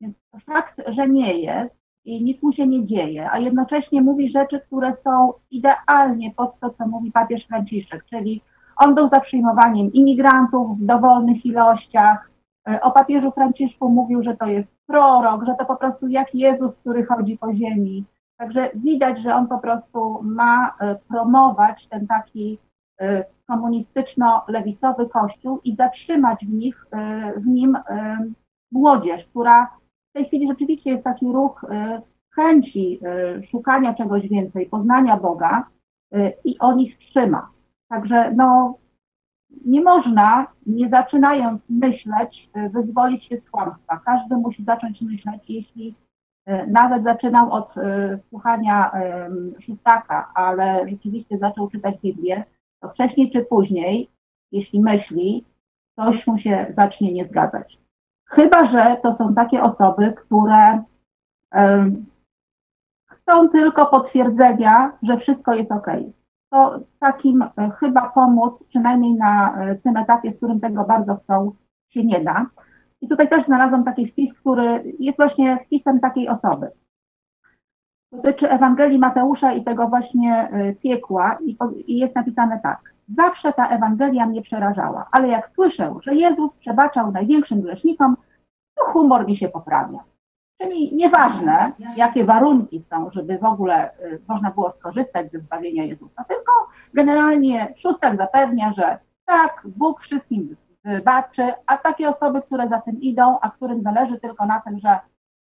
Więc 0.01 0.17
fakt, 0.47 0.81
że 0.89 1.09
nie 1.09 1.41
jest, 1.41 1.80
i 2.05 2.25
nic 2.25 2.43
mu 2.43 2.53
się 2.53 2.67
nie 2.67 2.87
dzieje, 2.87 3.31
a 3.31 3.39
jednocześnie 3.39 4.03
mówi 4.03 4.31
rzeczy, 4.31 4.61
które 4.61 4.93
są 5.05 5.33
idealnie 5.51 6.31
pod 6.37 6.61
to, 6.61 6.71
co 6.71 6.87
mówi 6.87 7.13
papież 7.13 7.47
Franciszek, 7.47 8.05
czyli 8.11 8.43
on 8.77 8.95
był 8.95 9.09
za 9.09 9.21
przyjmowaniem 9.21 9.93
imigrantów 9.93 10.79
w 10.79 10.87
dowolnych 10.87 11.47
ilościach. 11.47 12.31
E, 12.69 12.81
o 12.81 12.91
papieżu 12.91 13.31
Franciszku 13.31 13.89
mówił, 13.89 14.23
że 14.23 14.37
to 14.37 14.47
jest 14.47 14.69
prorok, 14.87 15.45
że 15.45 15.55
to 15.59 15.65
po 15.65 15.77
prostu 15.77 16.09
jak 16.09 16.35
Jezus, 16.35 16.77
który 16.81 17.07
chodzi 17.07 17.39
po 17.39 17.55
ziemi. 17.55 18.05
Także 18.37 18.71
widać, 18.75 19.23
że 19.23 19.35
on 19.35 19.49
po 19.49 19.59
prostu 19.59 20.21
ma 20.23 20.75
e, 20.81 20.97
promować 21.09 21.89
ten 21.91 22.07
taki 22.07 22.59
e, 23.01 23.25
komunistyczno-lewicowy 23.47 25.09
kościół 25.09 25.61
i 25.65 25.77
zatrzymać 25.77 26.47
w, 26.47 26.53
nich, 26.53 26.87
w 27.37 27.47
nim 27.47 27.79
młodzież, 28.73 29.25
która 29.31 29.71
w 30.11 30.13
tej 30.13 30.27
chwili 30.27 30.49
rzeczywiście 30.49 30.91
jest 30.91 31.05
taki 31.05 31.27
ruch 31.27 31.65
y, 31.65 32.01
chęci 32.35 33.01
y, 33.39 33.47
szukania 33.47 33.95
czegoś 33.95 34.29
więcej, 34.29 34.67
poznania 34.67 35.17
Boga 35.17 35.67
y, 36.15 36.33
i 36.45 36.59
on 36.59 36.81
ich 36.81 36.99
trzyma. 36.99 37.51
Także 37.89 38.33
no, 38.37 38.79
nie 39.67 39.81
można, 39.81 40.47
nie 40.67 40.89
zaczynając 40.89 41.63
myśleć, 41.69 42.51
wyzwolić 42.73 43.25
się 43.25 43.37
z 43.37 43.51
kłamstwa. 43.51 44.01
Każdy 44.05 44.37
musi 44.37 44.65
zacząć 44.65 45.01
myśleć, 45.01 45.43
jeśli 45.49 45.95
nawet 46.69 47.05
zaczynał 47.05 47.53
od 47.53 47.75
słuchania 48.29 48.93
szóstaka, 49.67 50.31
ale 50.35 50.89
rzeczywiście 50.89 51.39
zaczął 51.39 51.71
czytać 51.71 52.01
Biblię, 52.03 52.45
to 52.81 52.89
wcześniej 52.89 53.31
czy 53.31 53.41
później, 53.41 54.09
jeśli 54.53 54.81
myśli, 54.81 55.45
coś 55.97 56.27
mu 56.27 56.39
się 56.39 56.75
zacznie 56.79 57.13
nie 57.13 57.25
zgadzać. 57.25 57.80
Chyba, 58.31 58.71
że 58.71 58.97
to 59.03 59.17
są 59.17 59.35
takie 59.35 59.63
osoby, 59.63 60.13
które 60.13 60.83
chcą 63.31 63.49
tylko 63.49 63.87
potwierdzenia, 63.87 64.93
że 65.03 65.17
wszystko 65.19 65.55
jest 65.55 65.73
ok. 65.73 65.87
to 66.51 66.81
takim 67.01 67.43
e, 67.43 67.71
chyba 67.81 68.09
pomóc, 68.09 68.55
przynajmniej 68.69 69.15
na 69.15 69.63
e, 69.63 69.75
tym 69.75 69.97
etapie, 69.97 70.33
w 70.33 70.37
którym 70.37 70.61
tego 70.61 70.85
bardzo 70.85 71.17
chcą, 71.17 71.53
się 71.91 72.05
nie 72.05 72.21
da. 72.21 72.47
I 73.01 73.09
tutaj 73.09 73.29
też 73.29 73.47
znalazłam 73.47 73.85
taki 73.85 74.07
wpis, 74.07 74.35
który 74.35 74.95
jest 74.99 75.17
właśnie 75.17 75.59
wpisem 75.67 76.01
takiej 76.01 76.29
osoby. 76.29 76.71
Dotyczy 78.13 78.51
Ewangelii 78.51 78.99
Mateusza 78.99 79.53
i 79.53 79.65
tego 79.65 79.89
właśnie 79.89 80.49
e, 80.53 80.75
piekła 80.75 81.39
i, 81.45 81.57
i 81.87 81.99
jest 81.99 82.15
napisane 82.15 82.61
tak. 82.63 82.95
Zawsze 83.17 83.53
ta 83.53 83.69
Ewangelia 83.69 84.27
mnie 84.27 84.43
przerażała, 84.43 85.07
ale 85.13 85.29
jak 85.29 85.51
słyszę, 85.55 85.95
że 86.03 86.15
Jezus 86.15 86.51
przebaczał 86.61 87.13
największym 87.13 87.61
grzesznikom, 87.61 88.17
to 88.75 88.85
humor 88.85 89.27
mi 89.27 89.37
się 89.37 89.49
poprawia. 89.49 89.99
Czyli 90.61 90.97
nieważne, 90.97 91.73
jakie 91.97 92.25
warunki 92.25 92.85
są, 92.91 93.11
żeby 93.11 93.39
w 93.39 93.45
ogóle 93.45 93.91
y, 93.99 94.21
można 94.29 94.51
było 94.51 94.73
skorzystać 94.79 95.33
ze 95.33 95.39
zbawienia 95.39 95.85
Jezusa, 95.85 96.25
tylko 96.25 96.53
generalnie 96.95 97.75
szóstak 97.83 98.17
zapewnia, 98.17 98.73
że 98.73 98.99
tak, 99.27 99.63
Bóg 99.65 100.01
wszystkim 100.01 100.57
wybaczy, 100.85 101.53
a 101.67 101.79
takie 101.79 102.09
osoby, 102.09 102.43
które 102.43 102.69
za 102.69 102.81
tym 102.81 103.01
idą, 103.01 103.39
a 103.41 103.51
którym 103.51 103.83
zależy 103.83 104.21
tylko 104.21 104.47
na 104.47 104.61
tym, 104.61 104.79
że 104.79 104.99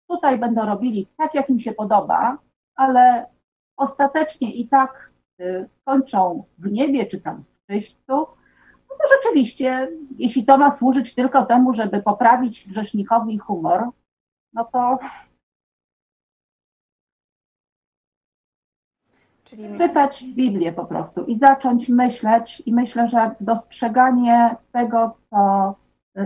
tutaj 0.08 0.38
będą 0.38 0.66
robili 0.66 1.08
tak, 1.18 1.34
jak 1.34 1.50
im 1.50 1.60
się 1.60 1.72
podoba, 1.72 2.38
ale 2.76 3.26
ostatecznie 3.78 4.54
i 4.54 4.68
tak 4.68 5.11
y, 5.42 5.70
skończą 5.82 6.44
w 6.58 6.72
niebie 6.72 7.06
czy 7.06 7.22
tam 7.22 7.44
w 7.44 7.72
czyśćcu, 7.72 8.14
no 8.90 8.96
to 8.98 9.04
rzeczywiście, 9.18 9.90
jeśli 10.18 10.46
to 10.46 10.58
ma 10.58 10.78
służyć 10.78 11.16
tylko 11.16 11.46
temu, 11.46 11.74
żeby 11.76 12.02
poprawić 12.02 12.68
grzesznikowi 12.68 13.38
humor, 13.38 13.84
no 14.54 14.66
to 14.66 15.00
Czyli... 19.44 19.78
czytać 19.78 20.24
Biblię 20.24 20.74
po 20.74 20.86
prostu 20.86 21.26
i 21.26 21.40
zacząć 21.40 21.90
myśleć. 21.90 22.64
I 22.66 22.74
myślę, 22.74 23.10
że 23.10 23.36
dostrzeganie 23.40 24.56
tego, 24.72 25.18
co 25.30 25.76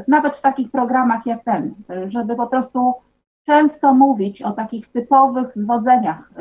nawet 0.08 0.36
w 0.36 0.42
takich 0.42 0.72
programach 0.72 1.26
jak 1.26 1.44
ten, 1.44 1.76
żeby 2.08 2.36
po 2.36 2.48
prostu 2.48 2.94
często 3.46 3.94
mówić 3.94 4.42
o 4.42 4.52
takich 4.52 4.92
typowych 4.92 5.48
zwodzeniach, 5.56 6.32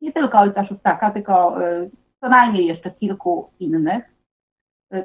nie 0.00 0.12
tylko 0.12 0.38
Ojca 0.38 0.66
Szóstaka, 0.66 1.10
tylko 1.10 1.62
y, 1.66 1.90
co 2.20 2.28
najmniej 2.28 2.66
jeszcze 2.66 2.90
kilku 2.90 3.50
innych. 3.60 4.16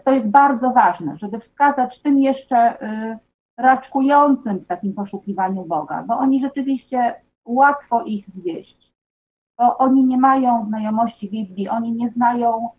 To 0.05 0.11
jest 0.11 0.27
bardzo 0.27 0.71
ważne, 0.71 1.17
żeby 1.17 1.39
wskazać 1.39 2.01
tym 2.01 2.19
jeszcze 2.19 2.83
y, 2.83 3.17
raczkującym 3.57 4.59
w 4.59 4.67
takim 4.67 4.93
poszukiwaniu 4.93 5.65
Boga, 5.65 6.03
bo 6.07 6.17
oni 6.17 6.41
rzeczywiście 6.41 7.15
łatwo 7.45 8.03
ich 8.03 8.29
zwieść, 8.29 8.91
bo 9.57 9.77
oni 9.77 10.05
nie 10.05 10.17
mają 10.17 10.65
znajomości 10.67 11.29
Biblii, 11.29 11.69
oni 11.69 11.91
nie 11.91 12.09
znają 12.09 12.69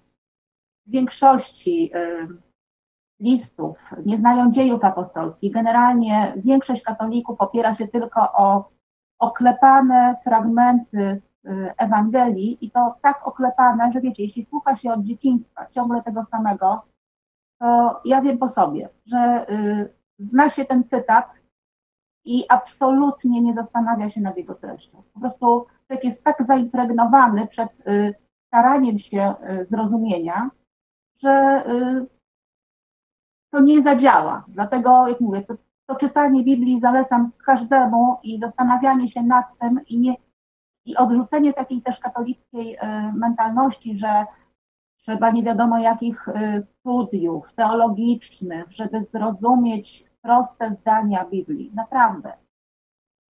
większości 0.87 1.91
y, 1.95 2.29
listów, 3.21 3.77
nie 4.07 4.19
znają 4.19 4.53
dziejów 4.53 4.85
apostolskich. 4.85 5.53
Generalnie 5.53 6.33
większość 6.37 6.83
katolików 6.83 7.41
opiera 7.41 7.77
się 7.77 7.89
tylko 7.89 8.21
o 8.21 8.69
oklepane 9.19 10.17
fragmenty 10.25 10.99
y, 10.99 11.32
Ewangelii 11.78 12.59
i 12.61 12.70
to 12.70 12.95
tak 13.03 13.28
oklepane, 13.28 13.93
że 13.93 14.01
wiecie, 14.01 14.22
jeśli 14.22 14.47
słucha 14.47 14.76
się 14.76 14.93
od 14.93 15.03
dzieciństwa 15.03 15.66
ciągle 15.74 16.03
tego 16.03 16.26
samego, 16.30 16.82
to 17.59 18.01
ja 18.05 18.20
wiem 18.20 18.38
po 18.38 18.49
sobie, 18.49 18.88
że 19.07 19.47
y, 19.51 19.95
zna 20.18 20.51
się 20.51 20.64
ten 20.64 20.84
cytat 20.84 21.30
i 22.24 22.45
absolutnie 22.49 23.40
nie 23.40 23.55
zastanawia 23.55 24.11
się 24.11 24.20
nad 24.20 24.36
jego 24.36 24.55
treścią. 24.55 25.03
Po 25.14 25.20
prostu 25.20 25.66
człowiek 25.86 26.05
jest 26.05 26.24
tak 26.24 26.47
zaimpregnowany 26.47 27.47
przed 27.47 27.68
y, 27.86 28.14
staraniem 28.47 28.99
się 28.99 29.34
y, 29.51 29.66
zrozumienia, 29.70 30.51
że 31.22 31.64
y, 31.66 32.07
to 33.51 33.61
nie 33.61 33.82
zadziała. 33.82 34.45
Dlatego, 34.49 35.09
jak 35.09 35.20
mówię, 35.20 35.43
to, 35.43 35.55
to 35.86 35.95
czytanie 35.95 36.45
Biblii 36.45 36.80
zalecam 36.80 37.30
każdemu 37.47 38.16
i 38.22 38.38
zastanawianie 38.38 39.11
się 39.11 39.22
nad 39.22 39.59
tym 39.59 39.80
i, 39.86 39.99
nie, 39.99 40.14
i 40.85 40.97
odrzucenie 40.97 41.53
takiej 41.53 41.83
też 41.83 41.99
katolickiej 41.99 42.78
mentalności, 43.14 43.99
że 43.99 44.26
trzeba 44.97 45.30
nie 45.30 45.43
wiadomo 45.43 45.78
jakich 45.78 46.26
studiów 46.78 47.53
teologicznych, 47.57 48.72
żeby 48.72 49.07
zrozumieć 49.12 50.05
proste 50.22 50.76
zdania 50.80 51.24
Biblii. 51.24 51.72
Naprawdę. 51.74 52.33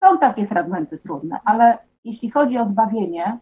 Są 0.05 0.19
takie 0.19 0.47
fragmenty 0.47 0.99
trudne, 0.99 1.41
ale 1.45 1.79
jeśli 2.05 2.31
chodzi 2.31 2.59
o 2.59 2.69
zbawienie, 2.69 3.39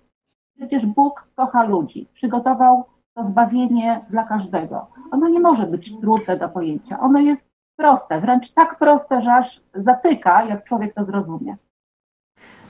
przecież 0.57 0.86
Bóg 0.86 1.28
kocha 1.34 1.64
ludzi. 1.64 2.09
Przygotował 2.14 2.84
to 3.14 3.24
zbawienie 3.24 4.04
dla 4.11 4.24
każdego. 4.24 4.86
Ono 5.11 5.28
nie 5.28 5.40
może 5.40 5.66
być 5.66 6.00
trudne 6.00 6.36
do 6.36 6.48
pojęcia. 6.48 7.00
Ono 7.00 7.18
jest 7.20 7.42
proste, 7.76 8.20
wręcz 8.20 8.52
tak 8.52 8.78
proste, 8.78 9.22
że 9.22 9.34
aż 9.34 9.61
zatyka, 9.74 10.44
jak 10.44 10.64
człowiek 10.64 10.94
to 10.94 11.04
zrozumie. 11.04 11.57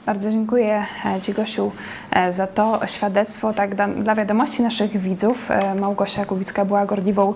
Bardzo 0.06 0.30
dziękuję 0.30 0.84
e, 1.04 1.20
Ci, 1.20 1.32
Gosiu, 1.32 1.72
e, 2.10 2.32
za 2.32 2.46
to 2.46 2.80
świadectwo. 2.86 3.52
Tak, 3.52 3.74
dla 4.02 4.14
wiadomości 4.14 4.62
naszych 4.62 4.98
widzów, 4.98 5.50
e, 5.50 5.74
Małgosia 5.74 6.24
Kubicka 6.24 6.64
była 6.64 6.86
gorliwą 6.86 7.34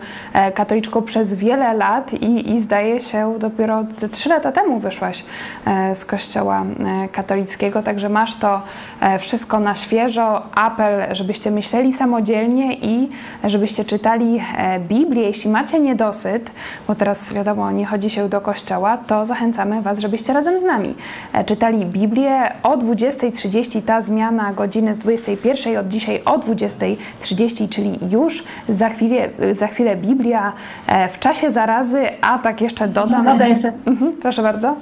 katoliczką 0.55 1.03
przez 1.03 1.35
wiele 1.35 1.75
lat 1.75 2.13
i, 2.13 2.51
i 2.53 2.61
zdaje 2.63 3.01
się 3.01 3.35
dopiero 3.39 3.85
trzy 4.13 4.29
lata 4.29 4.53
temu 4.53 4.79
wyszłaś 4.79 5.25
z 5.95 6.05
kościoła 6.05 6.65
katolickiego, 7.13 7.83
także 7.83 8.09
masz 8.09 8.37
to 8.37 8.63
wszystko 9.19 9.61
na 9.61 9.75
świeżo. 9.75 10.43
Apel, 10.55 11.15
żebyście 11.15 11.51
myśleli 11.51 11.93
samodzielnie 11.93 12.75
i 12.75 13.09
żebyście 13.45 13.85
czytali 13.85 14.41
Biblię. 14.89 15.23
Jeśli 15.23 15.51
macie 15.51 15.81
niedosyt, 15.81 16.51
bo 16.89 16.95
teraz 16.95 17.33
wiadomo, 17.33 17.71
nie 17.73 17.87
chodzi 17.87 18.11
się 18.11 18.29
do 18.29 18.41
kościoła, 18.41 18.97
to 18.97 19.25
zachęcamy 19.25 19.83
Was, 19.83 19.99
żebyście 19.99 20.33
razem 20.33 20.59
z 20.59 20.65
nami 20.65 20.95
czytali 21.47 21.87
Biblię, 21.87 22.53
o 22.63 22.77
20.30 22.77 23.83
ta 23.83 24.03
zmiana 24.03 24.53
godziny 24.53 24.95
z 24.95 24.99
21.00 24.99 25.79
od 25.79 25.89
dzisiaj 25.89 26.23
o 26.25 26.39
20.30, 26.39 27.69
czyli 27.69 27.99
już 28.11 28.45
za 28.69 28.89
chwilę, 28.89 29.29
za 29.53 29.67
chwilę 29.67 29.97
Biblia 29.97 30.53
e, 30.87 31.09
w 31.09 31.19
czasie 31.19 31.51
zarazy, 31.51 32.07
a 32.21 32.39
tak 32.39 32.61
jeszcze 32.61 32.89
dodam. 32.89 33.41
Jeszcze. 33.41 33.73
Mhm, 33.87 34.13
proszę 34.23 34.43
bardzo. 34.43 34.77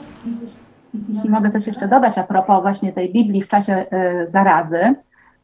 Mogę 1.29 1.51
też 1.51 1.67
jeszcze 1.67 1.89
dodać 1.89 2.19
a 2.19 2.23
propos 2.23 2.63
właśnie 2.63 2.93
tej 2.93 3.13
Biblii 3.13 3.45
w 3.45 3.49
czasie 3.49 3.73
e, 3.73 4.27
zarazy. 4.31 4.95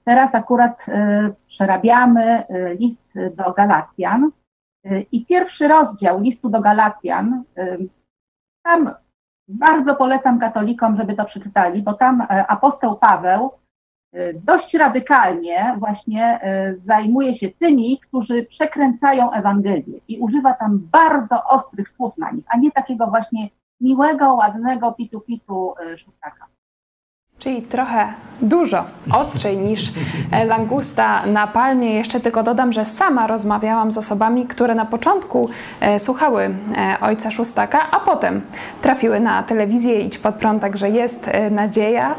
Teraz 0.04 0.34
akurat 0.34 0.78
e, 0.88 1.30
przerabiamy 1.48 2.42
list 2.78 3.14
do 3.36 3.52
Galacjan 3.52 4.30
i 5.12 5.26
pierwszy 5.26 5.68
rozdział 5.68 6.20
listu 6.20 6.48
do 6.48 6.60
Galacjan, 6.60 7.42
tam 8.64 8.90
bardzo 9.48 9.94
polecam 9.94 10.38
katolikom, 10.38 10.96
żeby 10.96 11.14
to 11.14 11.24
przeczytali, 11.24 11.82
bo 11.82 11.94
tam 11.94 12.20
e, 12.20 12.46
apostoł 12.46 12.96
Paweł 12.96 13.50
dość 14.34 14.74
radykalnie 14.74 15.74
właśnie 15.78 16.40
zajmuje 16.86 17.38
się 17.38 17.48
tymi, 17.50 18.00
którzy 18.00 18.42
przekręcają 18.42 19.32
Ewangelię 19.32 20.00
i 20.08 20.18
używa 20.18 20.52
tam 20.52 20.88
bardzo 20.92 21.44
ostrych 21.44 21.88
słów 21.96 22.18
na 22.18 22.30
nich, 22.30 22.44
a 22.48 22.58
nie 22.58 22.72
takiego 22.72 23.06
właśnie 23.06 23.48
miłego, 23.84 24.34
ładnego 24.34 24.92
pitu-pitu 24.92 25.74
szóstaka. 25.96 26.46
Czyli 27.44 27.62
trochę 27.62 28.14
dużo 28.42 28.84
ostrzej 29.12 29.58
niż 29.58 29.92
e, 30.30 30.44
langusta 30.44 31.26
na 31.26 31.46
palmie. 31.46 31.94
Jeszcze 31.94 32.20
tylko 32.20 32.42
dodam, 32.42 32.72
że 32.72 32.84
sama 32.84 33.26
rozmawiałam 33.26 33.92
z 33.92 33.98
osobami, 33.98 34.46
które 34.46 34.74
na 34.74 34.84
początku 34.84 35.48
e, 35.80 36.00
słuchały 36.00 36.42
e, 36.76 36.96
ojca 37.00 37.30
Szóstaka, 37.30 37.90
a 37.90 38.00
potem 38.00 38.40
trafiły 38.82 39.20
na 39.20 39.42
telewizję 39.42 40.00
Idź 40.00 40.18
pod 40.18 40.34
prąd, 40.34 40.60
także 40.60 40.90
jest 40.90 41.30
nadzieja. 41.50 42.14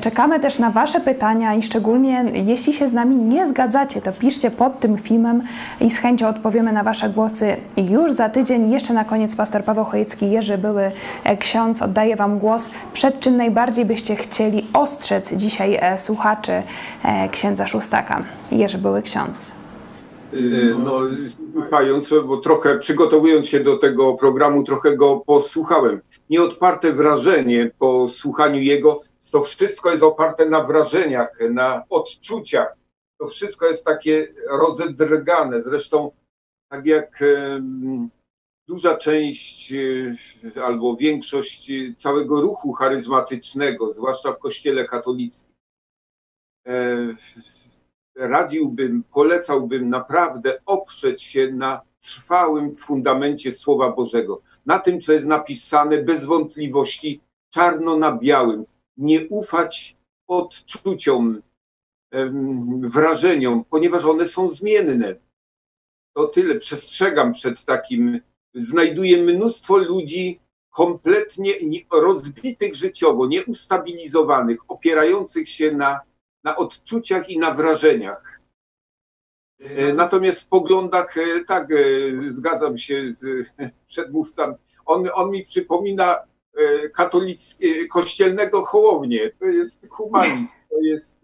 Czekamy 0.00 0.40
też 0.40 0.58
na 0.58 0.70
Wasze 0.70 1.00
pytania 1.00 1.54
i 1.54 1.62
szczególnie 1.62 2.24
jeśli 2.32 2.72
się 2.72 2.88
z 2.88 2.92
nami 2.92 3.16
nie 3.16 3.46
zgadzacie, 3.46 4.02
to 4.02 4.12
piszcie 4.12 4.50
pod 4.50 4.80
tym 4.80 4.98
filmem 4.98 5.42
i 5.80 5.90
z 5.90 5.98
chęcią 5.98 6.28
odpowiemy 6.28 6.72
na 6.72 6.82
Wasze 6.82 7.08
głosy 7.08 7.56
już 7.76 8.12
za 8.12 8.28
tydzień. 8.28 8.70
Jeszcze 8.70 8.94
na 8.94 9.04
koniec 9.04 9.36
pastor 9.36 9.64
Paweł 9.64 9.84
Chojecki, 9.84 10.30
Jerzy 10.30 10.58
Były 10.58 10.90
ksiądz, 11.38 11.82
oddaję 11.82 12.16
Wam 12.16 12.38
głos. 12.38 12.70
Przed 12.92 13.20
czym 13.20 13.36
najbardziej 13.36 13.84
byście 13.84 14.16
chcieli 14.16 14.63
ostrzec 14.72 15.32
dzisiaj 15.32 15.78
e, 15.80 15.98
słuchaczy 15.98 16.62
e, 17.02 17.28
księdza 17.28 17.66
Szóstaka. 17.66 18.24
Jerzy 18.50 18.78
były 18.78 19.02
ksiądz. 19.02 19.52
E, 20.32 20.36
no, 20.84 21.00
słuchając, 21.52 22.10
bo 22.26 22.36
trochę 22.36 22.78
przygotowując 22.78 23.48
się 23.48 23.60
do 23.60 23.78
tego 23.78 24.14
programu, 24.14 24.64
trochę 24.64 24.96
go 24.96 25.22
posłuchałem. 25.26 26.00
Nieodparte 26.30 26.92
wrażenie 26.92 27.70
po 27.78 28.08
słuchaniu 28.08 28.60
jego, 28.60 29.00
to 29.32 29.42
wszystko 29.42 29.90
jest 29.90 30.02
oparte 30.02 30.46
na 30.46 30.64
wrażeniach, 30.64 31.38
na 31.50 31.82
odczuciach. 31.90 32.76
To 33.18 33.26
wszystko 33.26 33.66
jest 33.66 33.84
takie 33.84 34.34
rozedrgane. 34.50 35.62
Zresztą, 35.62 36.10
tak 36.68 36.86
jak 36.86 37.24
duża 38.68 38.96
część 38.96 39.72
e, 39.72 40.64
albo 40.64 40.96
większość 40.96 41.72
całego 41.98 42.40
ruchu 42.40 42.72
charyzmatycznego, 42.72 43.92
zwłaszcza 43.92 44.32
w 44.32 44.38
Kościele 44.38 44.84
katolickim, 44.84 45.54
e, 46.66 46.96
radziłbym, 48.16 49.04
polecałbym 49.12 49.88
naprawdę 49.88 50.60
oprzeć 50.66 51.22
się 51.22 51.52
na 51.52 51.80
trwałym 52.00 52.74
fundamencie 52.74 53.52
Słowa 53.52 53.92
Bożego, 53.92 54.42
na 54.66 54.78
tym, 54.78 55.00
co 55.00 55.12
jest 55.12 55.26
napisane 55.26 56.02
bez 56.02 56.24
wątpliwości, 56.24 57.20
czarno 57.52 57.96
na 57.96 58.18
białym. 58.18 58.64
Nie 58.96 59.28
ufać 59.28 59.96
odczuciom, 60.28 61.42
wrażeniom, 62.80 63.64
ponieważ 63.64 64.04
one 64.04 64.28
są 64.28 64.48
zmienne. 64.48 65.14
To 66.16 66.28
tyle. 66.28 66.54
Przestrzegam 66.54 67.32
przed 67.32 67.64
takim. 67.64 68.20
Znajduję 68.54 69.22
mnóstwo 69.22 69.76
ludzi 69.76 70.40
kompletnie 70.70 71.52
nie- 71.62 71.80
rozbitych 71.92 72.74
życiowo, 72.74 73.26
nieustabilizowanych, 73.26 74.58
opierających 74.68 75.48
się 75.48 75.72
na, 75.72 76.00
na 76.44 76.56
odczuciach 76.56 77.30
i 77.30 77.38
na 77.38 77.50
wrażeniach. 77.54 78.40
E, 79.60 79.92
Natomiast 79.92 80.40
w 80.42 80.48
poglądach, 80.48 81.18
e, 81.18 81.44
tak, 81.44 81.72
e, 81.72 81.76
zgadzam 82.28 82.78
się 82.78 83.14
z 83.14 83.46
przedmówcą. 83.86 84.54
On, 84.86 85.08
on 85.14 85.30
mi 85.30 85.42
przypomina 85.42 86.18
katolickie, 86.94 87.86
kościelnego 87.88 88.62
Hołownię. 88.62 89.30
To 89.38 89.44
jest 89.46 89.86
humanizm, 89.88 90.54
to 90.70 90.76
jest 90.82 91.16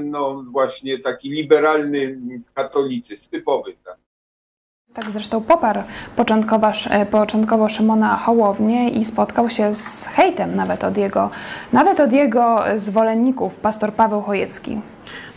no 0.00 0.44
właśnie 0.50 0.98
taki 0.98 1.30
liberalny 1.30 2.20
katolicyzm, 2.54 3.30
typowy. 3.30 3.76
Tak. 3.84 3.98
Tak 4.94 5.10
zresztą 5.10 5.40
poparł 5.40 5.82
początkowo, 6.16 6.72
początkowo 7.10 7.68
Szymona 7.68 8.16
Hołownię 8.16 8.88
i 8.88 9.04
spotkał 9.04 9.50
się 9.50 9.74
z 9.74 10.06
hejtem 10.06 10.56
nawet 10.56 10.84
od 10.84 10.96
jego, 10.96 11.30
nawet 11.72 12.00
od 12.00 12.12
jego 12.12 12.64
zwolenników, 12.76 13.56
pastor 13.56 13.92
Paweł 13.92 14.22
Chojecki. 14.22 14.80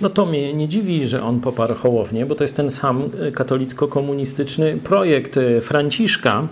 No 0.02 0.10
to 0.10 0.26
mnie 0.26 0.54
nie 0.54 0.68
dziwi, 0.68 1.08
że 1.08 1.24
on 1.24 1.40
poparł 1.40 1.76
Hołownię, 1.76 2.26
bo 2.26 2.36
to 2.36 2.44
jest 2.44 2.56
ten 2.56 2.72
sam 2.72 3.10
e, 3.20 3.32
katolicko-komunistyczny 3.32 4.78
projekt 4.78 5.38
e, 5.38 5.62
Franciszka. 5.62 6.48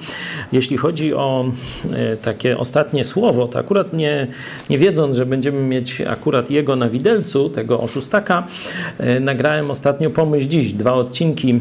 Jeśli 0.52 0.78
chodzi 0.78 1.14
o 1.14 1.46
e, 1.92 2.18
takie 2.18 2.58
ostatnie 2.58 3.04
słowo, 3.04 3.48
to 3.48 3.60
akurat 3.60 3.94
nie, 3.94 4.28
nie 4.70 4.78
wiedząc, 4.78 5.16
że 5.16 5.26
będziemy 5.26 5.62
mieć 5.62 6.02
akurat 6.02 6.52
jego 6.52 6.76
na 6.76 6.90
widelcu, 6.90 7.50
tego 7.50 7.80
oszustaka, 7.80 8.48
nagrałem 9.22 9.72
ostatnio 9.72 10.10
Pomyśl 10.10 10.48
Dziś, 10.48 10.74
dwa 10.74 10.94
odcinki 10.94 11.60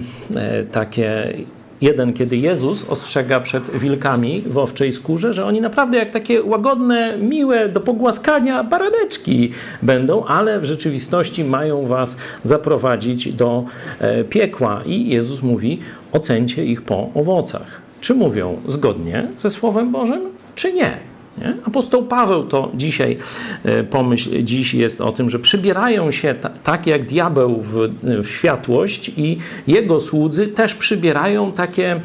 takie 0.73 1.35
Jeden, 1.81 2.13
kiedy 2.13 2.37
Jezus 2.37 2.89
ostrzega 2.89 3.41
przed 3.41 3.71
wilkami 3.71 4.43
w 4.47 4.59
owczej 4.59 4.93
skórze, 4.93 5.35
że 5.35 5.45
oni 5.47 5.61
naprawdę 5.61 5.99
jak 5.99 6.11
takie 6.11 6.43
łagodne, 6.43 7.19
miłe, 7.19 7.69
do 7.69 7.81
pogłaskania 7.81 8.65
baraneczki 8.65 9.51
będą, 9.83 10.25
ale 10.25 10.61
w 10.61 10.65
rzeczywistości 10.65 11.45
mają 11.45 11.87
was 11.87 12.17
zaprowadzić 12.45 13.33
do 13.33 13.65
e, 13.99 14.25
piekła. 14.25 14.83
I 14.87 15.09
Jezus 15.09 15.43
mówi: 15.43 15.79
ocencie 16.13 16.65
ich 16.65 16.83
po 16.83 17.09
owocach. 17.15 17.83
Czy 18.01 18.15
mówią 18.15 18.57
zgodnie 18.67 19.27
ze 19.37 19.51
Słowem 19.51 19.93
Bożym, 19.93 20.21
czy 20.55 20.73
nie? 20.73 21.10
Nie? 21.39 21.55
Apostoł 21.65 22.03
Paweł 22.03 22.45
to 22.47 22.71
dzisiaj, 22.75 23.19
e, 23.65 23.85
pomyśl 23.85 24.43
dziś 24.43 24.75
jest 24.75 25.01
o 25.01 25.13
tym, 25.13 25.31
że 25.31 25.39
przybierają 25.39 26.11
się 26.11 26.35
ta, 26.35 26.49
tak 26.49 26.87
jak 26.87 27.05
diabeł 27.05 27.61
w, 27.61 27.75
w 28.03 28.29
światłość 28.29 29.09
i 29.17 29.39
jego 29.67 30.01
słudzy 30.01 30.49
też 30.49 30.75
przybierają 30.75 31.53
takie 31.53 32.01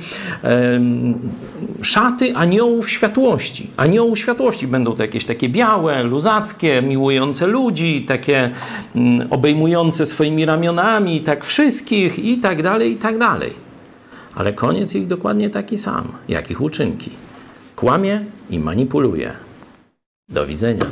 szaty 1.81 2.35
aniołów 2.35 2.89
światłości. 2.89 3.69
Aniołów 3.77 4.19
światłości 4.19 4.67
będą 4.67 4.95
to 4.95 5.03
jakieś 5.03 5.25
takie 5.25 5.49
białe, 5.49 6.03
luzackie, 6.03 6.81
miłujące 6.81 7.47
ludzi, 7.47 8.05
takie 8.07 8.49
mm, 8.95 9.27
obejmujące 9.29 10.05
swoimi 10.05 10.45
ramionami 10.45 11.21
tak 11.21 11.45
wszystkich 11.45 12.19
i 12.19 12.37
tak 12.37 12.63
dalej, 12.63 12.91
i 12.91 12.95
tak 12.95 13.17
dalej. 13.17 13.53
Ale 14.35 14.53
koniec 14.53 14.95
ich 14.95 15.07
dokładnie 15.07 15.49
taki 15.49 15.77
sam, 15.77 16.11
jak 16.29 16.51
ich 16.51 16.61
uczynki. 16.61 17.24
Kłamie 17.75 18.25
i 18.49 18.59
manipuluje. 18.59 19.31
Do 20.29 20.45
widzenia. 20.45 20.85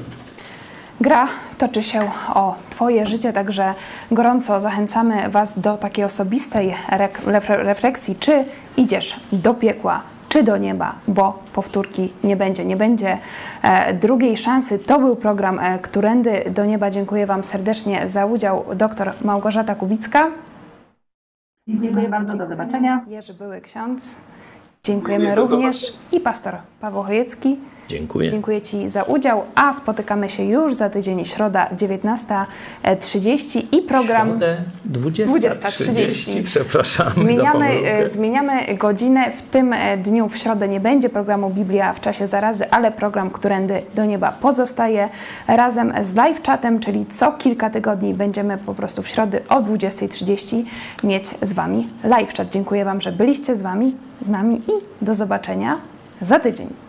Gra 1.01 1.27
toczy 1.57 1.83
się 1.83 2.11
o 2.33 2.55
Twoje 2.69 3.05
życie, 3.05 3.33
także 3.33 3.73
gorąco 4.11 4.61
zachęcamy 4.61 5.29
Was 5.29 5.59
do 5.59 5.77
takiej 5.77 6.05
osobistej 6.05 6.73
refleksji, 7.47 8.15
czy 8.19 8.45
idziesz 8.77 9.19
do 9.31 9.53
piekła, 9.53 10.01
czy 10.29 10.43
do 10.43 10.57
nieba, 10.57 10.95
bo 11.07 11.39
powtórki 11.53 12.13
nie 12.23 12.35
będzie. 12.35 12.65
Nie 12.65 12.77
będzie 12.77 13.17
e, 13.61 13.93
drugiej 13.93 14.37
szansy. 14.37 14.79
To 14.79 14.99
był 14.99 15.15
program 15.15 15.59
e, 15.59 15.79
Którędy 15.79 16.43
do 16.55 16.65
Nieba. 16.65 16.89
Dziękuję 16.89 17.25
Wam 17.25 17.43
serdecznie 17.43 18.07
za 18.07 18.25
udział. 18.25 18.65
Doktor 18.75 19.13
Małgorzata 19.21 19.75
Kubicka, 19.75 20.31
Dziękuję 21.67 22.09
bardzo, 22.09 22.37
do 22.37 22.47
zobaczenia. 22.47 23.05
Jerzy 23.07 23.33
Były 23.33 23.61
Ksiądz. 23.61 24.17
Dziękujemy 24.87 25.35
również 25.35 25.93
i 26.11 26.19
pastor 26.19 26.57
Paweł 26.81 27.03
Chojecki. 27.03 27.57
Dziękuję. 27.87 28.31
Dziękuję 28.31 28.61
Ci 28.61 28.89
za 28.89 29.03
udział, 29.03 29.43
a 29.55 29.73
spotykamy 29.73 30.29
się 30.29 30.43
już 30.43 30.73
za 30.73 30.89
tydzień, 30.89 31.25
środa 31.25 31.69
19.30 31.75 33.63
i 33.71 33.81
program... 33.81 34.29
Środę 34.29 34.57
20.30. 34.91 35.25
20.30. 35.25 36.43
Przepraszam 36.43 37.09
za 37.09 37.21
Zmieniamy, 37.21 37.65
e, 37.67 38.09
zmieniamy 38.09 38.75
godzinę. 38.77 39.31
W 39.31 39.41
tym 39.41 39.73
e, 39.73 39.97
dniu 39.97 40.29
w 40.29 40.37
środę 40.37 40.67
nie 40.67 40.79
będzie 40.79 41.09
programu 41.09 41.49
Biblia 41.49 41.93
w 41.93 41.99
czasie 41.99 42.27
zarazy, 42.27 42.71
ale 42.71 42.91
program 42.91 43.29
Którędy 43.29 43.81
do 43.95 44.05
Nieba 44.05 44.31
pozostaje 44.31 45.09
razem 45.47 45.93
z 46.01 46.13
live 46.13 46.43
chatem, 46.43 46.79
czyli 46.79 47.05
co 47.05 47.31
kilka 47.31 47.69
tygodni 47.69 48.13
będziemy 48.13 48.57
po 48.57 48.73
prostu 48.73 49.01
w 49.01 49.07
środę 49.07 49.39
o 49.49 49.61
20.30 49.61 50.63
mieć 51.03 51.27
z 51.27 51.53
Wami 51.53 51.87
live 52.03 52.33
chat. 52.33 52.49
Dziękuję 52.49 52.85
Wam, 52.85 53.01
że 53.01 53.11
byliście 53.11 53.55
z 53.55 53.61
Wami, 53.61 53.95
z 54.21 54.29
nami 54.29 54.55
i 54.55 55.05
do 55.05 55.13
zobaczenia 55.13 55.77
za 56.21 56.39
tydzień. 56.39 56.82